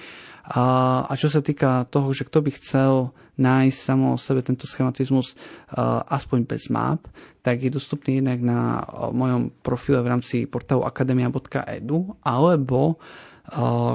A, 0.56 1.04
a 1.04 1.12
čo 1.12 1.28
sa 1.28 1.44
týka 1.44 1.84
toho, 1.92 2.08
že 2.16 2.24
kto 2.24 2.40
by 2.40 2.50
chcel 2.56 3.12
nájsť 3.36 3.76
samo 3.76 4.16
o 4.16 4.20
sebe 4.20 4.40
tento 4.40 4.64
schematizmus 4.64 5.36
aspoň 6.08 6.48
bez 6.48 6.72
map, 6.72 7.04
tak 7.44 7.60
je 7.60 7.68
dostupný 7.68 8.24
jednak 8.24 8.40
na 8.40 8.80
mojom 9.12 9.52
profile 9.60 10.00
v 10.00 10.10
rámci 10.16 10.36
portálu 10.48 10.88
akademia.edu, 10.88 12.16
alebo 12.24 12.96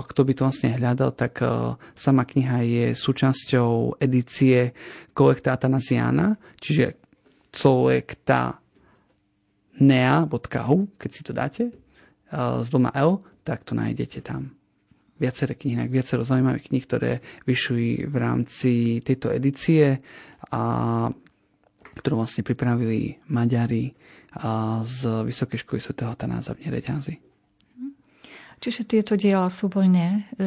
kto 0.06 0.22
by 0.22 0.32
to 0.38 0.46
vlastne 0.46 0.78
hľadal, 0.78 1.18
tak 1.18 1.42
sama 1.98 2.30
kniha 2.30 2.62
je 2.62 2.86
súčasťou 2.94 3.98
edície 3.98 4.72
kolekta 5.18 5.58
Atanasiana, 5.58 6.38
čiže 6.62 7.02
kolekta 7.50 8.62
nea.hu, 9.82 10.78
keď 11.02 11.10
si 11.10 11.22
to 11.26 11.34
dáte, 11.34 11.64
s 12.32 12.68
dvoma 12.72 12.96
L, 12.96 13.20
tak 13.44 13.68
to 13.68 13.76
nájdete 13.76 14.24
tam. 14.24 14.56
viaceré 15.22 15.54
knihy, 15.54 15.86
viacero 15.86 16.26
zaujímavých 16.26 16.74
kníh, 16.74 16.86
ktoré 16.90 17.12
vyšli 17.46 18.10
v 18.10 18.16
rámci 18.18 18.72
tejto 19.06 19.30
edície 19.30 20.02
a 20.50 20.62
ktorú 21.94 22.26
vlastne 22.26 22.42
pripravili 22.42 23.22
Maďari 23.30 23.94
z 24.82 25.00
Vysokej 25.22 25.62
školy 25.62 25.80
svätého 25.84 26.18
Tanáza 26.18 26.58
v 26.58 26.66
Nereďazi. 26.66 27.31
Čiže 28.62 28.86
tieto 28.86 29.18
diela 29.18 29.50
sú 29.50 29.74
voľne 29.74 30.30
e, 30.38 30.46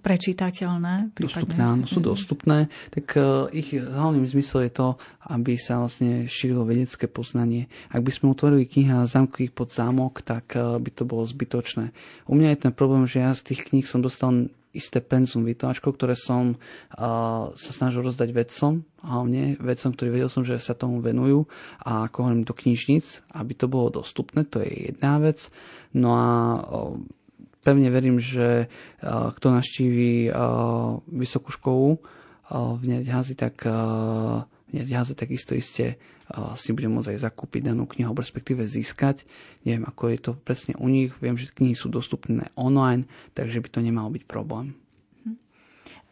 prečítateľné? 0.00 1.12
Dostupné, 1.12 1.60
áno, 1.60 1.84
sú 1.84 2.00
dostupné. 2.00 2.72
Tak 2.88 3.06
e, 3.20 3.20
ich 3.52 3.76
hlavným 3.76 4.24
zmysel 4.24 4.64
je 4.64 4.72
to, 4.72 4.88
aby 5.28 5.60
sa 5.60 5.76
vlastne 5.76 6.24
šírilo 6.24 6.64
vedecké 6.64 7.04
poznanie. 7.04 7.68
Ak 7.92 8.00
by 8.00 8.08
sme 8.08 8.32
utvorili 8.32 8.64
kniha 8.64 9.04
Zamkových 9.04 9.52
pod 9.52 9.68
zámok, 9.68 10.24
tak 10.24 10.56
e, 10.56 10.80
by 10.80 10.88
to 10.88 11.04
bolo 11.04 11.28
zbytočné. 11.28 11.92
U 12.24 12.32
mňa 12.32 12.56
je 12.56 12.62
ten 12.64 12.72
problém, 12.72 13.04
že 13.04 13.20
ja 13.20 13.36
z 13.36 13.52
tých 13.52 13.68
kníh 13.68 13.84
som 13.84 14.00
dostal 14.00 14.48
isté 14.72 15.04
penzum 15.04 15.44
vytláčkov, 15.44 15.96
ktoré 15.96 16.14
som 16.14 16.54
uh, 16.54 17.50
sa 17.56 17.70
snažil 17.72 18.04
rozdať 18.04 18.30
vedcom, 18.36 18.84
hlavne 19.00 19.56
vedcom, 19.58 19.90
ktorí 19.96 20.08
vedel 20.12 20.30
som, 20.30 20.44
že 20.44 20.60
sa 20.60 20.76
tomu 20.76 21.00
venujú 21.00 21.48
a 21.82 22.06
ako 22.06 22.16
hovorím 22.20 22.44
do 22.44 22.52
knižnic, 22.52 23.24
aby 23.32 23.52
to 23.56 23.66
bolo 23.66 24.04
dostupné, 24.04 24.44
to 24.44 24.60
je 24.60 24.92
jedna 24.92 25.18
vec. 25.18 25.48
No 25.96 26.14
a 26.14 26.28
uh, 26.60 27.00
pevne 27.62 27.88
verím, 27.90 28.22
že 28.22 28.66
uh, 28.66 29.30
kto 29.34 29.54
naštíví 29.54 30.30
uh, 30.30 31.02
vysokú 31.10 31.50
školu 31.52 31.88
uh, 31.98 32.00
v 32.78 32.82
Nerďhazi, 32.86 33.34
tak 33.34 33.66
uh, 33.66 34.46
Nerďhazi 34.72 35.14
takisto 35.16 35.56
iste 35.56 35.96
uh, 35.96 36.52
si 36.54 36.72
bude 36.72 36.88
môcť 36.88 37.16
aj 37.16 37.18
zakúpiť 37.28 37.72
danú 37.72 37.88
knihu, 37.88 38.12
respektíve 38.12 38.64
získať. 38.68 39.24
Neviem, 39.64 39.88
ako 39.88 40.02
je 40.12 40.18
to 40.20 40.32
presne 40.36 40.76
u 40.76 40.86
nich. 40.88 41.12
Viem, 41.20 41.36
že 41.40 41.52
knihy 41.52 41.76
sú 41.76 41.88
dostupné 41.88 42.48
online, 42.56 43.08
takže 43.32 43.60
by 43.64 43.68
to 43.68 43.80
nemalo 43.80 44.12
byť 44.12 44.24
problém. 44.28 44.76
Hm. 45.24 45.36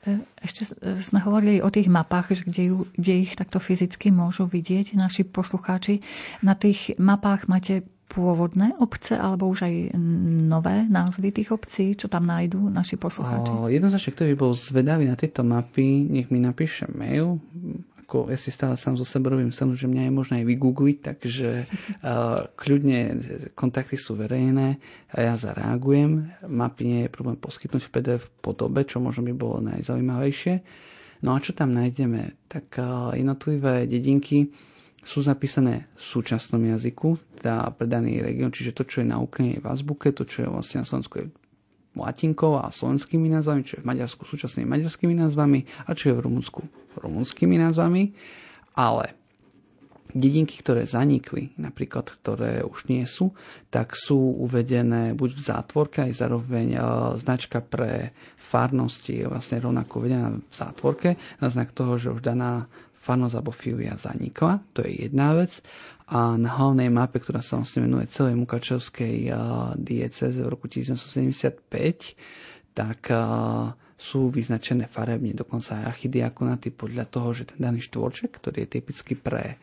E, 0.05 0.11
ešte 0.41 0.73
sme 1.05 1.21
hovorili 1.25 1.61
o 1.61 1.73
tých 1.73 1.89
mapách, 1.89 2.37
že 2.37 2.43
kde, 2.49 2.65
kde 2.97 3.15
ich 3.29 3.33
takto 3.37 3.61
fyzicky 3.61 4.13
môžu 4.13 4.49
vidieť 4.49 4.97
naši 4.97 5.25
poslucháči. 5.25 6.01
Na 6.41 6.57
tých 6.57 6.97
mapách 6.97 7.49
máte 7.49 7.85
pôvodné 8.07 8.79
obce 8.79 9.19
alebo 9.19 9.51
už 9.51 9.67
aj 9.67 9.75
nové 10.47 10.87
názvy 10.87 11.35
tých 11.35 11.51
obcí, 11.51 11.99
čo 11.99 12.07
tam 12.07 12.31
nájdú 12.31 12.71
naši 12.71 12.95
poslucháči? 12.95 13.51
O, 13.51 13.67
jednoznačne, 13.67 14.15
kto 14.15 14.25
by 14.31 14.35
bol 14.39 14.53
zvedavý 14.55 15.11
na 15.11 15.19
tieto 15.19 15.43
mapy, 15.43 16.07
nech 16.07 16.31
mi 16.31 16.39
napíše 16.39 16.87
mail. 16.95 17.43
Ako 18.07 18.31
ja 18.31 18.39
si 18.39 18.55
stále 18.55 18.79
sám 18.79 18.95
zo 18.95 19.03
seba 19.03 19.35
robím 19.35 19.51
že 19.51 19.91
mňa 19.91 20.07
je 20.07 20.13
možné 20.15 20.35
aj 20.43 20.47
vygoogliť, 20.47 20.99
takže 21.03 21.51
uh, 21.67 22.47
kľudne 22.55 22.99
kontakty 23.59 23.99
sú 23.99 24.15
verejné 24.15 24.79
a 25.11 25.17
ja 25.27 25.35
zareagujem. 25.35 26.31
Mapy 26.47 26.83
nie 26.87 27.01
je 27.05 27.15
problém 27.15 27.35
poskytnúť 27.35 27.83
v 27.91 27.93
PDF 27.93 28.31
podobe, 28.39 28.87
čo 28.87 29.03
možno 29.03 29.27
by 29.27 29.35
bolo 29.35 29.59
najzaujímavejšie. 29.67 30.55
No 31.27 31.35
a 31.35 31.43
čo 31.43 31.57
tam 31.57 31.75
nájdeme? 31.75 32.47
Tak 32.47 32.79
uh, 32.79 33.11
jednotlivé 33.19 33.91
dedinky, 33.91 34.55
sú 35.07 35.23
zapísané 35.23 35.87
v 35.95 36.03
súčasnom 36.03 36.59
jazyku, 36.59 37.39
teda 37.39 37.71
pre 37.79 37.87
daný 37.87 38.19
región, 38.19 38.51
čiže 38.51 38.75
to, 38.75 38.83
čo 38.83 39.07
je 39.07 39.07
na 39.07 39.23
Ukrajine 39.23 39.63
je 39.63 39.63
v 39.63 39.71
azbuke, 39.71 40.11
to, 40.11 40.27
čo 40.27 40.43
je 40.43 40.49
vlastne 40.51 40.83
na 40.83 40.87
Slovensku 40.91 41.15
je 41.23 41.27
latinkou 41.97 42.61
a 42.61 42.69
slovenskými 42.69 43.31
názvami, 43.33 43.65
čo 43.65 43.81
je 43.81 43.83
v 43.87 43.89
Maďarsku 43.89 44.29
súčasnými 44.29 44.69
maďarskými 44.69 45.17
názvami 45.17 45.65
a 45.89 45.97
čo 45.97 46.13
je 46.13 46.15
v 46.19 46.25
Rumunsku 46.29 46.61
rumunskými 47.01 47.57
názvami, 47.57 48.13
ale 48.77 49.17
dedinky, 50.17 50.61
ktoré 50.65 50.89
zanikli, 50.89 51.53
napríklad 51.61 52.09
ktoré 52.09 52.65
už 52.65 52.89
nie 52.89 53.05
sú, 53.05 53.37
tak 53.69 53.93
sú 53.93 54.17
uvedené 54.17 55.13
buď 55.13 55.31
v 55.37 55.43
zátvorke, 55.45 55.99
aj 56.09 56.13
zároveň 56.17 56.69
e, 56.77 56.81
značka 57.21 57.61
pre 57.61 58.17
farnosti 58.41 59.25
je 59.25 59.27
vlastne 59.29 59.61
rovnako 59.61 59.93
uvedená 60.01 60.33
v 60.33 60.55
zátvorke, 60.55 61.21
na 61.41 61.49
znak 61.53 61.77
toho, 61.77 62.01
že 62.01 62.13
už 62.17 62.25
daná 62.25 62.65
farnosť 63.07 63.39
alebo 63.39 63.55
filia 63.55 63.95
zanikla, 63.95 64.67
to 64.75 64.83
je 64.83 65.07
jedna 65.07 65.39
vec. 65.39 65.63
A 66.11 66.35
na 66.35 66.59
hlavnej 66.59 66.91
mape, 66.91 67.23
ktorá 67.23 67.39
sa 67.39 67.63
vlastne 67.63 67.87
venuje 67.87 68.11
celej 68.11 68.35
Mukačevskej 68.43 69.31
uh, 69.31 69.39
dieceze 69.79 70.43
v 70.43 70.51
roku 70.51 70.67
1975, 70.67 72.19
tak 72.77 73.09
sú 73.97 74.29
vyznačené 74.29 74.85
farebne, 74.85 75.33
dokonca 75.33 75.81
aj 75.81 75.97
archidiakonaty 75.97 76.69
podľa 76.77 77.09
toho, 77.09 77.33
že 77.33 77.49
ten 77.49 77.65
daný 77.65 77.81
štvorček, 77.81 78.29
ktorý 78.29 78.69
je 78.69 78.71
typický 78.77 79.17
pre 79.17 79.57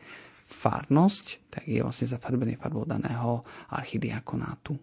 farnosť, 0.50 1.54
tak 1.54 1.62
je 1.70 1.80
vlastne 1.80 2.10
zafarbený 2.10 2.58
farbou 2.58 2.82
daného 2.82 3.46
archidiakonátu. 3.70 4.74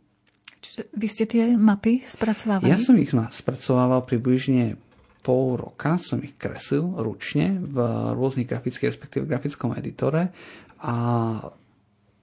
Čiže 0.62 0.82
vy 0.96 1.08
ste 1.10 1.26
tie 1.28 1.44
mapy 1.60 2.08
spracovávali? 2.08 2.72
Ja 2.72 2.80
som 2.80 2.96
ich 2.96 3.12
spracovával 3.12 4.08
približne 4.08 4.80
pol 5.22 5.62
roka 5.62 6.02
som 6.02 6.18
ich 6.26 6.36
kreslil 6.36 6.98
ručne 6.98 7.62
v 7.62 7.78
rôznych 8.18 8.50
grafických, 8.50 8.90
respektíve 8.90 9.30
grafickom 9.30 9.78
editore 9.78 10.34
a 10.82 10.96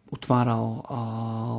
utváral 0.09 0.83
a 0.89 1.01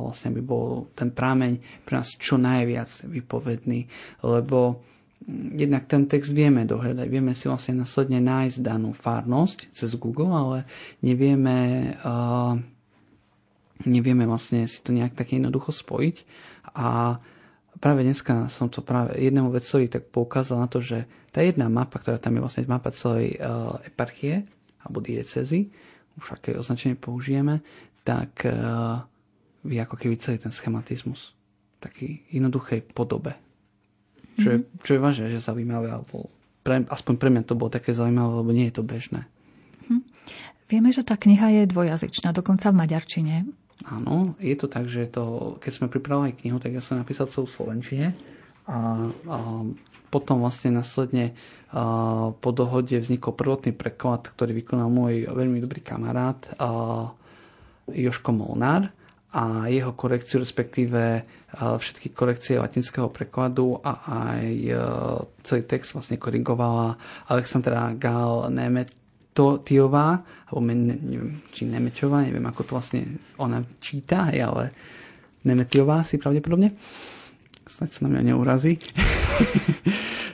vlastne 0.04 0.34
by 0.34 0.42
bol 0.42 0.90
ten 0.92 1.14
prámeň 1.14 1.84
pre 1.86 2.02
nás 2.02 2.12
čo 2.18 2.34
najviac 2.36 3.06
vypovedný, 3.06 3.86
lebo 4.26 4.82
mm, 5.22 5.54
jednak 5.54 5.86
ten 5.86 6.10
text 6.10 6.34
vieme 6.34 6.66
dohľadať, 6.66 7.06
vieme 7.06 7.32
si 7.32 7.46
vlastne 7.46 7.80
následne 7.80 8.18
nájsť 8.18 8.58
danú 8.58 8.90
farnosť 8.90 9.70
cez 9.70 9.94
Google, 9.94 10.34
ale 10.34 10.58
nevieme, 11.00 11.94
uh, 12.02 12.58
nevieme 13.86 14.26
vlastne 14.26 14.66
si 14.66 14.82
to 14.82 14.90
nejak 14.90 15.14
tak 15.14 15.30
jednoducho 15.30 15.70
spojiť. 15.70 16.16
A 16.74 17.18
práve 17.80 18.04
dneska 18.04 18.46
som 18.52 18.68
to 18.68 18.84
práve 18.84 19.16
jednému 19.16 19.48
vedcovi 19.48 19.88
tak 19.88 20.12
poukázal 20.12 20.60
na 20.60 20.68
to, 20.68 20.84
že 20.84 21.08
tá 21.32 21.40
jedna 21.40 21.72
mapa, 21.72 21.96
ktorá 21.98 22.20
tam 22.20 22.36
je 22.36 22.44
vlastne 22.44 22.68
mapa 22.68 22.92
celej 22.92 23.40
uh, 23.40 23.80
eparchie, 23.82 24.44
alebo 24.84 25.00
diecezy, 25.00 25.72
už 26.20 26.36
aké 26.36 26.54
označenie 26.54 27.00
použijeme, 27.00 27.64
tak 28.04 28.44
uh, 28.44 29.00
vie 29.64 29.80
ako 29.80 29.96
keby 29.96 30.20
celý 30.20 30.36
ten 30.36 30.52
schematizmus 30.52 31.32
v 31.76 31.78
takej 31.80 32.10
jednoduchej 32.28 32.80
podobe. 32.92 33.32
Čo, 34.40 34.48
je, 34.56 34.58
mhm. 34.60 34.66
čo 34.84 34.90
je 34.96 35.00
vážne, 35.00 35.26
že 35.32 35.40
zaujímavé, 35.40 35.88
alebo 35.92 36.28
pre, 36.60 36.84
aspoň 36.86 37.14
pre 37.16 37.28
mňa 37.32 37.42
to 37.48 37.56
bolo 37.56 37.72
také 37.72 37.96
zaujímavé, 37.96 38.32
lebo 38.44 38.50
nie 38.52 38.68
je 38.68 38.76
to 38.76 38.84
bežné. 38.84 39.24
Mm. 39.88 40.04
Vieme, 40.68 40.92
že 40.92 41.02
tá 41.02 41.16
kniha 41.16 41.50
je 41.60 41.72
dvojazyčná, 41.72 42.36
dokonca 42.36 42.68
v 42.70 42.78
maďarčine. 42.84 43.36
Áno, 43.88 44.36
je 44.36 44.52
to 44.60 44.68
tak, 44.68 44.92
že 44.92 45.08
to, 45.08 45.56
keď 45.56 45.72
sme 45.72 45.88
pripravovali 45.88 46.36
knihu, 46.36 46.60
tak 46.60 46.76
ja 46.76 46.84
som 46.84 47.00
napísal 47.00 47.32
celú 47.32 47.48
slovenčine 47.48 48.12
a, 48.68 49.08
a 49.08 49.38
potom 50.12 50.44
vlastne 50.44 50.76
následne 50.76 51.32
a, 51.72 52.28
po 52.36 52.50
dohode 52.52 52.92
vznikol 53.00 53.32
prvotný 53.32 53.72
preklad, 53.72 54.28
ktorý 54.28 54.52
vykonal 54.52 54.92
môj 54.92 55.32
veľmi 55.32 55.64
dobrý 55.64 55.80
kamarát 55.80 56.36
a, 56.60 57.08
Joško 57.90 58.30
Molnár 58.36 58.92
a 59.30 59.70
jeho 59.70 59.94
korekciu, 59.94 60.42
respektíve 60.42 61.22
všetky 61.54 62.10
korekcie 62.14 62.58
latinského 62.58 63.06
prekladu 63.10 63.78
a 63.78 64.02
aj 64.06 64.46
celý 65.46 65.62
text 65.66 65.94
vlastne 65.94 66.18
korigovala 66.18 66.98
Alexandra 67.30 67.94
Gal 67.94 68.50
Nemet 68.50 68.99
to, 69.32 69.62
Tiová, 69.62 70.20
alebo 70.50 70.60
neviem, 70.66 71.38
či 71.54 71.64
Nemeťová, 71.64 72.26
neviem, 72.26 72.44
ako 72.46 72.60
to 72.66 72.72
vlastne 72.74 73.20
ona 73.38 73.62
číta, 73.78 74.30
ale 74.30 74.74
Nemetiová 75.46 76.02
si 76.02 76.18
pravdepodobne. 76.18 76.74
Snaď 77.70 77.88
sa 77.94 78.00
na 78.04 78.18
mňa 78.18 78.22
neurazí. 78.34 78.76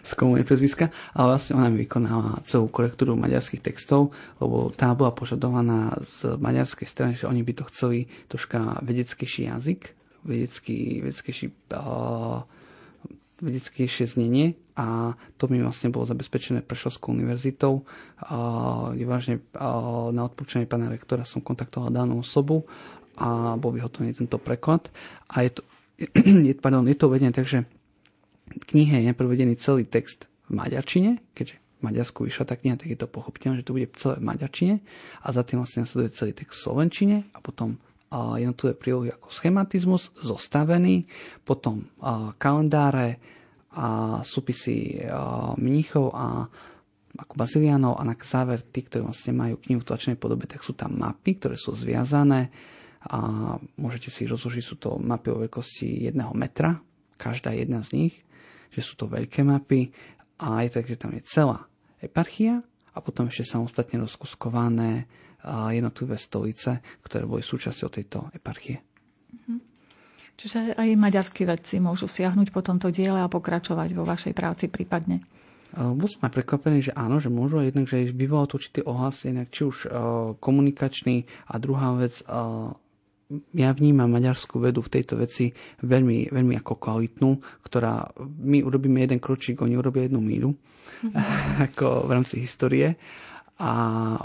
z 0.06 0.14
komu 0.14 0.38
je 0.38 0.46
prezviska, 0.46 0.94
ale 1.18 1.34
vlastne 1.34 1.58
ona 1.58 1.66
vykonala 1.66 2.38
celú 2.46 2.70
korektúru 2.70 3.18
maďarských 3.18 3.58
textov, 3.58 4.14
lebo 4.38 4.70
tá 4.70 4.94
bola 4.94 5.10
požadovaná 5.10 5.98
z 5.98 6.38
maďarskej 6.38 6.86
strany, 6.86 7.12
že 7.18 7.26
oni 7.26 7.42
by 7.42 7.52
to 7.58 7.64
chceli 7.74 8.06
troška 8.30 8.78
vedeckejší 8.86 9.50
jazyk, 9.50 9.98
vedecký, 10.22 11.02
vedeckejší 11.02 11.46
uh, 11.74 12.46
vedeckejšie 13.40 14.16
znenie 14.16 14.56
a 14.76 15.16
to 15.36 15.48
mi 15.48 15.60
vlastne 15.60 15.92
bolo 15.92 16.08
zabezpečené 16.08 16.64
Prešovskou 16.64 17.12
univerzitou. 17.12 17.84
Je 18.92 19.04
vážne 19.04 19.44
na 20.12 20.22
odporúčanie 20.24 20.68
pána 20.68 20.88
rektora 20.88 21.24
som 21.24 21.44
kontaktoval 21.44 21.92
danú 21.92 22.20
osobu 22.20 22.64
a 23.16 23.56
bol 23.56 23.72
vyhotovený 23.72 24.16
tento 24.16 24.36
preklad. 24.36 24.88
A 25.32 25.44
je 25.44 25.50
to, 25.56 25.62
je, 26.48 26.52
pardon, 26.60 26.84
je 26.84 26.96
to 26.96 27.08
uvedené 27.08 27.32
takže 27.32 27.64
v 28.46 28.64
knihe 28.64 29.04
je 29.04 29.12
prevedený 29.12 29.56
celý 29.58 29.84
text 29.84 30.28
v 30.46 30.60
maďarčine, 30.60 31.18
keďže 31.34 31.58
v 31.76 31.80
Maďarsku 31.84 32.24
vyšla 32.24 32.44
tá 32.48 32.54
kniha, 32.56 32.80
tak 32.80 32.88
je 32.88 32.96
to 32.96 33.04
pochopiteľné, 33.04 33.60
že 33.60 33.66
to 33.68 33.76
bude 33.76 33.92
celé 34.00 34.16
v 34.16 34.24
maďarčine 34.32 34.74
a 35.20 35.26
za 35.28 35.44
tým 35.44 35.60
vlastne 35.60 35.84
nasleduje 35.84 36.16
celý 36.16 36.32
text 36.32 36.56
v 36.56 36.62
slovenčine 36.64 37.16
a 37.36 37.38
potom 37.44 37.76
jednotlivé 38.38 38.74
prílohy 38.76 39.08
ako 39.12 39.28
schematizmus 39.28 40.14
zostavený, 40.20 41.04
potom 41.42 41.88
kalendáre 42.40 43.18
a 43.76 44.20
súpisy 44.24 45.04
mníchov 45.60 46.14
a 46.16 46.48
ako 47.16 47.32
bazilianov 47.32 47.96
a 47.96 48.04
na 48.04 48.16
záver 48.20 48.60
tí, 48.60 48.84
ktorí 48.84 49.00
vlastne 49.00 49.32
majú 49.32 49.56
knihu 49.64 49.80
v 49.80 49.88
tlačenej 49.88 50.20
podobe, 50.20 50.44
tak 50.44 50.60
sú 50.60 50.76
tam 50.76 51.00
mapy, 51.00 51.40
ktoré 51.40 51.56
sú 51.56 51.72
zviazané 51.72 52.52
a 53.08 53.18
môžete 53.80 54.12
si 54.12 54.28
rozložiť, 54.28 54.64
sú 54.64 54.76
to 54.76 55.00
mapy 55.00 55.32
o 55.32 55.40
veľkosti 55.40 56.12
jedného 56.12 56.36
metra, 56.36 56.76
každá 57.16 57.56
jedna 57.56 57.80
z 57.80 57.90
nich 57.96 58.14
že 58.76 58.84
sú 58.84 59.00
to 59.00 59.08
veľké 59.08 59.40
mapy 59.40 59.88
a 60.36 60.60
je 60.60 60.68
to 60.68 60.76
tak, 60.84 60.86
že 60.92 61.00
tam 61.00 61.12
je 61.16 61.22
celá 61.24 61.64
eparchia 62.04 62.60
a 62.92 62.98
potom 63.00 63.32
ešte 63.32 63.56
samostatne 63.56 64.04
rozkuskované 64.04 65.08
jednotlivé 65.46 66.18
stolice, 66.18 66.82
ktoré 67.06 67.24
boli 67.24 67.42
súčasťou 67.42 67.88
tejto 67.88 68.18
eparchie. 68.34 68.82
Mhm. 69.32 69.56
Čiže 70.36 70.76
aj 70.76 70.88
maďarskí 71.00 71.48
vedci 71.48 71.80
môžu 71.80 72.10
siahnuť 72.10 72.52
po 72.52 72.60
tomto 72.60 72.92
diele 72.92 73.22
a 73.22 73.30
pokračovať 73.30 73.88
vo 73.96 74.04
vašej 74.04 74.34
práci 74.36 74.68
prípadne. 74.68 75.24
Bol 75.76 76.08
som 76.08 76.24
aj 76.24 76.32
prekvapený, 76.32 76.88
že 76.88 76.92
áno, 76.96 77.20
že 77.20 77.28
môžu, 77.28 77.60
jednak, 77.60 77.84
že 77.84 78.08
vyvolal 78.08 78.48
to 78.48 78.56
určitý 78.56 78.80
ohlas, 78.86 79.28
jednak 79.28 79.52
či 79.52 79.68
už 79.68 79.90
komunikačný 80.40 81.28
a 81.52 81.60
druhá 81.60 81.92
vec, 82.00 82.24
ja 83.52 83.74
vnímam 83.74 84.06
maďarskú 84.06 84.62
vedu 84.62 84.80
v 84.86 84.92
tejto 84.92 85.18
veci 85.18 85.50
veľmi, 85.82 86.30
veľmi 86.30 86.54
ako 86.62 86.78
kvalitnú, 86.78 87.30
ktorá 87.66 88.06
my 88.22 88.62
urobíme 88.62 89.02
jeden 89.02 89.18
kročík, 89.18 89.58
oni 89.58 89.74
urobia 89.74 90.06
jednu 90.06 90.22
míľu, 90.22 90.50
mm-hmm. 90.54 91.12
ako 91.72 92.06
v 92.06 92.10
rámci 92.14 92.34
histórie. 92.38 92.94
A 93.56 93.72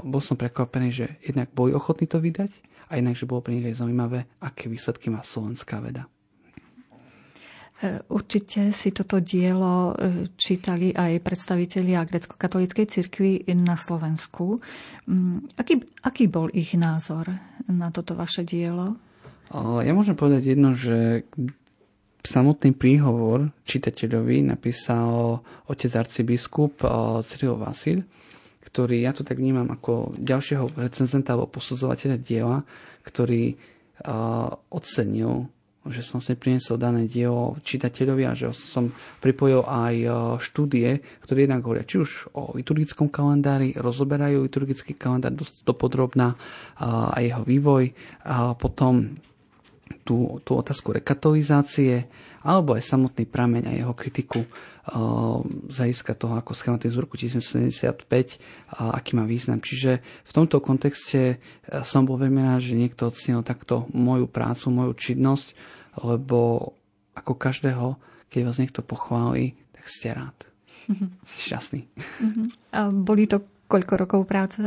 bol 0.03 0.19
som 0.19 0.35
prekvapený, 0.35 0.87
že 0.91 1.05
jednak 1.23 1.55
boli 1.55 1.71
ochotní 1.71 2.07
to 2.07 2.19
vydať 2.19 2.51
a 2.91 2.99
jednak, 2.99 3.15
že 3.15 3.29
bolo 3.29 3.39
pre 3.39 3.55
nich 3.55 3.67
aj 3.71 3.79
zaujímavé, 3.79 4.27
aké 4.43 4.67
výsledky 4.67 5.07
má 5.07 5.23
slovenská 5.23 5.79
veda. 5.79 6.11
E, 7.81 8.03
určite 8.11 8.75
si 8.75 8.91
toto 8.91 9.23
dielo 9.23 9.95
e, 9.95 10.27
čítali 10.35 10.91
aj 10.91 11.23
predstavitelia 11.23 12.03
grecko-katolíckej 12.03 12.85
cirkvi 12.91 13.31
na 13.55 13.79
Slovensku. 13.79 14.59
Mm, 15.07 15.47
aký, 15.55 15.79
aký 16.03 16.27
bol 16.27 16.51
ich 16.51 16.75
názor 16.75 17.31
na 17.71 17.87
toto 17.89 18.13
vaše 18.13 18.43
dielo? 18.43 18.99
Ja 19.83 19.91
môžem 19.91 20.15
povedať 20.15 20.55
jedno, 20.55 20.71
že 20.71 21.27
samotný 22.23 22.71
príhovor 22.71 23.51
čitateľovi 23.67 24.47
napísal 24.47 25.43
otec 25.67 25.91
arcibiskup 25.91 26.79
Cyril 27.27 27.59
Vasil, 27.59 28.07
ktorý, 28.61 29.01
ja 29.01 29.11
to 29.11 29.25
tak 29.25 29.41
vnímam 29.41 29.69
ako 29.73 30.15
ďalšieho 30.17 30.77
recenzenta 30.77 31.33
alebo 31.33 31.49
posudzovateľa 31.49 32.17
diela, 32.21 32.61
ktorý 33.03 33.57
ocenil 34.69 35.49
že 35.81 36.05
som 36.05 36.21
si 36.21 36.37
priniesol 36.37 36.77
dané 36.77 37.09
dielo 37.09 37.57
čitateľovi 37.65 38.23
a 38.29 38.37
že 38.37 38.53
som 38.53 38.93
pripojil 39.17 39.65
aj 39.65 39.95
e, 39.97 40.07
štúdie, 40.37 41.01
ktoré 41.25 41.49
jednak 41.49 41.65
hovoria 41.65 41.89
či 41.89 41.97
už 41.97 42.29
o 42.37 42.53
liturgickom 42.53 43.09
kalendári, 43.09 43.73
rozoberajú 43.73 44.45
liturgický 44.45 44.93
kalendár 44.93 45.33
dosť 45.33 45.65
dopodrobná 45.65 46.37
a 46.77 47.17
jeho 47.17 47.41
vývoj, 47.41 47.97
a 48.29 48.53
potom 48.53 49.17
tú, 50.05 50.37
tú 50.45 50.51
otázku 50.53 50.93
rekatolizácie, 50.93 52.05
alebo 52.41 52.73
aj 52.73 52.83
samotný 52.83 53.29
prameň 53.29 53.63
a 53.69 53.77
jeho 53.77 53.93
kritiku 53.93 54.45
z 55.69 55.75
hľadiska 55.77 56.17
toho, 56.17 56.41
ako 56.41 56.57
schematizmus 56.57 56.97
v 56.97 57.03
roku 57.05 57.15
1975, 57.17 57.85
aký 58.81 59.11
má 59.13 59.29
význam. 59.29 59.61
Čiže 59.61 60.01
v 60.01 60.31
tomto 60.33 60.57
kontexte 60.57 61.21
e, 61.21 61.35
som 61.85 62.01
bol 62.01 62.17
veľmi 62.17 62.41
rád, 62.41 62.65
že 62.65 62.73
niekto 62.73 63.13
ocenil 63.13 63.45
takto 63.45 63.85
moju 63.93 64.25
prácu, 64.25 64.73
moju 64.73 64.97
činnosť, 64.97 65.53
lebo 66.01 66.73
ako 67.13 67.33
každého, 67.37 67.93
keď 68.33 68.41
vás 68.41 68.57
niekto 68.57 68.81
pochváli, 68.81 69.53
tak 69.69 69.85
ste 69.85 70.17
rád. 70.17 70.37
Si 71.29 71.45
šťastný. 71.45 71.85
Mhm. 72.25 72.43
A 72.73 72.89
boli 72.89 73.29
to 73.29 73.45
koľko 73.69 73.93
rokov 73.95 74.21
práce? 74.25 74.59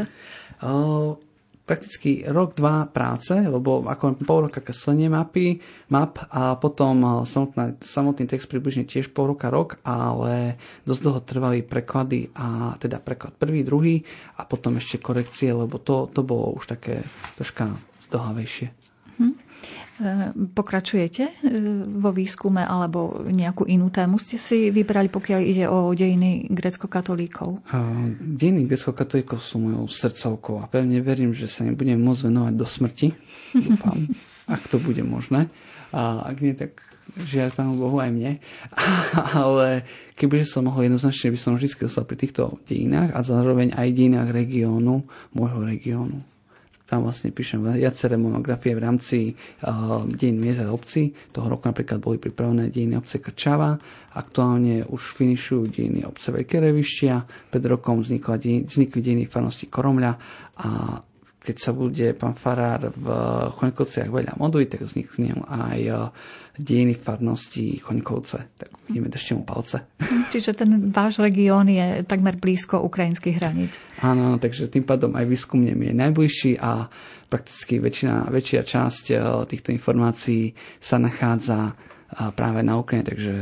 Prakticky 1.65 2.25
rok, 2.29 2.53
dva 2.53 2.85
práce, 2.85 3.33
lebo 3.33 3.89
ako 3.89 4.21
pol 4.21 4.49
roka 4.49 4.61
kreslenie 4.61 5.09
mapy, 5.09 5.59
map 5.89 6.21
a 6.29 6.61
potom 6.61 6.97
eh, 7.01 7.11
samotná, 7.25 7.65
samotný 7.81 8.25
text 8.29 8.53
približne 8.53 8.85
tiež 8.85 9.11
pol 9.11 9.33
roka, 9.33 9.49
rok, 9.49 9.81
ale 9.83 10.61
dosť 10.85 11.01
dlho 11.01 11.21
trvali 11.25 11.61
preklady 11.65 12.29
a 12.37 12.77
teda 12.77 13.01
preklad 13.01 13.33
prvý, 13.41 13.65
druhý 13.65 14.05
a 14.37 14.45
potom 14.45 14.77
ešte 14.77 15.01
korekcie, 15.01 15.57
lebo 15.57 15.81
to, 15.81 16.07
to 16.13 16.21
bolo 16.21 16.53
už 16.53 16.69
také 16.69 17.01
troška 17.41 17.73
zdlhavejšie. 18.13 18.84
Hm. 19.95 20.03
E, 20.03 20.33
pokračujete 20.51 21.23
e, 21.23 21.33
vo 21.87 22.11
výskume 22.11 22.67
alebo 22.67 23.23
nejakú 23.31 23.63
inú 23.71 23.95
tému 23.95 24.19
ste 24.19 24.35
si 24.35 24.75
vybrali, 24.75 25.07
pokiaľ 25.07 25.41
ide 25.43 25.65
o 25.71 25.95
dejiny 25.95 26.51
grecko-katolíkov? 26.51 27.63
Dejiny 28.19 28.67
grecko-katolíkov 28.67 29.39
sú 29.39 29.63
mojou 29.63 29.87
srdcovkou 29.87 30.59
a 30.63 30.67
pevne 30.67 30.99
verím, 30.99 31.31
že 31.31 31.47
sa 31.47 31.63
im 31.63 31.79
budem 31.79 32.03
môcť 32.03 32.27
venovať 32.27 32.55
do 32.59 32.67
smrti. 32.67 33.09
Dúfam, 33.71 34.11
ak 34.51 34.63
to 34.67 34.83
bude 34.83 35.03
možné. 35.07 35.47
A 35.95 36.27
ak 36.27 36.43
nie, 36.43 36.59
tak 36.59 36.83
žiaľ 37.23 37.55
Pánu 37.55 37.79
Bohu 37.79 38.03
aj 38.03 38.11
mne. 38.11 38.43
Ale 39.39 39.87
keby 40.19 40.43
som 40.43 40.67
mohol 40.67 40.91
jednoznačne, 40.91 41.31
by 41.31 41.39
som 41.39 41.55
vždy 41.55 41.87
ostal 41.87 42.03
pri 42.03 42.19
týchto 42.19 42.59
dejinách 42.67 43.15
a 43.15 43.23
zároveň 43.23 43.71
aj 43.79 43.95
dejinách 43.95 44.35
regiónu, 44.35 45.07
môjho 45.31 45.63
regiónu 45.63 46.34
tam 46.85 47.09
vlastne 47.09 47.33
píšem 47.33 47.65
viaceré 47.65 48.21
monografie 48.21 48.77
v 48.77 48.85
rámci 48.85 49.19
uh, 49.33 50.05
dejín 50.05 50.37
miest 50.37 50.61
a 50.61 50.69
obcí. 50.69 51.17
Toho 51.33 51.49
roku 51.49 51.65
napríklad 51.65 51.97
boli 51.97 52.21
pripravené 52.21 52.69
dejiny 52.69 53.01
obce 53.01 53.25
Krčava. 53.25 53.73
Aktuálne 54.13 54.85
už 54.85 55.17
finišujú 55.17 55.63
dejiny 55.73 56.05
obce 56.05 56.29
Veľké 56.29 56.61
Revištia. 56.61 57.25
Pred 57.25 57.65
rokom 57.65 58.05
vznikli 58.05 59.01
dejiny 59.01 59.25
farnosti 59.25 59.73
Koromľa 59.73 60.13
a 60.61 60.69
keď 61.45 61.57
sa 61.61 61.77
bude 61.77 62.17
pán 62.17 62.33
Farár 62.33 62.89
v 62.97 63.07
Choňkovciach 63.61 64.09
veľa 64.09 64.41
modliť, 64.41 64.69
tak 64.73 64.89
vznikne 64.89 65.45
aj 65.45 65.81
uh, 65.93 66.09
dejiny 66.57 66.97
farnosti 66.97 67.77
Choňkovce. 67.85 68.39
Tak 68.57 68.69
ideme 68.89 69.13
držte 69.13 69.35
mu 69.35 69.45
palce. 69.45 69.85
Čiže 70.33 70.57
ten 70.57 70.89
váš 70.89 71.19
región 71.21 71.69
je 71.69 72.01
takmer 72.07 72.41
blízko 72.41 72.81
ukrajinských 72.87 73.37
hraníc. 73.37 73.77
Áno, 74.01 74.41
takže 74.41 74.71
tým 74.71 74.89
pádom 74.89 75.13
aj 75.19 75.27
výskumne 75.27 75.75
mi 75.75 75.91
je 75.91 75.95
najbližší 76.01 76.53
a 76.63 76.89
prakticky 77.29 77.83
väčšina, 77.83 78.31
väčšia 78.31 78.61
časť 78.63 79.05
eh, 79.13 79.19
týchto 79.51 79.75
informácií 79.75 80.55
sa 80.79 80.97
nachádza 81.03 81.75
eh, 81.75 82.31
práve 82.33 82.63
na 82.63 82.79
Ukrajine, 82.79 83.05
takže 83.05 83.35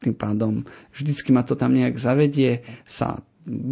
tým 0.00 0.16
pádom 0.16 0.64
vždycky 0.96 1.28
ma 1.28 1.44
to 1.44 1.58
tam 1.58 1.76
nejak 1.76 2.00
zavedie, 2.00 2.64
sa 2.88 3.20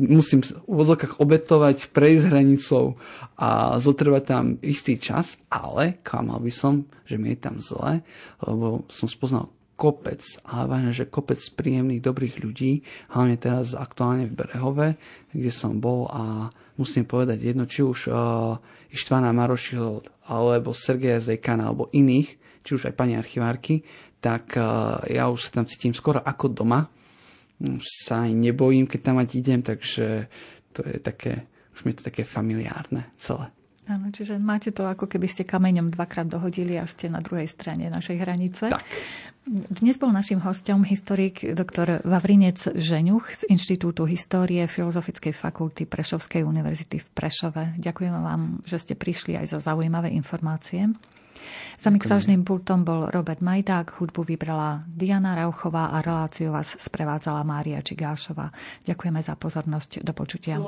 musím 0.08 0.40
v 0.40 0.52
vozokách 0.64 1.20
obetovať, 1.20 1.92
prejsť 1.92 2.24
hranicou 2.32 2.96
a 3.36 3.76
zotrvať 3.76 4.22
tam 4.24 4.44
istý 4.64 4.96
čas, 4.96 5.36
ale 5.52 6.00
klamal 6.00 6.40
by 6.40 6.52
som, 6.52 6.88
že 7.04 7.20
mi 7.20 7.36
je 7.36 7.38
tam 7.38 7.60
zle, 7.60 8.00
lebo 8.40 8.88
som 8.88 9.06
spoznal 9.06 9.52
kopec, 9.78 10.24
ale 10.42 10.66
vážne, 10.66 10.90
že 10.90 11.06
kopec 11.06 11.38
príjemných, 11.54 12.02
dobrých 12.02 12.42
ľudí, 12.42 12.82
hlavne 13.14 13.38
teraz 13.38 13.78
aktuálne 13.78 14.26
v 14.26 14.34
Berehove, 14.34 14.88
kde 15.30 15.52
som 15.54 15.78
bol 15.78 16.10
a 16.10 16.50
musím 16.74 17.06
povedať 17.06 17.38
jedno, 17.38 17.62
či 17.70 17.86
už 17.86 18.10
uh, 18.10 18.58
Ištvana 18.90 19.30
Marošiho, 19.30 20.02
alebo 20.26 20.74
Sergeja 20.74 21.22
Zejkana, 21.22 21.70
alebo 21.70 21.86
iných, 21.94 22.28
či 22.66 22.70
už 22.74 22.90
aj 22.90 22.94
pani 22.98 23.14
archivárky, 23.14 23.86
tak 24.18 24.58
uh, 24.58 24.98
ja 25.06 25.30
už 25.30 25.46
sa 25.46 25.62
tam 25.62 25.70
cítim 25.70 25.94
skoro 25.94 26.18
ako 26.18 26.50
doma, 26.50 26.90
sa 27.82 28.26
aj 28.26 28.32
nebojím, 28.34 28.86
keď 28.86 29.00
tam 29.02 29.16
mať 29.18 29.28
idem, 29.34 29.60
takže 29.62 30.30
to 30.72 30.80
je 30.86 30.98
také, 31.02 31.46
už 31.74 31.86
mi 31.86 31.92
to 31.94 32.06
také 32.06 32.22
familiárne 32.22 33.10
celé. 33.18 33.50
Áno, 33.88 34.12
čiže 34.12 34.36
máte 34.36 34.68
to 34.68 34.84
ako 34.84 35.08
keby 35.08 35.24
ste 35.24 35.48
kameňom 35.48 35.88
dvakrát 35.88 36.28
dohodili 36.28 36.76
a 36.76 36.84
ste 36.84 37.08
na 37.08 37.24
druhej 37.24 37.48
strane 37.48 37.88
našej 37.88 38.20
hranice. 38.20 38.68
Tak. 38.68 38.84
Dnes 39.48 39.96
bol 39.96 40.12
našim 40.12 40.44
hostom 40.44 40.84
historik 40.84 41.40
dr. 41.40 42.04
Vavrinec 42.04 42.68
Žeňuch 42.68 43.32
z 43.32 43.42
Inštitútu 43.48 44.04
histórie 44.04 44.60
Filozofickej 44.68 45.32
fakulty 45.32 45.88
Prešovskej 45.88 46.44
univerzity 46.44 47.00
v 47.00 47.08
Prešove. 47.16 47.80
Ďakujem 47.80 48.12
vám, 48.12 48.60
že 48.68 48.76
ste 48.76 48.92
prišli 48.92 49.40
aj 49.40 49.56
za 49.56 49.58
zaujímavé 49.72 50.12
informácie. 50.12 50.92
Za 51.78 51.94
mixážnym 51.94 52.42
pultom 52.42 52.82
bol 52.82 53.06
Robert 53.14 53.38
Majdák, 53.38 54.02
hudbu 54.02 54.26
vybrala 54.26 54.82
Diana 54.90 55.38
Rauchová 55.38 55.94
a 55.94 56.02
reláciu 56.02 56.50
vás 56.50 56.74
sprevádzala 56.74 57.46
Mária 57.46 57.78
Čigášová. 57.78 58.50
Ďakujeme 58.82 59.22
za 59.22 59.38
pozornosť. 59.38 60.02
Do 60.02 60.10
počutia. 60.10 60.58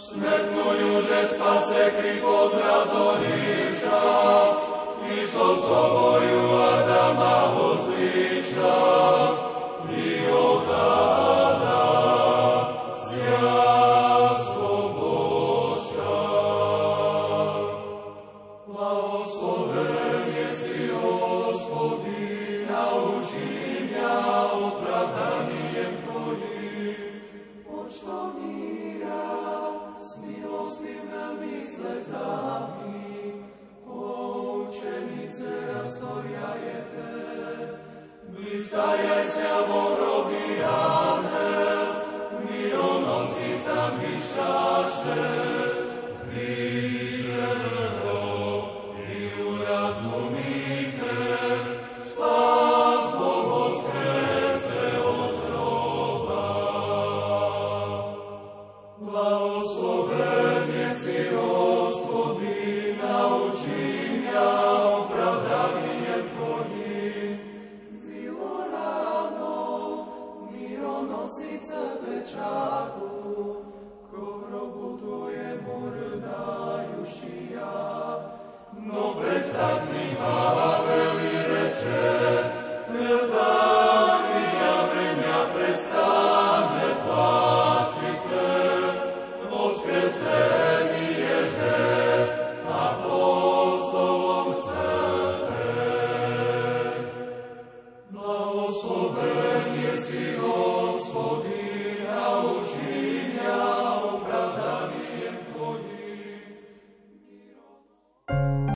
Smetnujú, 0.00 1.04
že 1.04 1.28
spase 1.28 1.92
kripo 2.00 2.48
zrazonivša, 2.48 4.00
i 5.12 5.28
so 5.28 5.52
soboju 5.60 6.56
Adama 6.56 7.52
uzviša, 7.52 8.76